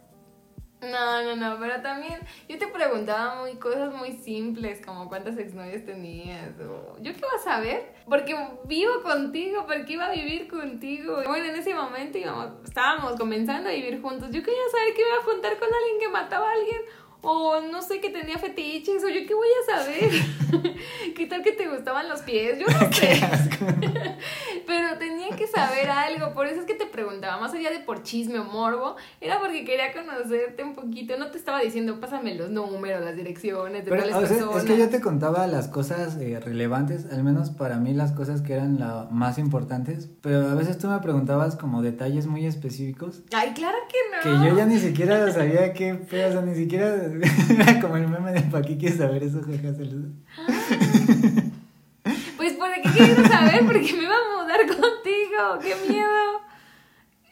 no, 0.83 1.23
no, 1.23 1.37
no, 1.37 1.59
pero 1.61 1.81
también 1.81 2.19
yo 2.49 2.59
te 2.59 2.67
preguntaba 2.67 3.41
muy 3.41 3.55
cosas 3.57 3.95
muy 3.95 4.13
simples, 4.13 4.85
como 4.85 5.09
cuántas 5.09 5.39
exnovias 5.39 5.85
tenías, 5.85 6.51
yo 7.01 7.13
qué 7.13 7.19
iba 7.19 7.37
a 7.37 7.43
saber, 7.43 7.93
porque 8.09 8.37
vivo 8.65 9.03
contigo, 9.03 9.65
porque 9.67 9.93
iba 9.93 10.07
a 10.07 10.13
vivir 10.13 10.49
contigo. 10.49 11.23
Bueno, 11.27 11.47
en 11.47 11.57
ese 11.57 11.75
momento 11.75 12.19
íbamos, 12.19 12.51
estábamos 12.65 13.19
comenzando 13.19 13.69
a 13.69 13.73
vivir 13.73 14.01
juntos, 14.03 14.31
yo 14.31 14.43
quería 14.43 14.69
saber 14.71 14.95
que 14.95 15.03
iba 15.03 15.19
a 15.19 15.23
juntar 15.23 15.59
con 15.59 15.69
alguien 15.69 16.01
que 16.01 16.09
mataba 16.09 16.49
a 16.49 16.53
alguien 16.53 16.83
o 17.23 17.61
no 17.61 17.81
sé, 17.83 18.01
que 18.01 18.11
tenía 18.11 18.37
fetiches, 18.37 19.03
o 19.05 19.09
yo 19.09 19.27
qué 19.27 19.35
voy 19.35 19.47
a 19.63 19.77
saber. 19.77 20.11
¿Qué 21.15 21.27
tal 21.27 21.43
que 21.43 21.53
te 21.53 21.69
gustaban 21.69 22.09
los 22.09 22.21
pies? 22.23 22.59
Yo 22.59 22.67
no 22.81 22.93
sé. 22.93 23.21
Pero 24.67 24.99
tenía 24.99 25.29
que 25.37 25.47
saber 25.47 25.89
algo, 25.91 26.35
por 26.35 26.47
eso 26.47 26.61
es 26.61 26.67
que 26.67 26.75
te 26.75 26.87
preguntaba, 26.87 27.41
más 27.41 27.55
allá 27.55 27.71
de 27.71 27.79
por 27.79 28.03
chisme 28.03 28.41
o 28.41 28.45
morbo, 28.45 28.97
era 29.21 29.39
porque 29.39 29.65
quería 29.65 29.93
conocerte 29.93 30.65
un 30.65 30.75
poquito. 30.75 31.17
No 31.17 31.31
te 31.31 31.39
estaba 31.39 31.61
diciendo, 31.61 32.01
pásame 32.01 32.35
los 32.35 32.51
números, 32.51 33.05
las 33.05 33.17
direcciones 33.17 33.85
de 33.85 33.91
Pero, 33.91 34.03
tales 34.09 34.31
Es 34.31 34.65
que 34.65 34.77
yo 34.77 34.89
te 34.89 35.01
contaba 35.01 35.47
las 35.47 35.69
cosas 35.69 36.17
eh, 36.17 36.41
relevantes, 36.41 37.07
al 37.13 37.23
menos 37.23 37.51
para 37.51 37.77
mí 37.77 37.95
las 37.95 38.13
cosas 38.13 38.43
que 38.43 38.55
eran 38.55 38.81
las 38.81 39.11
más 39.13 39.39
importantes, 39.39 40.09
pero 40.21 40.49
a 40.49 40.55
veces 40.55 40.79
tú 40.79 40.89
me 40.89 40.99
preguntabas 40.99 41.55
como 41.55 41.83
detalles 41.83 42.27
muy 42.27 42.47
específicos. 42.47 43.23
Ay, 43.33 43.53
claro 43.55 43.79
que 43.89 44.31
no. 44.31 44.41
Que 44.41 44.49
yo 44.49 44.57
ya 44.57 44.67
ni 44.67 44.79
siquiera 44.79 45.31
sabía 45.33 45.73
qué, 45.73 45.93
o 45.93 46.09
sea, 46.09 46.41
ni 46.41 46.55
siquiera 46.55 47.12
Era 47.12 47.12
como 47.81 47.97
el 47.97 48.09
meme 48.09 48.33
de 48.33 48.41
¿para 48.43 48.65
qué 48.65 48.77
quieres 48.77 48.99
saber 48.99 49.23
eso, 49.23 49.41
jaja, 49.43 49.75
saludos? 49.75 50.13
pues 52.37 52.53
¿por 52.55 52.73
qué 52.75 52.83
quieres 52.83 53.29
saber? 53.29 53.65
Porque 53.67 53.93
me 53.95 54.05
iba 54.05 54.15
a 54.15 54.43
mudar 54.43 54.61
contigo, 54.67 55.59
qué 55.61 55.89
miedo. 55.89 56.41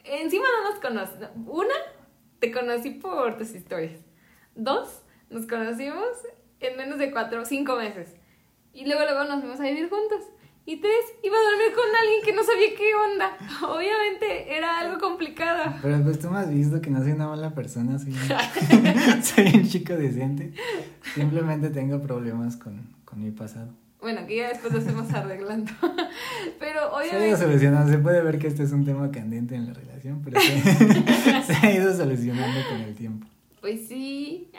Encima 0.05 0.47
no 0.62 0.70
nos 0.70 0.81
conoces. 0.81 1.28
Una, 1.47 1.74
te 2.39 2.51
conocí 2.51 2.91
por 2.91 3.37
tus 3.37 3.55
historias. 3.55 4.01
Dos, 4.55 5.03
nos 5.28 5.47
conocimos 5.47 6.09
en 6.61 6.76
menos 6.76 6.99
de 6.99 7.11
cuatro, 7.11 7.45
cinco 7.45 7.76
meses. 7.76 8.16
Y 8.72 8.87
luego 8.87 9.03
luego 9.03 9.24
nos 9.24 9.41
fuimos 9.41 9.61
a 9.61 9.64
vivir 9.64 9.89
juntos. 9.89 10.24
Y 10.71 10.77
tres, 10.77 11.05
iba 11.25 11.35
a 11.37 11.51
dormir 11.51 11.75
con 11.75 11.85
alguien 12.01 12.21
que 12.25 12.33
no 12.33 12.45
sabía 12.45 12.68
qué 12.79 12.95
onda. 12.95 13.37
Obviamente 13.68 14.57
era 14.57 14.79
algo 14.79 15.01
complicado. 15.01 15.75
Pero 15.83 16.01
pues 16.05 16.21
tú 16.21 16.31
me 16.31 16.39
has 16.39 16.49
visto 16.49 16.81
que 16.81 16.91
no 16.91 17.03
soy 17.03 17.11
una 17.11 17.27
mala 17.27 17.53
persona, 17.53 17.99
soy, 17.99 18.14
soy 19.25 19.47
un 19.53 19.68
chico 19.68 19.95
decente. 19.95 20.53
Simplemente 21.12 21.71
tengo 21.71 22.01
problemas 22.01 22.57
con, 22.57 22.87
con 23.05 23.21
mi 23.21 23.33
pasado. 23.33 23.75
Bueno, 24.01 24.25
que 24.29 24.37
ya 24.37 24.51
después 24.51 24.73
lo 24.73 24.79
estamos 24.79 25.12
arreglando. 25.12 25.73
pero 26.61 26.93
obviamente... 26.93 27.18
Se 27.18 27.25
ha 27.25 27.29
ido 27.31 27.37
solucionando. 27.37 27.91
Se 27.91 27.99
puede 27.99 28.23
ver 28.23 28.39
que 28.39 28.47
este 28.47 28.62
es 28.62 28.71
un 28.71 28.85
tema 28.85 29.11
candente 29.11 29.57
en 29.57 29.66
la 29.66 29.73
relación, 29.73 30.23
pero 30.23 30.41
se, 30.41 31.43
se 31.53 31.66
ha 31.66 31.75
ido 31.75 31.93
solucionando 31.97 32.61
con 32.68 32.81
el 32.83 32.95
tiempo. 32.95 33.27
Pues 33.61 33.89
sí. 33.89 34.53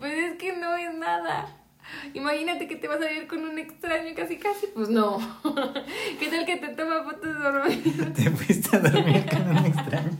pues 0.00 0.12
es 0.12 0.34
que 0.36 0.54
no 0.54 0.76
es 0.76 0.94
nada. 0.98 1.65
Imagínate 2.14 2.66
que 2.66 2.76
te 2.76 2.88
vas 2.88 3.00
a 3.00 3.08
vivir 3.08 3.26
con 3.26 3.44
un 3.44 3.58
extraño 3.58 4.14
casi 4.14 4.36
casi, 4.36 4.66
pues 4.74 4.88
no. 4.88 5.18
¿Qué 6.20 6.28
tal 6.28 6.46
que 6.46 6.56
te 6.56 6.68
toma 6.68 7.04
fotos 7.04 7.34
de 7.34 7.40
dormir? 7.40 8.12
Te 8.14 8.30
fuiste 8.30 8.76
a 8.76 8.80
dormir 8.80 9.24
con 9.28 9.56
un 9.56 9.66
extraño. 9.66 10.10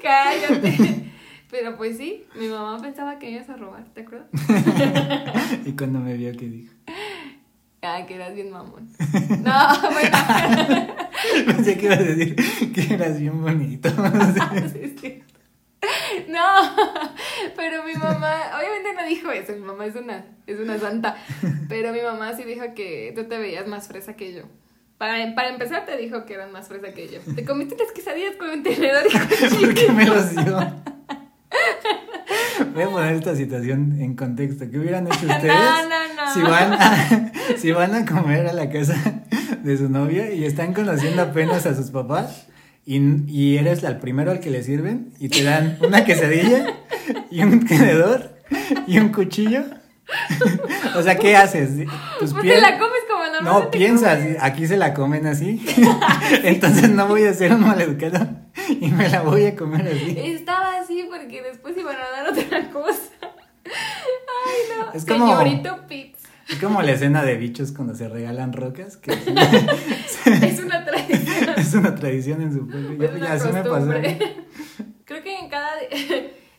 Cállate. 0.00 1.12
Pero 1.50 1.76
pues 1.76 1.98
sí, 1.98 2.24
mi 2.34 2.48
mamá 2.48 2.80
pensaba 2.80 3.18
que 3.18 3.30
ibas 3.30 3.50
a 3.50 3.56
robar, 3.56 3.84
¿te 3.92 4.00
acuerdas? 4.02 4.28
¿Y 5.66 5.72
cuando 5.72 6.00
me 6.00 6.16
vio 6.16 6.32
qué 6.32 6.46
dijo? 6.46 6.72
Ah, 7.82 8.06
que 8.06 8.14
eras 8.14 8.34
bien 8.34 8.50
mamón. 8.50 8.88
No, 9.42 9.90
bueno. 9.90 10.16
Pensé 11.46 11.76
que 11.76 11.86
ibas 11.86 11.98
a 11.98 12.02
decir 12.04 12.36
que 12.72 12.94
eras 12.94 13.20
bien 13.20 13.42
bonito. 13.42 13.90
sí, 14.72 14.96
sí. 14.98 15.22
No, 16.28 17.11
pero 17.56 17.84
mi 17.84 17.94
mamá, 17.94 18.50
obviamente 18.56 18.94
no 18.94 19.06
dijo 19.06 19.30
eso, 19.30 19.52
mi 19.52 19.60
mamá 19.60 19.86
es 19.86 19.96
una, 19.96 20.24
es 20.46 20.58
una 20.58 20.78
santa, 20.78 21.16
pero 21.68 21.92
mi 21.92 22.00
mamá 22.00 22.34
sí 22.36 22.44
dijo 22.44 22.64
que 22.74 23.12
tú 23.14 23.24
te 23.24 23.38
veías 23.38 23.66
más 23.66 23.88
fresa 23.88 24.14
que 24.14 24.32
yo. 24.32 24.42
Para, 24.98 25.34
para 25.34 25.48
empezar 25.48 25.84
te 25.84 25.96
dijo 25.96 26.24
que 26.24 26.34
eras 26.34 26.52
más 26.52 26.68
fresa 26.68 26.94
que 26.94 27.08
yo. 27.08 27.18
Te 27.34 27.44
comiste 27.44 27.76
las 27.76 27.90
quesadillas 27.92 28.36
con 28.36 28.50
un 28.50 28.62
tenedor 28.62 29.02
y 29.06 29.66
¿Por 29.66 29.74
qué 29.74 29.90
me 29.90 30.06
los 30.06 30.30
dio? 30.30 30.56
Voy 32.74 32.84
a 32.84 32.88
poner 32.88 33.16
esta 33.16 33.34
situación 33.34 34.00
en 34.00 34.14
contexto. 34.14 34.70
¿Qué 34.70 34.78
hubieran 34.78 35.06
hecho 35.06 35.16
ustedes 35.26 35.46
no, 35.46 35.88
no, 35.88 36.14
no. 36.14 36.34
Si, 36.34 36.42
van 36.42 36.72
a, 36.72 37.32
si 37.56 37.72
van 37.72 37.94
a 37.94 38.06
comer 38.06 38.46
a 38.46 38.52
la 38.52 38.70
casa 38.70 38.94
de 39.62 39.76
su 39.76 39.88
novia 39.88 40.32
y 40.32 40.44
están 40.44 40.72
conociendo 40.72 41.22
apenas 41.22 41.66
a 41.66 41.74
sus 41.74 41.90
papás? 41.90 42.46
y, 42.84 42.98
y 43.30 43.58
eres 43.58 43.82
el 43.84 43.98
primero 43.98 44.32
al 44.32 44.40
que 44.40 44.50
le 44.50 44.62
sirven 44.62 45.12
y 45.18 45.28
te 45.28 45.44
dan 45.44 45.78
una 45.82 46.04
quesadilla 46.04 46.66
y 47.30 47.42
un 47.42 47.66
tenedor 47.66 48.36
y 48.86 48.98
un 48.98 49.10
cuchillo. 49.10 49.64
o 50.96 51.02
sea, 51.02 51.16
¿qué 51.16 51.36
haces? 51.36 51.88
Pues, 52.18 52.32
la 52.32 52.78
comes 52.78 53.00
como 53.08 53.40
No, 53.42 53.70
piensas, 53.70 54.20
aquí 54.40 54.66
se 54.66 54.76
la 54.76 54.94
comen 54.94 55.26
así. 55.26 55.64
Entonces 56.42 56.90
no 56.90 57.06
voy 57.06 57.24
a 57.24 57.32
ser 57.32 57.52
un 57.54 57.62
maleducado 57.62 58.28
y 58.68 58.88
me 58.88 59.08
la 59.08 59.22
voy 59.22 59.46
a 59.46 59.56
comer 59.56 59.88
así. 59.88 60.16
Estaba 60.18 60.78
así 60.78 61.06
porque 61.10 61.42
después 61.42 61.76
iban 61.76 61.96
a 61.96 62.10
dar 62.10 62.28
otra 62.28 62.70
cosa. 62.70 63.10
Ay, 63.64 64.76
no. 64.76 64.92
Es 64.92 65.06
como... 65.06 65.38
Señorito 65.38 65.86
Pete. 65.88 66.16
Es 66.48 66.58
como 66.58 66.82
la 66.82 66.92
escena 66.92 67.22
de 67.22 67.36
bichos 67.36 67.72
cuando 67.72 67.94
se 67.94 68.08
regalan 68.08 68.52
rocas. 68.52 68.96
Que 68.98 69.12
es 69.12 70.60
una 70.60 70.84
tradición. 70.84 71.54
Es 71.56 71.74
una 71.74 71.94
tradición 71.94 72.42
en 72.42 72.52
su 72.52 72.68
pueblo. 72.68 73.26
así 73.26 73.48
me 73.52 73.62
pasó. 73.62 73.90
Creo 75.04 75.22
que 75.22 75.38
en 75.38 75.48
cada, 75.48 75.72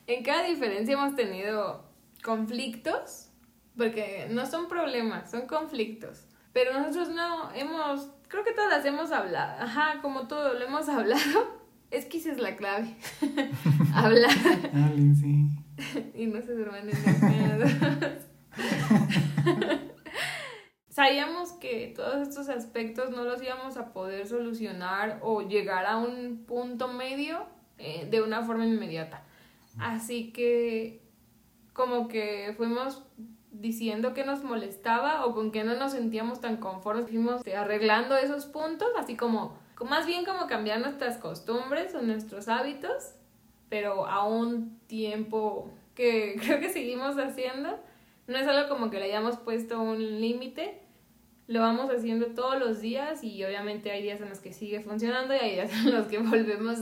en 0.07 0.23
cada 0.23 0.43
diferencia 0.43 0.93
hemos 0.93 1.15
tenido 1.15 1.83
conflictos, 2.23 3.29
porque 3.77 4.27
no 4.29 4.45
son 4.45 4.67
problemas, 4.67 5.31
son 5.31 5.47
conflictos. 5.47 6.25
Pero 6.53 6.73
nosotros 6.73 7.09
no 7.09 7.51
hemos, 7.53 8.09
creo 8.27 8.43
que 8.43 8.53
todas 8.53 8.69
las 8.69 8.85
hemos 8.85 9.11
hablado. 9.11 9.61
Ajá, 9.61 9.99
como 10.01 10.27
todo 10.27 10.53
lo 10.53 10.65
hemos 10.65 10.87
hablado. 10.89 11.63
Es 11.89 12.05
que 12.05 12.17
esa 12.17 12.31
es 12.31 12.39
la 12.39 12.55
clave. 12.55 12.95
Hablar. 13.93 14.31
sí. 15.19 15.45
y 16.15 16.27
no 16.27 16.41
se 16.41 16.53
duermen 16.53 16.89
en 16.89 18.23
Sabíamos 20.89 21.53
que 21.53 21.91
todos 21.95 22.27
estos 22.27 22.49
aspectos 22.49 23.09
no 23.09 23.23
los 23.23 23.41
íbamos 23.41 23.77
a 23.77 23.93
poder 23.93 24.27
solucionar 24.27 25.19
o 25.21 25.41
llegar 25.41 25.87
a 25.87 25.97
un 25.97 26.45
punto 26.45 26.87
medio 26.87 27.47
eh, 27.79 28.07
de 28.09 28.21
una 28.21 28.43
forma 28.43 28.65
inmediata. 28.65 29.23
Así 29.79 30.31
que 30.31 31.01
como 31.73 32.07
que 32.07 32.53
fuimos 32.55 33.03
diciendo 33.51 34.13
que 34.13 34.23
nos 34.23 34.43
molestaba 34.43 35.25
o 35.25 35.33
con 35.33 35.51
que 35.51 35.63
no 35.63 35.75
nos 35.75 35.93
sentíamos 35.93 36.41
tan 36.41 36.57
conformes, 36.57 37.05
fuimos 37.05 37.41
arreglando 37.47 38.15
esos 38.17 38.45
puntos, 38.45 38.89
así 38.97 39.15
como 39.15 39.57
más 39.85 40.05
bien 40.05 40.25
como 40.25 40.47
cambiar 40.47 40.79
nuestras 40.79 41.17
costumbres 41.17 41.93
o 41.95 42.01
nuestros 42.01 42.47
hábitos, 42.47 43.15
pero 43.69 44.05
a 44.05 44.25
un 44.27 44.79
tiempo 44.87 45.71
que 45.95 46.35
creo 46.41 46.59
que 46.59 46.69
seguimos 46.69 47.17
haciendo. 47.17 47.79
No 48.27 48.37
es 48.37 48.47
algo 48.47 48.69
como 48.69 48.89
que 48.89 48.99
le 48.99 49.05
hayamos 49.05 49.37
puesto 49.37 49.81
un 49.81 50.21
límite, 50.21 50.81
lo 51.47 51.59
vamos 51.59 51.89
haciendo 51.91 52.27
todos 52.27 52.57
los 52.57 52.79
días 52.79 53.23
y 53.23 53.43
obviamente 53.43 53.91
hay 53.91 54.01
días 54.01 54.21
en 54.21 54.29
los 54.29 54.39
que 54.39 54.53
sigue 54.53 54.79
funcionando 54.79 55.33
y 55.33 55.39
hay 55.39 55.51
días 55.55 55.71
en 55.85 55.93
los 55.93 56.07
que 56.07 56.19
volvemos 56.19 56.79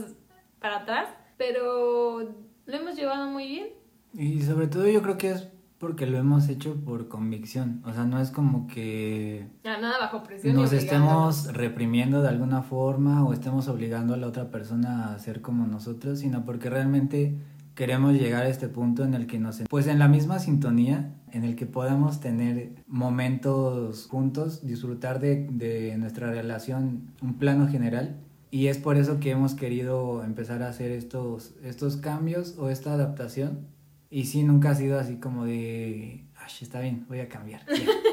para 0.60 0.78
atrás, 0.78 1.08
pero 1.36 2.32
lo 2.72 2.78
hemos 2.78 2.96
llevado 2.96 3.28
muy 3.28 3.46
bien. 3.48 3.66
Y 4.14 4.42
sobre 4.42 4.66
todo 4.66 4.88
yo 4.88 5.02
creo 5.02 5.18
que 5.18 5.30
es 5.30 5.48
porque 5.78 6.06
lo 6.06 6.16
hemos 6.16 6.48
hecho 6.48 6.76
por 6.76 7.08
convicción, 7.08 7.82
o 7.84 7.92
sea, 7.92 8.04
no 8.04 8.20
es 8.20 8.30
como 8.30 8.68
que 8.68 9.48
nada 9.64 9.98
bajo 9.98 10.22
presión 10.22 10.54
nos 10.54 10.72
estemos 10.72 11.52
reprimiendo 11.52 12.22
de 12.22 12.28
alguna 12.28 12.62
forma 12.62 13.24
o 13.24 13.32
estemos 13.32 13.66
obligando 13.66 14.14
a 14.14 14.16
la 14.16 14.28
otra 14.28 14.48
persona 14.48 15.12
a 15.12 15.18
ser 15.18 15.40
como 15.40 15.66
nosotros, 15.66 16.20
sino 16.20 16.44
porque 16.44 16.70
realmente 16.70 17.36
queremos 17.74 18.14
llegar 18.14 18.44
a 18.44 18.48
este 18.48 18.68
punto 18.68 19.02
en 19.02 19.14
el 19.14 19.26
que 19.26 19.40
nos 19.40 19.60
pues 19.68 19.88
en 19.88 19.98
la 19.98 20.06
misma 20.06 20.38
sintonía 20.38 21.14
en 21.32 21.42
el 21.42 21.56
que 21.56 21.66
podamos 21.66 22.20
tener 22.20 22.76
momentos 22.86 24.06
juntos 24.06 24.64
disfrutar 24.64 25.18
de, 25.18 25.48
de, 25.50 25.96
nuestra 25.98 26.30
relación 26.30 27.10
un 27.22 27.38
plano 27.38 27.66
general 27.66 28.20
y 28.52 28.66
es 28.66 28.76
por 28.76 28.98
eso 28.98 29.18
que 29.18 29.30
hemos 29.30 29.54
querido 29.54 30.22
empezar 30.22 30.62
a 30.62 30.68
hacer 30.68 30.90
estos 30.92 31.54
estos 31.64 31.96
cambios 31.96 32.56
o 32.58 32.68
esta 32.68 32.92
adaptación. 32.92 33.66
Y 34.10 34.26
sí 34.26 34.42
nunca 34.44 34.70
ha 34.70 34.74
sido 34.74 35.00
así 35.00 35.16
como 35.16 35.46
de 35.46 36.26
Ay, 36.36 36.52
está 36.60 36.80
bien 36.80 37.06
voy 37.08 37.20
a 37.20 37.30
cambiar 37.30 37.64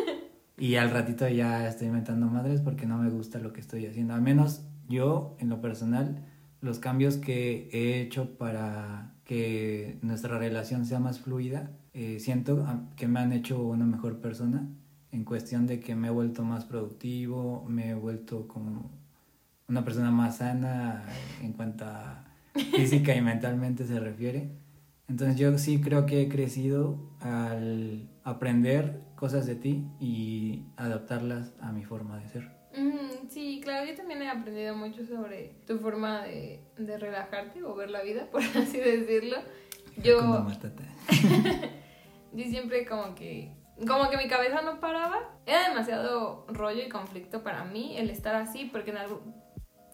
y 0.57 0.75
al 0.75 0.91
ratito 0.91 1.27
ya 1.27 1.67
estoy 1.67 1.87
inventando 1.87 2.27
madres 2.27 2.61
porque 2.61 2.85
no 2.85 2.97
me 2.97 3.09
gusta 3.09 3.39
lo 3.39 3.51
que 3.51 3.59
estoy 3.59 3.85
haciendo. 3.85 4.13
Al 4.13 4.21
menos 4.21 4.63
yo 4.87 5.35
en 5.39 5.49
lo 5.49 5.59
personal 5.59 6.25
los 6.61 6.79
cambios 6.79 7.17
que 7.17 7.69
he 7.73 8.01
hecho 8.01 8.37
para 8.37 9.15
que 9.25 9.99
nuestra 10.01 10.37
relación 10.37 10.85
sea 10.85 10.99
más 10.99 11.19
fluida, 11.19 11.71
eh, 11.91 12.19
siento 12.21 12.65
que 12.95 13.09
me 13.09 13.19
han 13.19 13.33
hecho 13.33 13.61
una 13.61 13.85
mejor 13.85 14.21
persona 14.21 14.69
en 15.11 15.25
cuestión 15.25 15.67
de 15.67 15.81
que 15.81 15.95
me 15.95 16.07
he 16.07 16.11
vuelto 16.11 16.43
más 16.43 16.63
productivo, 16.63 17.65
me 17.67 17.89
he 17.89 17.93
vuelto 17.93 18.47
como 18.47 18.98
una 19.69 19.85
persona 19.85 20.11
más 20.11 20.37
sana 20.37 21.05
en 21.41 21.53
cuanto 21.53 21.85
a 21.85 22.25
física 22.75 23.15
y 23.15 23.21
mentalmente 23.21 23.85
se 23.85 23.99
refiere. 23.99 24.49
Entonces 25.07 25.37
yo 25.37 25.57
sí 25.57 25.81
creo 25.81 26.05
que 26.05 26.21
he 26.21 26.29
crecido 26.29 26.99
al 27.19 28.09
aprender 28.23 29.01
cosas 29.15 29.45
de 29.45 29.55
ti 29.55 29.85
y 29.99 30.65
adaptarlas 30.77 31.53
a 31.61 31.71
mi 31.71 31.83
forma 31.83 32.17
de 32.19 32.29
ser. 32.29 32.59
Sí, 33.29 33.61
claro, 33.63 33.87
yo 33.87 33.95
también 33.95 34.21
he 34.21 34.29
aprendido 34.29 34.75
mucho 34.75 35.05
sobre 35.05 35.55
tu 35.67 35.77
forma 35.77 36.23
de, 36.23 36.61
de 36.77 36.97
relajarte 36.97 37.63
o 37.63 37.75
ver 37.75 37.91
la 37.91 38.01
vida, 38.01 38.27
por 38.31 38.41
así 38.41 38.77
decirlo. 38.77 39.37
Yo, 40.03 40.19
yo 42.33 42.45
siempre 42.45 42.85
como 42.85 43.15
que 43.15 43.51
como 43.87 44.09
que 44.09 44.17
mi 44.17 44.27
cabeza 44.27 44.61
no 44.61 44.79
paraba. 44.79 45.37
Era 45.45 45.69
demasiado 45.69 46.45
rollo 46.47 46.83
y 46.83 46.89
conflicto 46.89 47.43
para 47.43 47.63
mí 47.65 47.97
el 47.97 48.09
estar 48.09 48.35
así, 48.35 48.65
porque 48.65 48.91
en 48.91 48.97
algo, 48.97 49.21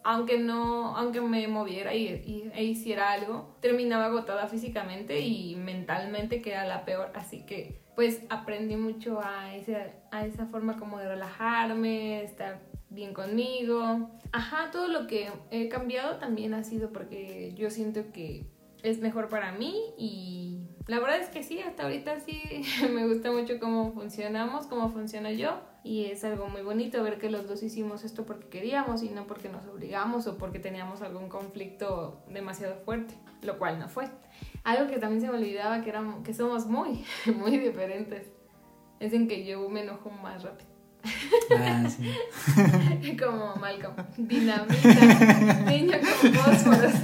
aunque 0.06 0.38
no, 0.38 0.96
aunque 0.96 1.20
me 1.20 1.48
moviera 1.48 1.96
y, 1.96 2.52
e 2.54 2.64
hiciera 2.64 3.12
algo, 3.12 3.56
terminaba 3.60 4.06
agotada 4.06 4.48
físicamente 4.48 5.20
y 5.20 5.56
mentalmente, 5.56 6.44
que 6.44 6.52
era 6.52 6.64
la 6.64 6.86
peor. 6.86 7.12
Así 7.16 7.44
que, 7.44 7.82
pues, 7.96 8.22
aprendí 8.30 8.76
mucho 8.76 9.20
a, 9.20 9.56
ese, 9.56 9.94
a 10.12 10.28
esa 10.28 10.46
forma 10.46 10.78
como 10.78 11.00
de 11.00 11.08
relajarme, 11.08 12.24
estar 12.24 12.62
bien 12.92 13.16
conmigo. 13.16 14.12
Ajá, 14.32 14.70
todo 14.72 14.90
lo 14.90 15.08
que 15.08 15.32
he 15.50 15.70
cambiado 15.70 16.18
también 16.18 16.54
ha 16.54 16.64
sido 16.64 16.94
porque 16.94 17.54
yo 17.56 17.72
siento 17.72 18.12
que 18.14 18.46
es 18.84 19.00
mejor 19.00 19.28
para 19.28 19.54
mí 19.54 19.76
y 19.98 20.68
la 20.86 21.00
verdad 21.00 21.18
es 21.18 21.30
que 21.30 21.42
sí, 21.42 21.60
hasta 21.62 21.82
ahorita 21.82 22.20
sí 22.20 22.44
me 22.94 23.08
gusta 23.08 23.32
mucho 23.32 23.60
cómo 23.60 23.92
funcionamos, 23.94 24.68
cómo 24.68 24.92
funciona 24.92 25.32
yo 25.32 25.60
y 25.86 26.06
es 26.06 26.24
algo 26.24 26.50
muy 26.50 26.64
bonito 26.64 27.04
ver 27.04 27.20
que 27.20 27.30
los 27.30 27.48
dos 27.48 27.62
hicimos 27.62 28.04
esto 28.04 28.26
porque 28.26 28.48
queríamos 28.48 29.04
y 29.04 29.10
no 29.10 29.28
porque 29.28 29.50
nos 29.50 29.68
obligamos 29.68 30.26
o 30.26 30.36
porque 30.36 30.58
teníamos 30.58 31.04
algún 31.04 31.30
conflicto 31.30 32.24
demasiado 32.28 32.78
fuerte, 32.84 33.14
lo 33.44 33.60
cual 33.60 33.78
no 33.78 33.88
fue. 33.88 34.10
Algo 34.64 34.90
que 34.90 34.98
también 34.98 35.22
se 35.22 35.28
me 35.28 35.38
olvidaba 35.38 35.82
que, 35.82 35.92
éramos, 35.92 36.24
que 36.24 36.34
somos 36.34 36.66
muy, 36.66 37.06
muy 37.38 37.60
diferentes 37.60 38.32
es 39.00 39.14
en 39.14 39.28
que 39.28 39.46
yo 39.46 39.70
me 39.70 39.84
enojo 39.84 40.10
más 40.10 40.42
rápido. 40.42 40.72
Ah, 41.56 41.88
sí. 41.88 43.16
como 43.24 43.56
Malcolm, 43.58 43.96
dinamita, 44.18 45.70
niño 45.70 45.98
como 46.00 46.34
fósforos. 46.34 46.94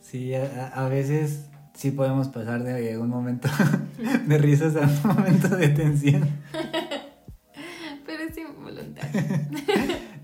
Sí, 0.00 0.34
a, 0.34 0.88
veces 0.88 1.48
sí 1.72 1.90
podemos 1.90 2.28
pasar 2.28 2.62
de 2.62 2.98
un 2.98 3.08
momento 3.08 3.48
de 4.26 4.36
risas 4.36 4.76
a 4.76 4.80
un 4.80 5.16
momento 5.16 5.48
de 5.48 5.68
tensión. 5.68 6.28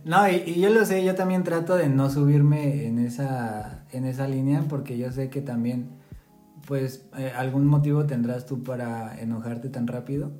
No, 0.09 0.27
y, 0.27 0.59
yo 0.59 0.71
lo 0.71 0.87
sé, 0.87 1.05
yo 1.05 1.15
también 1.15 1.45
trato 1.45 1.77
de 1.77 1.91
no 1.91 2.09
subirme 2.09 2.87
en 2.87 2.99
esa, 2.99 3.85
en 3.93 4.07
esa 4.07 4.27
línea 4.27 4.65
porque 4.67 4.97
yo 4.97 5.13
sé 5.13 5.29
que 5.29 5.43
también, 5.43 5.91
pues, 6.67 7.05
eh, 7.19 7.31
algún 7.37 7.67
motivo 7.67 8.07
tendrás 8.07 8.47
tú 8.47 8.63
para 8.63 9.21
enojarte 9.21 9.69
tan 9.69 9.87
rápido. 9.87 10.33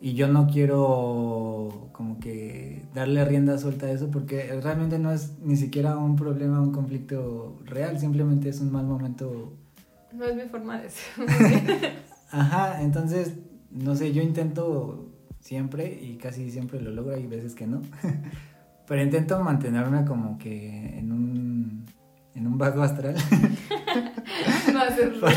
Y 0.00 0.14
yo 0.14 0.28
no 0.28 0.46
quiero 0.46 1.88
como 1.90 2.20
que 2.20 2.84
darle 2.94 3.24
rienda 3.24 3.58
suelta 3.58 3.86
a 3.86 3.90
eso 3.90 4.12
porque 4.12 4.60
realmente 4.62 5.00
no 5.00 5.10
es 5.10 5.40
ni 5.42 5.56
siquiera 5.56 5.98
un 5.98 6.14
problema, 6.14 6.60
un 6.60 6.70
conflicto 6.70 7.58
real, 7.64 7.98
simplemente 7.98 8.48
es 8.48 8.60
un 8.60 8.70
mal 8.70 8.86
momento. 8.86 9.52
No 10.12 10.24
es 10.24 10.36
mi 10.36 10.42
forma 10.42 10.80
de 10.80 10.88
ser. 10.88 11.92
Ajá, 12.30 12.80
entonces, 12.80 13.34
no 13.72 13.96
sé, 13.96 14.12
yo 14.12 14.22
intento 14.22 15.09
siempre 15.40 15.98
y 16.00 16.16
casi 16.16 16.50
siempre 16.50 16.80
lo 16.80 16.90
logro, 16.90 17.14
hay 17.14 17.26
veces 17.26 17.54
que 17.54 17.66
no, 17.66 17.82
pero 18.86 19.02
intento 19.02 19.40
mantenerme 19.40 20.04
como 20.04 20.38
que 20.38 20.98
en 20.98 21.12
un, 21.12 21.86
en 22.34 22.46
un 22.46 22.58
vago 22.58 22.82
astral. 22.82 23.14
no 24.72 24.80
haces 24.80 25.08
ruido, 25.20 25.30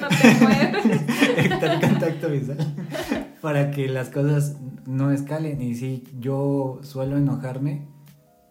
no 0.00 0.08
te 0.08 0.34
mueves. 0.40 1.36
Evitar 1.36 1.80
contacto 1.80 2.28
visual 2.30 2.58
para 3.40 3.70
que 3.70 3.88
las 3.88 4.10
cosas 4.10 4.56
no 4.86 5.10
escalen. 5.10 5.60
Y 5.60 5.74
sí, 5.74 6.04
yo 6.18 6.80
suelo 6.82 7.16
enojarme 7.16 7.88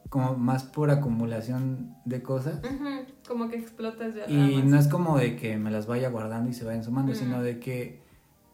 como 0.10 0.36
más 0.36 0.64
por 0.64 0.90
acumulación 0.90 1.96
de 2.06 2.22
cosas. 2.22 2.62
Como 3.28 3.50
que 3.50 3.58
explotas 3.58 4.16
ya. 4.16 4.28
Y 4.28 4.64
no 4.64 4.80
es 4.80 4.88
como 4.88 5.18
de 5.18 5.36
que 5.36 5.58
me 5.58 5.72
las 5.72 5.86
vaya 5.88 6.10
guardando 6.10 6.50
y 6.50 6.54
se 6.54 6.66
vayan 6.66 6.84
sumando, 6.84 7.14
sino 7.14 7.42
de 7.42 7.60
que 7.60 8.02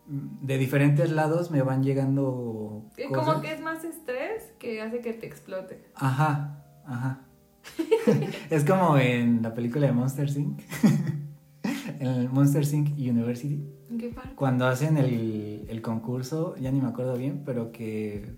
de 0.07 0.57
diferentes 0.57 1.11
lados 1.11 1.51
me 1.51 1.61
van 1.61 1.83
llegando. 1.83 2.89
Como 3.13 3.41
que 3.41 3.53
es 3.53 3.61
más 3.61 3.83
estrés 3.83 4.53
que 4.59 4.81
hace 4.81 5.01
que 5.01 5.13
te 5.13 5.25
explote. 5.25 5.83
Ajá, 5.95 6.63
ajá. 6.85 7.21
es 8.49 8.63
como 8.63 8.97
en 8.97 9.41
la 9.41 9.53
película 9.53 9.87
de 9.87 9.93
Monster 9.93 10.29
Inc. 10.29 10.61
en 11.99 12.07
el 12.07 12.29
Monster 12.29 12.63
Inc. 12.73 12.91
University 12.97 13.75
cuando 14.35 14.65
hacen 14.65 14.97
el, 14.97 15.65
el, 15.69 15.81
concurso, 15.81 16.55
ya 16.57 16.71
ni 16.71 16.81
me 16.81 16.87
acuerdo 16.87 17.15
bien, 17.15 17.43
pero 17.45 17.71
que 17.71 18.35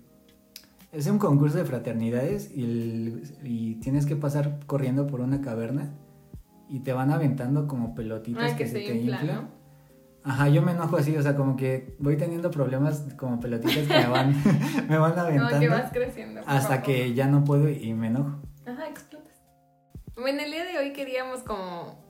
es 0.92 1.06
un 1.06 1.18
concurso 1.18 1.58
de 1.58 1.64
fraternidades 1.64 2.50
y, 2.54 3.22
y 3.42 3.74
tienes 3.76 4.06
que 4.06 4.16
pasar 4.16 4.60
corriendo 4.66 5.06
por 5.06 5.20
una 5.20 5.40
caverna 5.40 5.94
y 6.68 6.80
te 6.80 6.92
van 6.92 7.10
aventando 7.10 7.66
como 7.66 7.94
pelotitas 7.94 8.52
ah, 8.52 8.56
que, 8.56 8.66
se, 8.66 8.74
te 8.74 8.96
inflan. 8.96 9.50
Ajá, 10.28 10.48
yo 10.48 10.60
me 10.60 10.72
enojo 10.72 10.96
así, 10.98 11.16
o 11.16 11.22
sea, 11.22 11.34
como 11.34 11.56
que 11.56 11.96
voy 11.98 12.16
teniendo 12.16 12.50
problemas 12.50 13.06
como 13.16 13.40
pelotitas 13.40 13.86
que 13.86 13.94
me 13.94 14.06
van, 14.08 14.34
me 14.88 14.98
van 14.98 15.18
aventando. 15.18 15.54
No, 15.54 15.60
que 15.60 15.68
vas 15.68 15.90
creciendo. 15.90 16.42
Hasta 16.46 16.82
que 16.82 17.14
ya 17.14 17.26
no 17.26 17.44
puedo 17.44 17.68
y 17.68 17.94
me 17.94 18.08
enojo. 18.08 18.42
Ajá, 18.66 18.88
explotas. 18.88 19.40
Bueno, 20.16 20.42
el 20.42 20.50
día 20.50 20.64
de 20.64 20.78
hoy 20.78 20.92
queríamos 20.92 21.40
como 21.40 22.06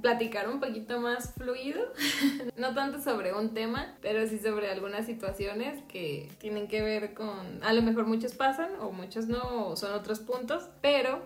platicar 0.00 0.48
un 0.48 0.60
poquito 0.60 1.00
más 1.00 1.34
fluido, 1.34 1.80
no 2.56 2.74
tanto 2.74 3.00
sobre 3.00 3.34
un 3.34 3.54
tema, 3.54 3.98
pero 4.00 4.26
sí 4.26 4.38
sobre 4.38 4.70
algunas 4.70 5.06
situaciones 5.06 5.82
que 5.88 6.32
tienen 6.38 6.68
que 6.68 6.82
ver 6.82 7.14
con, 7.14 7.62
a 7.62 7.72
lo 7.72 7.82
mejor 7.82 8.06
muchos 8.06 8.34
pasan 8.34 8.70
o 8.80 8.90
muchos 8.90 9.28
no, 9.28 9.68
o 9.68 9.76
son 9.76 9.92
otros 9.92 10.20
puntos, 10.20 10.70
pero 10.80 11.22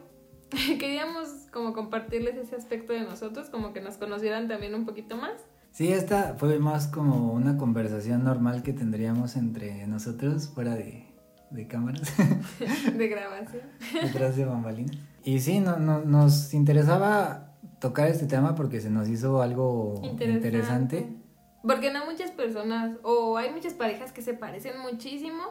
queríamos 0.50 1.28
como 1.52 1.72
compartirles 1.72 2.36
ese 2.36 2.56
aspecto 2.56 2.92
de 2.92 3.00
nosotros, 3.00 3.48
como 3.48 3.72
que 3.72 3.80
nos 3.80 3.96
conocieran 3.96 4.48
también 4.48 4.74
un 4.74 4.84
poquito 4.84 5.16
más. 5.16 5.46
Sí, 5.78 5.92
esta 5.92 6.34
fue 6.36 6.58
más 6.58 6.88
como 6.88 7.32
una 7.32 7.56
conversación 7.56 8.24
normal 8.24 8.64
que 8.64 8.72
tendríamos 8.72 9.36
entre 9.36 9.86
nosotros 9.86 10.48
fuera 10.48 10.74
de, 10.74 11.04
de 11.50 11.68
cámaras. 11.68 12.12
de 12.96 13.06
grabación. 13.06 13.62
Detrás 14.02 14.36
de 14.36 14.44
bambalinas. 14.44 14.96
Y 15.22 15.38
sí, 15.38 15.60
no, 15.60 15.76
no, 15.76 16.00
nos 16.00 16.52
interesaba 16.52 17.54
tocar 17.78 18.08
este 18.08 18.26
tema 18.26 18.56
porque 18.56 18.80
se 18.80 18.90
nos 18.90 19.08
hizo 19.08 19.40
algo 19.40 20.00
interesante. 20.02 21.16
Porque 21.62 21.92
no 21.92 22.06
muchas 22.06 22.32
personas, 22.32 22.96
o 23.04 23.36
hay 23.36 23.52
muchas 23.52 23.74
parejas 23.74 24.10
que 24.10 24.22
se 24.22 24.34
parecen 24.34 24.80
muchísimo 24.80 25.44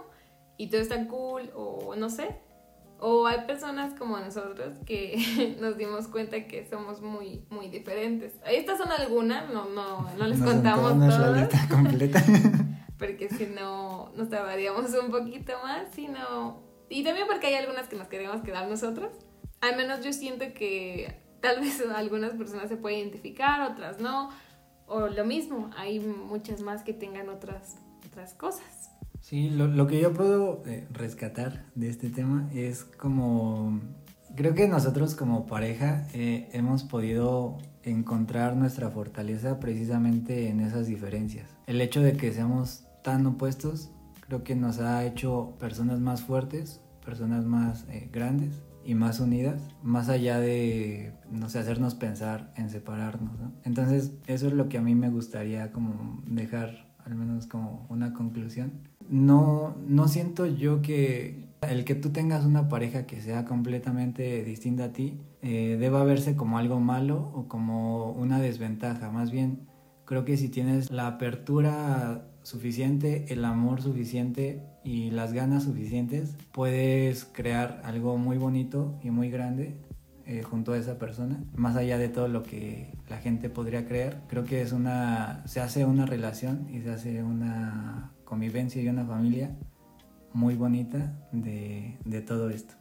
y 0.58 0.70
todo 0.70 0.82
está 0.82 1.08
cool, 1.08 1.52
o 1.56 1.96
no 1.96 2.10
sé. 2.10 2.36
O 3.00 3.28
hay 3.28 3.42
personas 3.46 3.94
como 3.94 4.18
nosotros 4.18 4.78
que 4.86 5.56
nos 5.62 5.78
dimos 5.78 6.08
cuenta 6.08 6.48
que 6.48 6.66
somos 6.68 7.02
muy, 7.02 7.46
muy 7.50 7.70
diferentes. 7.70 8.34
Estas 8.46 8.78
son 8.78 8.92
algunas, 8.92 9.52
no, 9.52 9.66
no, 9.70 10.10
no 10.18 10.28
les 10.28 10.42
contamos 10.42 10.94
todas. 10.94 11.50
completa. 11.68 12.24
porque 12.98 13.30
si 13.30 13.46
no, 13.46 14.12
nos 14.16 14.30
tardaríamos 14.30 14.92
un 14.94 15.12
poquito 15.12 15.54
más, 15.64 15.88
sino... 15.94 16.66
Y 16.90 17.04
también 17.04 17.28
porque 17.28 17.48
hay 17.48 17.56
algunas 17.56 17.88
que 17.88 17.96
nos 17.96 18.08
queremos 18.08 18.42
quedar 18.42 18.68
nosotros. 18.68 19.12
Al 19.62 19.76
menos 19.76 20.04
yo 20.04 20.14
siento 20.14 20.46
que 20.54 21.20
tal 21.42 21.60
vez 21.60 21.84
algunas 21.96 22.34
personas 22.34 22.70
se 22.70 22.78
pueden 22.78 23.00
identificar, 23.00 23.70
otras 23.70 24.00
no, 24.00 24.30
o 24.88 25.08
lo 25.08 25.26
mismo, 25.26 25.70
hay 25.78 26.00
muchas 26.00 26.62
más 26.62 26.84
que 26.84 26.94
tengan 26.94 27.30
otras, 27.30 27.78
otras 28.06 28.34
cosas. 28.34 28.90
Sí, 29.28 29.50
lo, 29.50 29.68
lo 29.68 29.88
que 29.88 30.00
yo 30.00 30.14
puedo 30.14 30.64
eh, 30.66 30.88
rescatar 30.90 31.66
de 31.76 31.90
este 31.90 32.10
tema 32.10 32.50
es 32.54 32.86
como, 32.86 33.82
creo 34.38 34.54
que 34.54 34.70
nosotros 34.70 35.16
como 35.16 35.46
pareja 35.48 36.08
eh, 36.14 36.48
hemos 36.54 36.86
podido 36.86 37.58
encontrar 37.84 38.56
nuestra 38.56 38.90
fortaleza 38.90 39.60
precisamente 39.60 40.48
en 40.48 40.62
esas 40.62 40.88
diferencias. 40.88 41.50
El 41.66 41.82
hecho 41.82 42.02
de 42.02 42.14
que 42.16 42.32
seamos 42.32 42.86
tan 43.04 43.26
opuestos 43.26 43.92
creo 44.22 44.46
que 44.46 44.56
nos 44.56 44.80
ha 44.80 45.04
hecho 45.04 45.58
personas 45.60 46.00
más 46.00 46.22
fuertes, 46.22 46.80
personas 47.04 47.44
más 47.44 47.86
eh, 47.90 48.10
grandes 48.10 48.64
y 48.86 48.96
más 48.96 49.20
unidas, 49.20 49.62
más 49.84 50.08
allá 50.08 50.40
de, 50.40 51.12
no 51.30 51.50
sé, 51.50 51.60
hacernos 51.60 51.96
pensar 51.96 52.54
en 52.56 52.70
separarnos, 52.70 53.38
¿no? 53.38 53.52
Entonces, 53.66 54.14
eso 54.26 54.48
es 54.48 54.54
lo 54.54 54.70
que 54.70 54.78
a 54.78 54.82
mí 54.82 54.96
me 54.96 55.10
gustaría 55.10 55.74
como 55.74 56.24
dejar, 56.26 56.87
al 57.08 57.16
menos 57.16 57.48
como 57.48 57.86
una 57.90 58.14
conclusión. 58.14 58.72
No, 59.10 59.76
no 59.88 60.08
siento 60.08 60.46
yo 60.46 60.82
que 60.82 61.48
el 61.62 61.86
que 61.86 61.96
tú 61.96 62.10
tengas 62.10 62.46
una 62.46 62.68
pareja 62.68 63.08
que 63.08 63.22
sea 63.22 63.46
completamente 63.46 64.44
distinta 64.44 64.86
a 64.86 64.94
ti 64.94 65.18
eh, 65.42 65.78
deba 65.80 66.04
verse 66.04 66.36
como 66.36 66.58
algo 66.58 66.80
malo 66.80 67.32
o 67.34 67.48
como 67.48 68.12
una 68.12 68.40
desventaja. 68.40 69.10
Más 69.10 69.32
bien, 69.32 69.68
creo 70.06 70.26
que 70.26 70.36
si 70.36 70.50
tienes 70.50 70.92
la 70.92 71.08
apertura 71.08 72.26
suficiente, 72.44 73.26
el 73.30 73.46
amor 73.46 73.82
suficiente 73.82 74.62
y 74.84 75.12
las 75.12 75.32
ganas 75.32 75.64
suficientes, 75.64 76.36
puedes 76.52 77.26
crear 77.26 77.82
algo 77.86 78.18
muy 78.18 78.38
bonito 78.38 79.00
y 79.02 79.12
muy 79.12 79.30
grande 79.30 79.87
eh, 80.28 80.44
junto 80.44 80.74
a 80.74 80.78
esa 80.78 81.00
persona, 81.00 81.42
más 81.56 81.76
allá 81.76 81.98
de 81.98 82.10
todo 82.10 82.28
lo 82.28 82.44
que 82.44 82.94
la 83.10 83.18
gente 83.18 83.50
podría 83.50 83.86
creer. 83.88 84.18
Creo 84.28 84.44
que 84.44 84.62
es 84.62 84.74
una, 84.74 85.42
se 85.48 85.62
hace 85.62 85.86
una 85.86 86.06
relación 86.06 86.68
y 86.70 86.82
se 86.82 86.92
hace 86.92 87.24
una 87.24 88.12
convivencia 88.26 88.82
y 88.82 88.90
una 88.90 89.06
familia 89.06 89.56
muy 90.34 90.56
bonita 90.56 91.14
de, 91.32 91.98
de 92.04 92.22
todo 92.22 92.50
esto. 92.50 92.74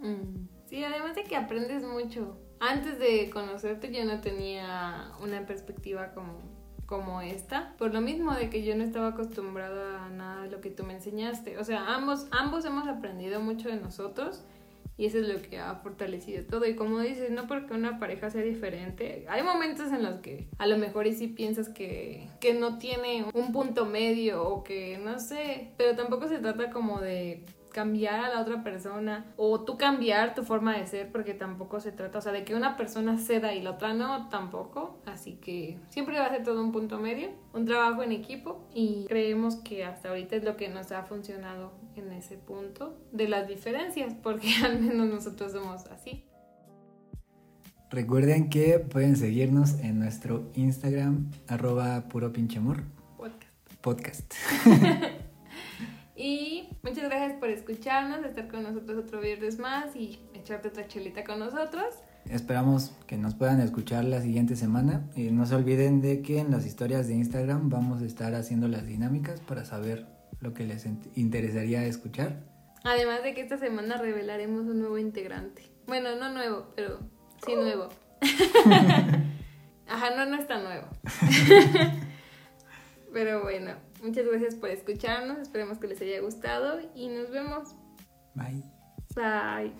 Mm. 0.00 0.48
Sí, 0.66 0.84
además 0.84 1.14
de 1.14 1.24
que 1.24 1.36
aprendes 1.36 1.84
mucho. 1.84 2.36
Antes 2.60 2.98
de 2.98 3.30
conocerte 3.30 3.92
yo 3.92 4.04
no 4.04 4.20
tenía 4.20 5.12
una 5.22 5.46
perspectiva 5.46 6.12
como 6.12 6.58
como 6.88 7.20
esta, 7.20 7.74
por 7.76 7.92
lo 7.92 8.00
mismo 8.00 8.32
de 8.32 8.48
que 8.48 8.64
yo 8.64 8.74
no 8.74 8.82
estaba 8.82 9.08
acostumbrada 9.08 10.06
a 10.06 10.08
nada 10.08 10.44
de 10.44 10.50
lo 10.50 10.62
que 10.62 10.70
tú 10.70 10.84
me 10.84 10.94
enseñaste. 10.94 11.58
O 11.58 11.64
sea, 11.64 11.94
ambos, 11.94 12.28
ambos 12.30 12.64
hemos 12.64 12.88
aprendido 12.88 13.40
mucho 13.40 13.68
de 13.68 13.76
nosotros 13.76 14.42
y 14.98 15.06
eso 15.06 15.18
es 15.18 15.28
lo 15.28 15.40
que 15.40 15.58
ha 15.58 15.76
fortalecido 15.76 16.44
todo. 16.44 16.66
Y 16.66 16.74
como 16.74 16.98
dices, 16.98 17.30
no 17.30 17.46
porque 17.46 17.72
una 17.72 18.00
pareja 18.00 18.30
sea 18.30 18.42
diferente, 18.42 19.24
hay 19.28 19.42
momentos 19.42 19.92
en 19.92 20.02
los 20.02 20.20
que 20.20 20.48
a 20.58 20.66
lo 20.66 20.76
mejor 20.76 21.06
y 21.06 21.14
sí 21.14 21.28
piensas 21.28 21.68
que, 21.68 22.28
que 22.40 22.52
no 22.52 22.78
tiene 22.78 23.24
un 23.32 23.52
punto 23.52 23.86
medio 23.86 24.42
o 24.42 24.64
que 24.64 24.98
no 24.98 25.20
sé, 25.20 25.70
pero 25.76 25.94
tampoco 25.94 26.28
se 26.28 26.38
trata 26.38 26.70
como 26.70 27.00
de 27.00 27.44
cambiar 27.78 28.24
a 28.24 28.28
la 28.28 28.40
otra 28.40 28.64
persona 28.64 29.24
o 29.36 29.60
tú 29.60 29.78
cambiar 29.78 30.34
tu 30.34 30.42
forma 30.42 30.76
de 30.76 30.84
ser 30.88 31.12
porque 31.12 31.32
tampoco 31.32 31.78
se 31.78 31.92
trata, 31.92 32.18
o 32.18 32.20
sea, 32.20 32.32
de 32.32 32.42
que 32.42 32.56
una 32.56 32.76
persona 32.76 33.18
ceda 33.18 33.54
y 33.54 33.62
la 33.62 33.70
otra 33.70 33.94
no, 33.94 34.28
tampoco. 34.30 35.00
Así 35.06 35.34
que 35.34 35.78
siempre 35.88 36.18
va 36.18 36.26
a 36.26 36.30
ser 36.30 36.42
todo 36.42 36.60
un 36.60 36.72
punto 36.72 36.98
medio, 36.98 37.28
un 37.52 37.66
trabajo 37.66 38.02
en 38.02 38.10
equipo 38.10 38.66
y 38.74 39.04
creemos 39.06 39.54
que 39.54 39.84
hasta 39.84 40.08
ahorita 40.08 40.34
es 40.34 40.42
lo 40.42 40.56
que 40.56 40.68
nos 40.68 40.90
ha 40.90 41.04
funcionado 41.04 41.70
en 41.94 42.10
ese 42.10 42.36
punto 42.36 42.98
de 43.12 43.28
las 43.28 43.46
diferencias 43.46 44.12
porque 44.24 44.48
al 44.64 44.80
menos 44.80 45.06
nosotros 45.06 45.52
somos 45.52 45.86
así. 45.86 46.24
Recuerden 47.90 48.50
que 48.50 48.80
pueden 48.80 49.14
seguirnos 49.14 49.78
en 49.78 50.00
nuestro 50.00 50.50
Instagram, 50.56 51.30
arroba 51.46 52.08
puro 52.08 52.32
pinche 52.32 52.58
amor. 52.58 52.82
Podcast. 53.16 53.54
Podcast. 53.80 54.34
Y 56.20 56.68
muchas 56.82 57.04
gracias 57.04 57.34
por 57.38 57.48
escucharnos, 57.48 58.24
estar 58.26 58.48
con 58.48 58.64
nosotros 58.64 59.04
otro 59.04 59.20
viernes 59.20 59.60
más 59.60 59.94
y 59.94 60.18
echarte 60.34 60.66
otra 60.66 60.88
chelita 60.88 61.22
con 61.22 61.38
nosotros. 61.38 61.94
Esperamos 62.28 62.92
que 63.06 63.16
nos 63.16 63.36
puedan 63.36 63.60
escuchar 63.60 64.04
la 64.04 64.20
siguiente 64.20 64.56
semana. 64.56 65.08
Y 65.14 65.30
no 65.30 65.46
se 65.46 65.54
olviden 65.54 66.02
de 66.02 66.20
que 66.20 66.40
en 66.40 66.50
las 66.50 66.66
historias 66.66 67.06
de 67.06 67.14
Instagram 67.14 67.70
vamos 67.70 68.02
a 68.02 68.04
estar 68.04 68.34
haciendo 68.34 68.66
las 68.66 68.84
dinámicas 68.84 69.38
para 69.38 69.64
saber 69.64 70.06
lo 70.40 70.54
que 70.54 70.64
les 70.64 70.88
interesaría 71.14 71.84
escuchar. 71.84 72.42
Además 72.82 73.22
de 73.22 73.34
que 73.34 73.42
esta 73.42 73.56
semana 73.56 73.96
revelaremos 73.96 74.66
un 74.66 74.80
nuevo 74.80 74.98
integrante. 74.98 75.62
Bueno, 75.86 76.16
no 76.16 76.32
nuevo, 76.32 76.72
pero 76.74 76.98
sí 77.46 77.54
nuevo. 77.54 77.90
Ajá, 79.86 80.16
no, 80.16 80.26
no 80.26 80.36
está 80.36 80.60
nuevo. 80.60 80.88
pero 83.12 83.44
bueno. 83.44 83.87
Muchas 84.02 84.26
gracias 84.26 84.54
por 84.54 84.70
escucharnos. 84.70 85.38
Esperemos 85.38 85.78
que 85.78 85.88
les 85.88 86.00
haya 86.00 86.20
gustado 86.20 86.80
y 86.94 87.08
nos 87.08 87.30
vemos. 87.30 87.74
Bye. 88.34 88.62
Bye. 89.14 89.72